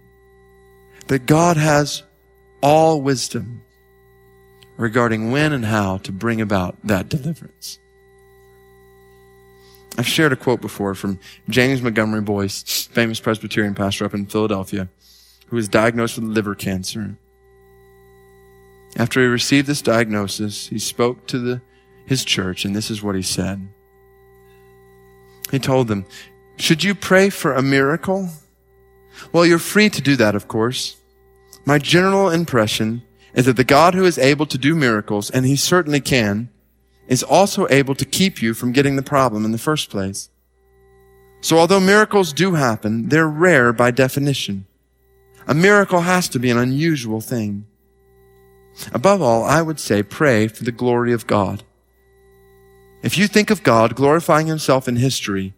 that 1.05 1.27
God 1.27 1.55
has 1.55 2.01
all 2.63 2.99
wisdom 2.99 3.61
regarding 4.78 5.32
when 5.32 5.51
and 5.51 5.65
how 5.65 5.97
to 5.97 6.11
bring 6.11 6.39
about 6.39 6.75
that 6.84 7.09
deliverance. 7.09 7.80
I've 9.97 10.07
shared 10.07 10.32
a 10.32 10.36
quote 10.36 10.61
before 10.61 10.93
from 10.93 11.19
James 11.49 11.82
Montgomery 11.82 12.21
Boice, 12.21 12.88
famous 12.91 13.19
Presbyterian 13.19 13.73
pastor 13.73 14.05
up 14.05 14.13
in 14.13 14.28
Philadelphia, 14.28 14.89
who 15.47 15.55
was 15.55 15.67
diagnosed 15.67 16.17
with 16.17 16.25
liver 16.25 16.53
cancer. 16.53 17.17
After 18.95 19.19
he 19.21 19.25
received 19.25 19.67
this 19.67 19.82
diagnosis, 19.82 20.67
he 20.67 20.78
spoke 20.78 21.25
to 21.28 21.39
the, 21.39 21.61
his 22.05 22.23
church, 22.23 22.63
and 22.63 22.75
this 22.75 22.91
is 22.91 23.01
what 23.01 23.15
he 23.15 23.23
said. 23.23 23.67
He 25.49 25.57
told 25.57 25.88
them, 25.88 26.05
Should 26.57 26.84
you 26.84 26.93
pray 26.93 27.30
for 27.30 27.53
a 27.53 27.61
miracle? 27.61 28.30
Well, 29.32 29.45
you're 29.45 29.57
free 29.57 29.89
to 29.89 30.01
do 30.01 30.15
that, 30.17 30.36
of 30.36 30.47
course. 30.47 30.97
My 31.65 31.80
general 31.80 32.30
impression 32.30 33.01
is 33.38 33.45
that 33.45 33.55
the 33.55 33.63
God 33.63 33.93
who 33.93 34.03
is 34.03 34.17
able 34.17 34.47
to 34.47 34.57
do 34.57 34.73
miracles, 34.73 35.29
and 35.29 35.45
he 35.45 35.55
certainly 35.55 36.01
can, 36.01 36.49
is 37.07 37.21
also 37.21 37.67
able 37.69 37.93
to 37.93 38.03
keep 38.03 38.41
you 38.41 38.55
from 38.55 38.71
getting 38.71 38.95
the 38.95 39.03
problem 39.03 39.45
in 39.45 39.51
the 39.51 39.59
first 39.59 39.91
place. 39.91 40.31
So 41.39 41.59
although 41.59 41.79
miracles 41.79 42.33
do 42.33 42.55
happen, 42.55 43.09
they're 43.09 43.29
rare 43.29 43.71
by 43.71 43.91
definition. 43.91 44.65
A 45.47 45.53
miracle 45.53 46.01
has 46.01 46.27
to 46.29 46.39
be 46.39 46.49
an 46.49 46.57
unusual 46.57 47.21
thing. 47.21 47.67
Above 48.91 49.21
all, 49.21 49.45
I 49.45 49.61
would 49.61 49.79
say 49.79 50.01
pray 50.01 50.47
for 50.47 50.63
the 50.63 50.71
glory 50.71 51.13
of 51.13 51.27
God. 51.27 51.61
If 53.03 53.19
you 53.19 53.27
think 53.27 53.51
of 53.51 53.61
God 53.61 53.95
glorifying 53.95 54.47
himself 54.47 54.88
in 54.88 54.95
history, 54.95 55.53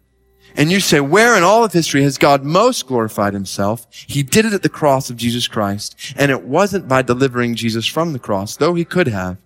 and 0.56 0.70
you 0.70 0.80
say, 0.80 1.00
where 1.00 1.36
in 1.36 1.42
all 1.42 1.64
of 1.64 1.72
history 1.72 2.02
has 2.02 2.18
God 2.18 2.44
most 2.44 2.86
glorified 2.86 3.34
himself? 3.34 3.86
He 3.90 4.22
did 4.22 4.44
it 4.44 4.52
at 4.52 4.62
the 4.62 4.68
cross 4.68 5.10
of 5.10 5.16
Jesus 5.16 5.48
Christ. 5.48 6.14
And 6.16 6.30
it 6.30 6.42
wasn't 6.42 6.88
by 6.88 7.02
delivering 7.02 7.54
Jesus 7.54 7.86
from 7.86 8.12
the 8.12 8.18
cross, 8.18 8.56
though 8.56 8.74
he 8.74 8.84
could 8.84 9.08
have. 9.08 9.38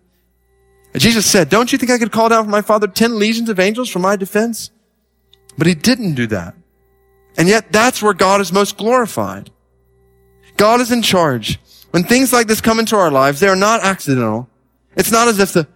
Jesus 0.96 1.26
said, 1.26 1.48
don't 1.48 1.72
you 1.72 1.78
think 1.78 1.90
I 1.90 1.98
could 1.98 2.12
call 2.12 2.28
down 2.28 2.44
from 2.44 2.52
my 2.52 2.62
Father 2.62 2.86
ten 2.86 3.18
legions 3.18 3.48
of 3.48 3.59
angels 3.59 3.90
for 3.90 3.98
my 3.98 4.16
defense? 4.16 4.70
But 5.59 5.66
he 5.66 5.74
didn't 5.74 6.14
do 6.14 6.26
that. 6.28 6.55
And 7.36 7.48
yet 7.48 7.72
that's 7.72 8.02
where 8.02 8.14
God 8.14 8.40
is 8.40 8.52
most 8.52 8.76
glorified. 8.76 9.50
God 10.57 10.80
is 10.80 10.92
in 10.92 11.02
charge. 11.02 11.59
When 11.90 12.05
things 12.05 12.32
like 12.32 12.46
this 12.46 12.61
come 12.61 12.78
into 12.78 12.96
our 12.96 13.11
lives, 13.11 13.40
they 13.40 13.48
are 13.48 13.57
not 13.57 13.82
accidental. 13.82 14.48
It's 14.96 15.11
not 15.11 15.26
as 15.26 15.40
if 15.40 15.52
the, 15.52 15.66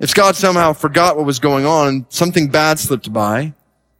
if 0.00 0.12
God 0.14 0.34
somehow 0.34 0.72
forgot 0.72 1.16
what 1.16 1.24
was 1.24 1.38
going 1.38 1.66
on 1.66 1.88
and 1.88 2.06
something 2.08 2.48
bad 2.48 2.80
slipped 2.80 3.12
by. 3.12 3.54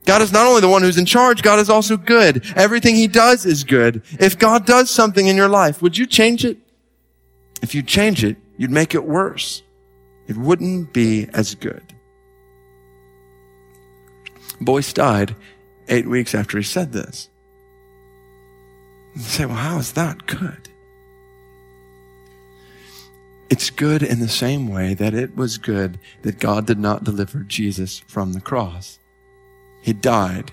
God 0.05 0.23
is 0.23 0.33
not 0.33 0.47
only 0.47 0.61
the 0.61 0.69
one 0.69 0.83
who's 0.83 0.99
in 0.99 1.07
charge, 1.07 1.43
God 1.43 1.59
is 1.59 1.71
also 1.71 1.97
good. 1.97 2.45
Everything 2.57 2.95
he 2.95 3.07
does 3.07 3.47
is 3.47 3.65
good. 3.65 4.03
If 4.21 4.39
God 4.39 4.67
does 4.67 4.91
something 4.91 5.27
in 5.27 5.37
your 5.37 5.49
life, 5.49 5.81
would 5.81 5.97
you 5.97 6.07
change 6.07 6.45
it? 6.45 6.59
If 7.63 7.75
you 7.75 7.83
change 7.83 8.23
it, 8.23 8.37
you'd 8.59 8.71
make 8.71 8.95
it 8.95 9.05
worse 9.05 9.63
it 10.27 10.37
wouldn't 10.37 10.93
be 10.93 11.29
as 11.33 11.55
good. 11.55 11.83
Boice 14.61 14.93
died 14.93 15.37
eight 15.89 16.07
weeks 16.07 16.35
after 16.35 16.57
he 16.57 16.65
said 16.65 16.93
this. 16.93 17.29
You 19.15 19.21
say, 19.23 19.47
well, 19.47 19.57
how 19.57 19.79
is 19.79 19.93
that 19.93 20.27
good? 20.27 20.69
It's 23.51 23.71
good 23.71 24.03
in 24.03 24.21
the 24.21 24.29
same 24.29 24.69
way 24.69 24.95
that 24.95 25.15
it 25.15 25.37
was 25.37 25.59
good 25.59 25.99
that 26.23 26.41
God 26.41 26.67
did 26.67 26.79
not 26.79 27.05
deliver 27.05 27.41
Jesus 27.41 27.99
from 27.99 28.33
the 28.33 28.41
cross. 28.41 28.99
He 29.85 29.93
died. 29.93 30.51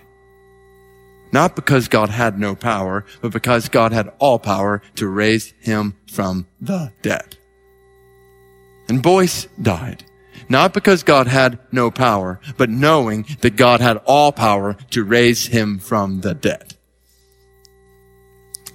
Not 1.32 1.56
because 1.56 1.88
God 1.88 2.10
had 2.10 2.38
no 2.38 2.54
power, 2.54 3.06
but 3.22 3.32
because 3.32 3.70
God 3.70 3.94
had 3.94 4.12
all 4.20 4.40
power 4.40 4.82
to 4.96 5.08
raise 5.08 5.54
him 5.62 5.96
from 6.06 6.48
the 6.60 6.92
dead. 7.02 7.38
And 8.90 9.02
Boice 9.02 9.48
died. 9.62 10.04
Not 10.50 10.74
because 10.74 11.04
God 11.04 11.28
had 11.28 11.60
no 11.72 11.90
power, 11.90 12.42
but 12.58 12.70
knowing 12.70 13.26
that 13.40 13.56
God 13.56 13.80
had 13.80 13.96
all 14.04 14.34
power 14.34 14.76
to 14.90 15.06
raise 15.06 15.48
him 15.48 15.80
from 15.80 16.20
the 16.20 16.34
dead. 16.34 16.76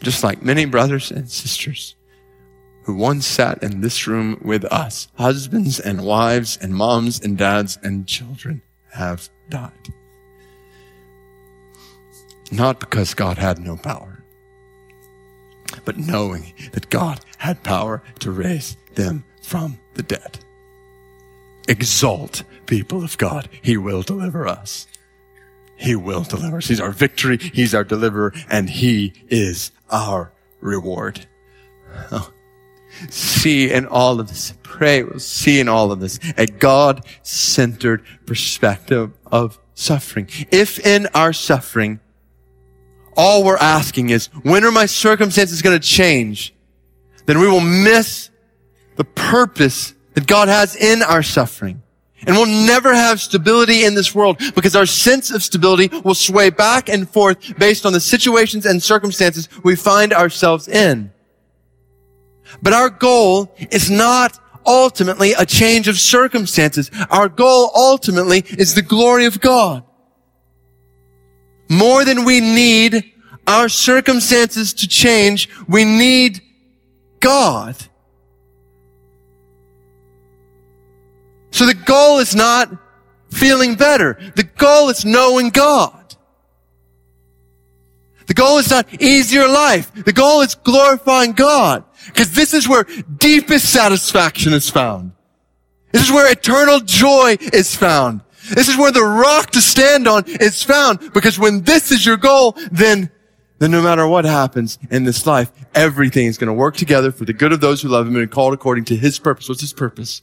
Just 0.01 0.25
like 0.25 0.43
many 0.43 0.65
brothers 0.65 1.11
and 1.11 1.31
sisters 1.31 1.97
who 2.85 2.95
once 2.95 3.27
sat 3.27 3.63
in 3.63 3.83
this 3.83 4.07
room 4.07 4.39
with 4.41 4.65
us, 4.65 5.09
husbands 5.19 5.79
and 5.79 6.03
wives 6.03 6.57
and 6.63 6.75
moms 6.75 7.21
and 7.21 7.37
dads 7.37 7.79
and 7.83 8.07
children 8.07 8.63
have 8.93 9.29
died. 9.51 9.93
Not 12.53 12.81
because 12.81 13.15
God 13.15 13.39
had 13.39 13.59
no 13.59 13.77
power, 13.77 14.23
but 15.85 15.99
knowing 15.99 16.53
that 16.73 16.91
God 16.91 17.21
had 17.39 17.63
power 17.63 18.03
to 18.21 18.31
raise 18.31 18.77
them 18.95 19.25
from 19.43 19.79
the 19.95 20.03
dead. 20.03 20.39
Exalt, 21.69 22.45
people 22.67 23.03
of 23.03 23.19
God. 23.19 23.49
He 23.63 23.77
will 23.77 24.03
deliver 24.03 24.47
us. 24.47 24.87
He 25.77 25.97
will 25.97 26.23
deliver 26.23 26.59
us. 26.59 26.69
He's 26.69 26.81
our 26.81 26.93
victory. 26.93 27.39
He's 27.39 27.75
our 27.75 27.85
deliverer 27.85 28.33
and 28.49 28.71
he 28.71 29.13
is 29.29 29.73
our 29.91 30.33
reward. 30.61 31.27
Oh. 32.13 32.33
See 33.11 33.71
in 33.71 33.87
all 33.87 34.21
of 34.21 34.29
this, 34.29 34.55
pray 34.63 35.03
we'll 35.03 35.19
see 35.19 35.61
in 35.61 35.69
all 35.69 35.93
of 35.93 36.01
this 36.01 36.19
a 36.39 36.47
God-centered 36.47 38.03
perspective 38.25 39.13
of 39.27 39.59
suffering. 39.75 40.29
If 40.51 40.79
in 40.79 41.07
our 41.09 41.35
suffering, 41.35 42.01
all 43.17 43.45
we're 43.45 43.57
asking 43.57 44.11
is, 44.11 44.27
when 44.43 44.65
are 44.65 44.71
my 44.71 44.87
circumstances 44.87 45.63
going 45.63 45.79
to 45.79 45.87
change? 45.87 46.55
Then 47.27 47.41
we 47.41 47.49
will 47.49 47.61
miss 47.61 48.31
the 48.97 49.05
purpose 49.05 49.95
that 50.15 50.27
God 50.27 50.49
has 50.49 50.77
in 50.77 51.03
our 51.03 51.23
suffering. 51.23 51.83
And 52.27 52.35
we'll 52.35 52.47
never 52.47 52.95
have 52.95 53.21
stability 53.21 53.85
in 53.85 53.95
this 53.95 54.15
world 54.15 54.39
because 54.55 54.75
our 54.75 54.87
sense 54.87 55.31
of 55.31 55.43
stability 55.43 55.89
will 56.03 56.15
sway 56.15 56.51
back 56.51 56.89
and 56.89 57.09
forth 57.09 57.59
based 57.59 57.85
on 57.85 57.93
the 57.93 58.01
situations 58.01 58.65
and 58.65 58.83
circumstances 58.83 59.49
we 59.63 59.77
find 59.77 60.13
ourselves 60.13 60.67
in. 60.67 61.13
But 62.63 62.73
our 62.73 62.91
goal 62.91 63.55
is 63.71 63.91
not 63.91 64.41
ultimately 64.65 65.33
a 65.33 65.47
change 65.47 65.89
of 65.89 65.99
circumstances. 65.99 66.91
Our 67.11 67.29
goal 67.29 67.71
ultimately 67.75 68.45
is 68.59 68.75
the 68.75 68.83
glory 68.83 69.27
of 69.27 69.41
God. 69.41 69.85
More 71.69 72.05
than 72.05 72.25
we 72.25 72.41
need 72.41 73.13
our 73.47 73.69
circumstances 73.69 74.73
to 74.75 74.89
change, 74.89 75.49
we 75.69 75.85
need 75.85 76.43
God. 77.21 77.77
So 81.51 81.65
the 81.65 81.75
goal 81.75 82.19
is 82.19 82.35
not 82.35 82.71
feeling 83.31 83.75
better. 83.75 84.19
The 84.37 84.43
goal 84.43 84.89
is 84.91 85.05
knowing 85.05 85.51
God. 85.51 86.15
The 88.27 88.35
goal 88.35 88.59
is 88.59 88.71
not 88.71 89.01
easier 89.01 89.47
life. 89.47 89.93
The 90.05 90.13
goal 90.13 90.41
is 90.41 90.55
glorifying 90.55 91.33
God. 91.33 91.85
Because 92.07 92.33
this 92.33 92.53
is 92.55 92.69
where 92.69 92.85
deepest 93.19 93.73
satisfaction 93.73 94.53
is 94.53 94.69
found. 94.69 95.13
This 95.93 96.03
is 96.03 96.13
where 96.13 96.31
eternal 96.31 96.81
joy 96.81 97.37
is 97.41 97.75
found. 97.75 98.21
This 98.55 98.69
is 98.69 98.77
where 98.77 98.93
the 98.93 99.03
rock 99.03 99.51
to 99.51 99.61
stand 99.61 100.07
on 100.07 100.25
is 100.27 100.63
found. 100.63 101.13
Because 101.13 101.39
when 101.39 101.63
this 101.63 101.91
is 101.91 102.05
your 102.05 102.17
goal, 102.17 102.57
then, 102.71 103.11
then 103.59 103.71
no 103.71 103.83
matter 103.83 104.07
what 104.07 104.25
happens 104.25 104.79
in 104.91 105.05
this 105.05 105.27
life, 105.27 105.51
everything 105.75 106.27
is 106.27 106.39
going 106.39 106.49
to 106.49 106.55
work 106.55 106.77
together 106.77 107.13
for 107.13 107.25
the 107.25 107.33
good 107.33 107.53
of 107.53 107.61
those 107.61 107.83
who 107.83 107.89
love 107.89 108.07
him 108.07 108.17
and 108.17 108.31
called 108.31 108.55
according 108.55 108.85
to 108.87 108.97
his 108.97 109.19
purpose. 109.19 109.49
What's 109.49 109.61
his 109.61 109.73
purpose? 109.73 110.23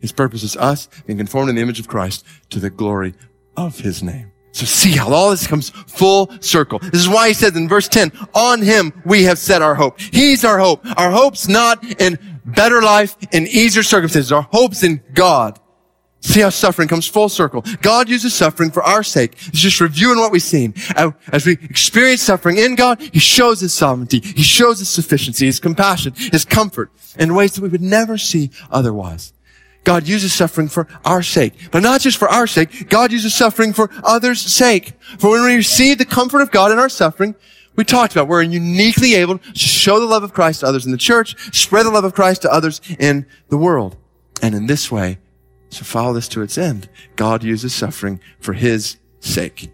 His 0.00 0.12
purpose 0.12 0.42
is 0.42 0.56
us 0.56 0.88
being 1.06 1.18
conformed 1.18 1.48
in 1.50 1.56
the 1.56 1.62
image 1.62 1.78
of 1.78 1.88
Christ 1.88 2.26
to 2.50 2.58
the 2.58 2.70
glory 2.70 3.14
of 3.56 3.78
his 3.78 4.02
name. 4.02 4.32
So 4.52 4.66
see 4.66 4.92
how 4.92 5.10
all 5.12 5.30
this 5.30 5.46
comes 5.46 5.70
full 5.70 6.30
circle. 6.40 6.78
This 6.78 7.00
is 7.00 7.08
why 7.08 7.28
he 7.28 7.34
says 7.34 7.56
in 7.56 7.68
verse 7.68 7.88
10, 7.88 8.12
on 8.34 8.60
him 8.60 8.92
we 9.04 9.22
have 9.24 9.38
set 9.38 9.62
our 9.62 9.74
hope. 9.74 9.98
He's 9.98 10.44
our 10.44 10.58
hope. 10.58 10.84
Our 10.98 11.10
hope's 11.10 11.48
not 11.48 11.82
in 12.00 12.18
better 12.44 12.82
life, 12.82 13.16
in 13.32 13.46
easier 13.46 13.82
circumstances. 13.82 14.30
Our 14.30 14.42
hope's 14.42 14.82
in 14.82 15.02
God. 15.14 15.58
See 16.22 16.40
how 16.40 16.50
suffering 16.50 16.88
comes 16.88 17.06
full 17.06 17.28
circle. 17.28 17.64
God 17.80 18.08
uses 18.08 18.32
suffering 18.32 18.70
for 18.70 18.82
our 18.82 19.02
sake. 19.02 19.32
It's 19.48 19.58
just 19.58 19.80
reviewing 19.80 20.18
what 20.18 20.30
we've 20.30 20.40
seen. 20.40 20.74
As 21.32 21.44
we 21.44 21.52
experience 21.52 22.22
suffering 22.22 22.58
in 22.58 22.76
God, 22.76 23.00
He 23.00 23.18
shows 23.18 23.60
His 23.60 23.74
sovereignty. 23.74 24.20
He 24.20 24.42
shows 24.42 24.78
His 24.78 24.88
sufficiency, 24.88 25.46
His 25.46 25.58
compassion, 25.58 26.14
His 26.16 26.44
comfort 26.44 26.92
in 27.18 27.34
ways 27.34 27.54
that 27.54 27.62
we 27.62 27.68
would 27.68 27.82
never 27.82 28.16
see 28.16 28.50
otherwise. 28.70 29.32
God 29.84 30.06
uses 30.06 30.32
suffering 30.32 30.68
for 30.68 30.86
our 31.04 31.22
sake. 31.22 31.54
But 31.72 31.82
not 31.82 32.00
just 32.00 32.18
for 32.18 32.28
our 32.28 32.46
sake, 32.46 32.88
God 32.88 33.10
uses 33.10 33.34
suffering 33.34 33.72
for 33.72 33.90
others' 34.04 34.40
sake. 34.40 34.92
For 35.18 35.30
when 35.30 35.42
we 35.42 35.56
receive 35.56 35.98
the 35.98 36.04
comfort 36.04 36.40
of 36.40 36.52
God 36.52 36.70
in 36.70 36.78
our 36.78 36.88
suffering, 36.88 37.34
we 37.74 37.84
talked 37.84 38.12
about 38.12 38.28
we're 38.28 38.42
uniquely 38.42 39.14
able 39.14 39.38
to 39.38 39.58
show 39.58 39.98
the 39.98 40.06
love 40.06 40.22
of 40.22 40.32
Christ 40.32 40.60
to 40.60 40.66
others 40.66 40.86
in 40.86 40.92
the 40.92 40.98
church, 40.98 41.36
spread 41.52 41.84
the 41.84 41.90
love 41.90 42.04
of 42.04 42.14
Christ 42.14 42.42
to 42.42 42.52
others 42.52 42.80
in 42.98 43.26
the 43.48 43.56
world. 43.56 43.96
And 44.40 44.54
in 44.54 44.66
this 44.66 44.92
way, 44.92 45.18
to 45.78 45.84
follow 45.84 46.12
this 46.12 46.28
to 46.28 46.42
its 46.42 46.58
end, 46.58 46.88
God 47.16 47.42
uses 47.42 47.74
suffering 47.74 48.20
for 48.40 48.52
his 48.52 48.96
sake. 49.20 49.70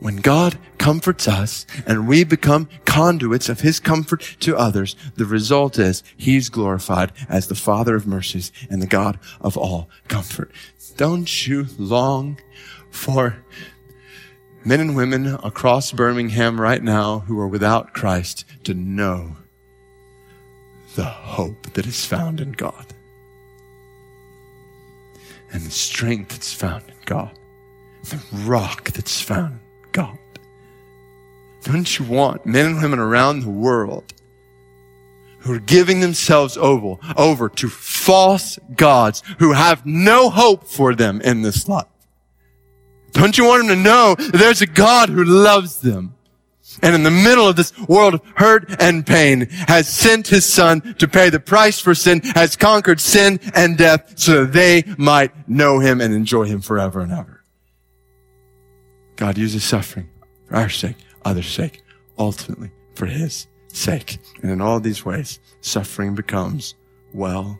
when 0.00 0.16
God 0.16 0.58
comforts 0.78 1.28
us 1.28 1.64
and 1.86 2.08
we 2.08 2.24
become 2.24 2.68
conduits 2.84 3.48
of 3.48 3.60
his 3.60 3.78
comfort 3.78 4.20
to 4.40 4.56
others, 4.56 4.96
the 5.14 5.24
result 5.24 5.78
is 5.78 6.02
he's 6.16 6.48
glorified 6.48 7.12
as 7.28 7.46
the 7.46 7.54
Father 7.54 7.94
of 7.94 8.04
mercies 8.06 8.50
and 8.68 8.82
the 8.82 8.86
God 8.88 9.20
of 9.40 9.56
all 9.56 9.88
comfort. 10.08 10.50
Don't 10.96 11.46
you 11.46 11.66
long 11.78 12.40
for 12.90 13.36
men 14.64 14.80
and 14.80 14.96
women 14.96 15.38
across 15.44 15.92
Birmingham 15.92 16.60
right 16.60 16.82
now 16.82 17.20
who 17.20 17.38
are 17.38 17.48
without 17.48 17.94
Christ 17.94 18.44
to 18.64 18.74
know 18.74 19.36
the 20.96 21.04
hope 21.04 21.72
that 21.74 21.86
is 21.86 22.04
found 22.04 22.40
in 22.40 22.52
God 22.52 22.86
and 25.52 25.62
the 25.62 25.70
strength 25.70 26.30
that's 26.30 26.52
found 26.52 26.84
in 26.88 26.94
God, 27.04 27.38
the 28.04 28.20
rock 28.44 28.90
that's 28.90 29.20
found 29.20 29.54
in 29.54 29.90
God. 29.92 30.18
Don't 31.62 31.98
you 31.98 32.04
want 32.04 32.44
men 32.44 32.66
and 32.66 32.82
women 32.82 32.98
around 32.98 33.40
the 33.40 33.50
world 33.50 34.12
who 35.40 35.54
are 35.54 35.60
giving 35.60 36.00
themselves 36.00 36.56
over, 36.56 36.96
over 37.16 37.48
to 37.48 37.68
false 37.68 38.58
gods 38.76 39.22
who 39.38 39.52
have 39.52 39.84
no 39.86 40.30
hope 40.30 40.64
for 40.64 40.94
them 40.94 41.20
in 41.20 41.42
this 41.42 41.68
life? 41.68 41.86
Don't 43.12 43.36
you 43.36 43.44
want 43.44 43.68
them 43.68 43.76
to 43.76 43.82
know 43.82 44.14
there's 44.14 44.62
a 44.62 44.66
God 44.66 45.08
who 45.08 45.24
loves 45.24 45.80
them? 45.80 46.14
And 46.80 46.94
in 46.94 47.02
the 47.02 47.10
middle 47.10 47.46
of 47.46 47.56
this 47.56 47.76
world 47.80 48.14
of 48.14 48.22
hurt 48.36 48.80
and 48.80 49.06
pain 49.06 49.48
has 49.68 49.88
sent 49.88 50.28
his 50.28 50.46
son 50.46 50.94
to 50.98 51.06
pay 51.08 51.28
the 51.28 51.40
price 51.40 51.78
for 51.78 51.94
sin, 51.94 52.20
has 52.34 52.56
conquered 52.56 53.00
sin 53.00 53.40
and 53.54 53.76
death 53.76 54.18
so 54.18 54.44
that 54.44 54.52
they 54.52 54.84
might 54.96 55.48
know 55.48 55.80
him 55.80 56.00
and 56.00 56.14
enjoy 56.14 56.44
him 56.44 56.60
forever 56.60 57.00
and 57.00 57.12
ever. 57.12 57.42
God 59.16 59.38
uses 59.38 59.62
suffering 59.62 60.08
for 60.48 60.56
our 60.56 60.68
sake, 60.68 60.96
others' 61.24 61.46
sake, 61.46 61.82
ultimately 62.18 62.70
for 62.94 63.06
His 63.06 63.46
sake. 63.68 64.18
And 64.42 64.50
in 64.50 64.60
all 64.60 64.80
these 64.80 65.04
ways, 65.04 65.38
suffering 65.60 66.14
becomes 66.14 66.74
well 67.12 67.58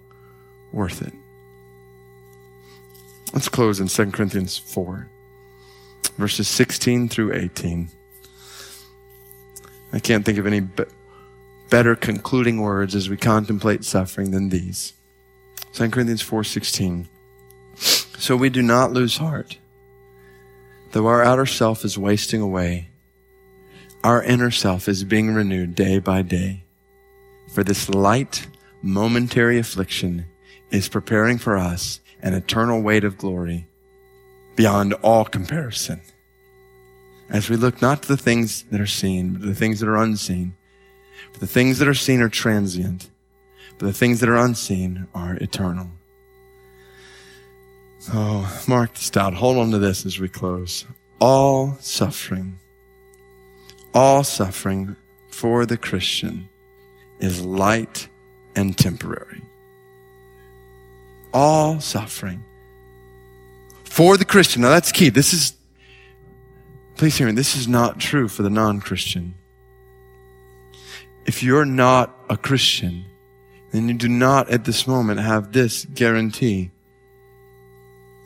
worth 0.73 1.03
it. 1.03 1.13
Let's 3.33 3.49
close 3.49 3.81
in 3.81 3.89
2 3.89 4.11
Corinthians 4.11 4.59
4, 4.59 5.09
verses 6.19 6.49
16 6.49 7.09
through 7.09 7.35
18. 7.35 7.89
I 9.93 9.99
can't 9.99 10.24
think 10.24 10.38
of 10.38 10.47
any 10.47 10.61
be- 10.61 10.84
better 11.70 11.95
concluding 11.95 12.61
words 12.61 12.95
as 12.95 13.09
we 13.09 13.16
contemplate 13.16 13.84
suffering 13.84 14.30
than 14.30 14.49
these. 14.49 14.95
2 15.72 15.90
Corinthians 15.90 16.22
4:16. 16.22 17.09
So 18.18 18.36
we 18.36 18.51
do 18.51 18.62
not 18.62 18.93
lose 18.93 19.16
heart. 19.16 19.59
Though 20.93 21.07
our 21.07 21.22
outer 21.22 21.47
self 21.47 21.84
is 21.84 21.97
wasting 21.99 22.40
away, 22.40 22.90
our 24.05 24.22
inner 24.22 24.51
self 24.51 24.88
is 24.88 25.05
being 25.05 25.32
renewed 25.32 25.74
day 25.74 25.99
by 25.99 26.22
day. 26.22 26.64
For 27.53 27.64
this 27.64 27.88
light, 27.88 28.47
momentary 28.82 29.59
affliction 29.59 30.26
is 30.70 30.88
preparing 30.88 31.38
for 31.38 31.57
us 31.57 32.01
an 32.20 32.34
eternal 32.34 32.82
weight 32.82 33.05
of 33.05 33.18
glory 33.18 33.66
beyond 34.57 34.95
all 34.95 35.24
comparison. 35.24 36.01
As 37.33 37.49
we 37.49 37.57
look 37.57 37.83
not 37.83 38.03
to 38.03 38.09
the 38.09 38.16
things 38.16 38.62
that 38.70 38.80
are 38.80 38.87
seen, 38.87 39.33
but 39.33 39.43
the 39.43 39.55
things 39.55 39.80
that 39.80 39.89
are 39.89 39.97
unseen. 39.97 40.55
For 41.33 41.41
the 41.41 41.47
things 41.47 41.78
that 41.78 41.89
are 41.89 41.95
seen 41.95 42.20
are 42.20 42.28
transient, 42.28 43.09
but 43.78 43.87
the 43.87 43.93
things 43.93 44.20
that 44.20 44.28
are 44.28 44.37
unseen 44.37 45.09
are 45.14 45.37
eternal. 45.37 45.89
Oh, 48.12 48.62
mark 48.68 48.95
this 48.95 49.09
down. 49.11 49.35
Hold 49.35 49.57
on 49.57 49.70
to 49.70 49.78
this 49.78 50.05
as 50.05 50.20
we 50.20 50.28
close. 50.28 50.85
All 51.20 51.78
suffering, 51.80 52.59
all 53.95 54.24
suffering 54.24 54.97
for 55.30 55.64
the 55.64 55.78
Christian 55.78 56.49
is 57.18 57.41
light 57.41 58.09
and 58.55 58.76
temporary. 58.76 59.43
All 61.33 61.80
suffering 61.80 62.45
for 63.85 64.16
the 64.16 64.24
Christian. 64.24 64.62
Now 64.62 64.70
that's 64.70 64.93
key. 64.93 65.09
This 65.09 65.33
is, 65.33 65.55
please 66.97 67.16
hear 67.16 67.26
me, 67.26 67.32
this 67.32 67.57
is 67.57 67.68
not 67.68 67.99
true 67.99 68.28
for 68.28 68.43
the 68.43 68.51
non-Christian. 68.51 69.34
If 71.26 71.43
you're 71.43 71.64
not 71.64 72.16
a 72.28 72.36
Christian, 72.36 73.05
then 73.70 73.88
you 73.88 73.95
do 73.95 74.09
not 74.09 74.51
at 74.51 74.64
this 74.64 74.86
moment 74.86 75.20
have 75.20 75.53
this 75.53 75.84
guarantee. 75.84 76.70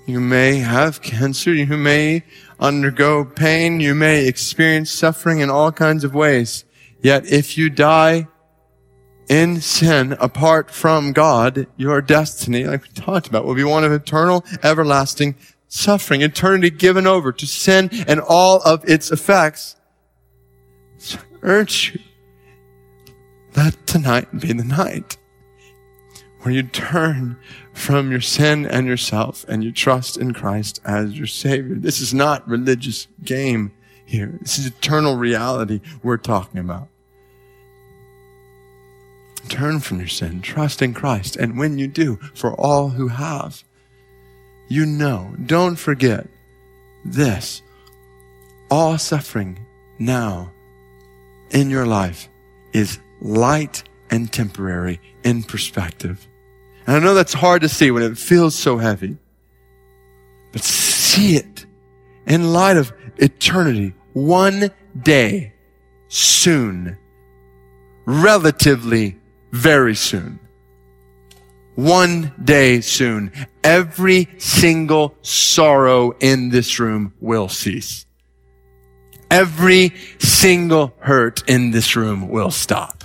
You 0.06 0.20
may 0.20 0.58
have 0.58 1.02
cancer. 1.02 1.52
You 1.52 1.76
may 1.76 2.22
undergo 2.60 3.24
pain. 3.24 3.80
You 3.80 3.94
may 3.94 4.26
experience 4.26 4.90
suffering 4.90 5.40
in 5.40 5.50
all 5.50 5.72
kinds 5.72 6.04
of 6.04 6.14
ways. 6.14 6.64
Yet 7.02 7.26
if 7.26 7.58
you 7.58 7.70
die 7.70 8.28
in 9.28 9.60
sin 9.60 10.16
apart 10.20 10.70
from 10.70 11.12
God, 11.12 11.66
your 11.76 12.00
destiny, 12.00 12.64
like 12.64 12.82
we 12.84 12.88
talked 12.90 13.26
about, 13.26 13.44
will 13.44 13.56
be 13.56 13.64
one 13.64 13.84
of 13.84 13.92
eternal, 13.92 14.44
everlasting 14.62 15.34
suffering, 15.76 16.22
eternity 16.22 16.70
given 16.70 17.06
over 17.06 17.32
to 17.32 17.46
sin 17.46 17.90
and 18.08 18.20
all 18.20 18.60
of 18.62 18.88
its 18.88 19.10
effects. 19.10 19.76
So 20.98 21.18
I 21.18 21.36
urge 21.42 21.94
you, 21.94 22.00
let 23.54 23.86
tonight 23.86 24.40
be 24.40 24.52
the 24.52 24.64
night 24.64 25.16
where 26.40 26.54
you 26.54 26.62
turn 26.62 27.36
from 27.72 28.10
your 28.10 28.20
sin 28.20 28.64
and 28.66 28.86
yourself 28.86 29.44
and 29.48 29.62
you 29.62 29.72
trust 29.72 30.16
in 30.16 30.32
Christ 30.32 30.80
as 30.84 31.18
your 31.18 31.26
Savior. 31.26 31.74
This 31.74 32.00
is 32.00 32.14
not 32.14 32.46
religious 32.48 33.08
game 33.24 33.72
here. 34.04 34.38
This 34.40 34.58
is 34.58 34.66
eternal 34.66 35.16
reality 35.16 35.80
we're 36.02 36.16
talking 36.16 36.60
about. 36.60 36.88
Turn 39.48 39.80
from 39.80 39.98
your 39.98 40.08
sin, 40.08 40.40
trust 40.40 40.82
in 40.82 40.94
Christ, 40.94 41.36
and 41.36 41.58
when 41.58 41.78
you 41.78 41.86
do, 41.86 42.16
for 42.34 42.54
all 42.54 42.90
who 42.90 43.08
have, 43.08 43.62
you 44.68 44.86
know, 44.86 45.34
don't 45.44 45.76
forget 45.76 46.26
this. 47.04 47.62
All 48.70 48.98
suffering 48.98 49.64
now 49.98 50.52
in 51.50 51.70
your 51.70 51.86
life 51.86 52.28
is 52.72 52.98
light 53.20 53.84
and 54.10 54.32
temporary 54.32 55.00
in 55.24 55.42
perspective. 55.42 56.26
And 56.86 56.96
I 56.96 57.00
know 57.00 57.14
that's 57.14 57.32
hard 57.32 57.62
to 57.62 57.68
see 57.68 57.90
when 57.90 58.02
it 58.02 58.18
feels 58.18 58.54
so 58.54 58.78
heavy. 58.78 59.16
But 60.52 60.62
see 60.62 61.36
it 61.36 61.66
in 62.26 62.52
light 62.52 62.76
of 62.76 62.92
eternity. 63.18 63.94
One 64.12 64.70
day, 65.00 65.52
soon, 66.08 66.96
relatively 68.04 69.18
very 69.52 69.94
soon. 69.94 70.38
One 71.76 72.32
day 72.42 72.80
soon, 72.80 73.32
every 73.62 74.28
single 74.38 75.14
sorrow 75.20 76.12
in 76.20 76.48
this 76.48 76.80
room 76.80 77.12
will 77.20 77.50
cease. 77.50 78.06
Every 79.30 79.92
single 80.18 80.94
hurt 81.00 81.48
in 81.48 81.72
this 81.72 81.94
room 81.94 82.28
will 82.28 82.50
stop. 82.50 82.95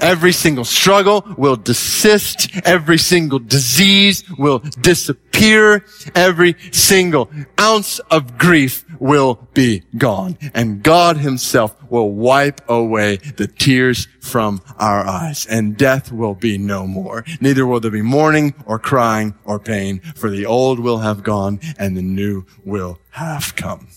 Every 0.00 0.32
single 0.32 0.64
struggle 0.64 1.26
will 1.36 1.56
desist. 1.56 2.50
Every 2.64 2.98
single 2.98 3.38
disease 3.38 4.24
will 4.38 4.60
disappear. 4.80 5.84
Every 6.14 6.56
single 6.72 7.30
ounce 7.58 7.98
of 8.10 8.38
grief 8.38 8.84
will 9.00 9.48
be 9.54 9.82
gone. 9.96 10.38
And 10.54 10.82
God 10.82 11.16
himself 11.16 11.76
will 11.90 12.10
wipe 12.10 12.60
away 12.68 13.16
the 13.16 13.46
tears 13.46 14.06
from 14.20 14.60
our 14.78 15.06
eyes 15.06 15.46
and 15.46 15.76
death 15.76 16.12
will 16.12 16.34
be 16.34 16.58
no 16.58 16.86
more. 16.86 17.24
Neither 17.40 17.66
will 17.66 17.80
there 17.80 17.90
be 17.90 18.02
mourning 18.02 18.54
or 18.66 18.78
crying 18.78 19.34
or 19.44 19.58
pain 19.58 20.00
for 20.14 20.30
the 20.30 20.46
old 20.46 20.78
will 20.80 20.98
have 20.98 21.22
gone 21.22 21.60
and 21.78 21.96
the 21.96 22.02
new 22.02 22.44
will 22.64 22.98
have 23.10 23.56
come. 23.56 23.88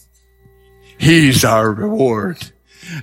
He's 0.98 1.44
our 1.44 1.72
reward. 1.72 2.52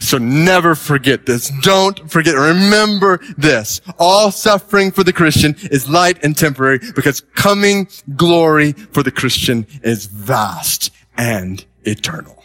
So 0.00 0.18
never 0.18 0.74
forget 0.74 1.26
this. 1.26 1.50
Don't 1.62 2.10
forget. 2.10 2.34
Remember 2.34 3.20
this. 3.36 3.80
All 3.98 4.30
suffering 4.30 4.90
for 4.90 5.04
the 5.04 5.12
Christian 5.12 5.56
is 5.70 5.88
light 5.88 6.22
and 6.24 6.36
temporary 6.36 6.80
because 6.94 7.20
coming 7.34 7.88
glory 8.16 8.72
for 8.72 9.02
the 9.02 9.10
Christian 9.10 9.66
is 9.82 10.06
vast 10.06 10.90
and 11.16 11.64
eternal. 11.84 12.42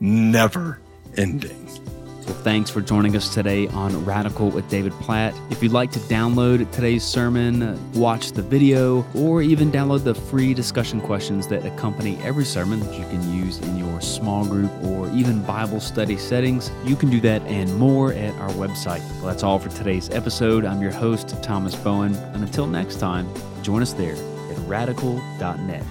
Never 0.00 0.80
ending. 1.16 1.68
Well, 2.30 2.38
thanks 2.42 2.70
for 2.70 2.80
joining 2.80 3.16
us 3.16 3.34
today 3.34 3.66
on 3.66 4.04
Radical 4.04 4.50
with 4.50 4.68
David 4.68 4.92
Platt. 5.00 5.34
If 5.50 5.64
you'd 5.64 5.72
like 5.72 5.90
to 5.90 5.98
download 5.98 6.70
today's 6.70 7.02
sermon, 7.02 7.76
watch 7.92 8.30
the 8.30 8.40
video, 8.40 9.04
or 9.16 9.42
even 9.42 9.72
download 9.72 10.04
the 10.04 10.14
free 10.14 10.54
discussion 10.54 11.00
questions 11.00 11.48
that 11.48 11.66
accompany 11.66 12.18
every 12.18 12.44
sermon 12.44 12.78
that 12.78 12.96
you 12.96 13.04
can 13.06 13.34
use 13.34 13.58
in 13.58 13.76
your 13.76 14.00
small 14.00 14.44
group 14.44 14.70
or 14.84 15.10
even 15.10 15.42
Bible 15.42 15.80
study 15.80 16.16
settings, 16.16 16.70
you 16.84 16.94
can 16.94 17.10
do 17.10 17.20
that 17.20 17.42
and 17.48 17.76
more 17.76 18.12
at 18.12 18.32
our 18.34 18.50
website. 18.50 19.00
Well, 19.16 19.26
that's 19.26 19.42
all 19.42 19.58
for 19.58 19.68
today's 19.70 20.08
episode. 20.10 20.64
I'm 20.64 20.80
your 20.80 20.92
host, 20.92 21.42
Thomas 21.42 21.74
Bowen. 21.74 22.14
And 22.14 22.44
until 22.44 22.68
next 22.68 23.00
time, 23.00 23.28
join 23.64 23.82
us 23.82 23.92
there 23.92 24.14
at 24.14 24.58
radical.net. 24.68 25.84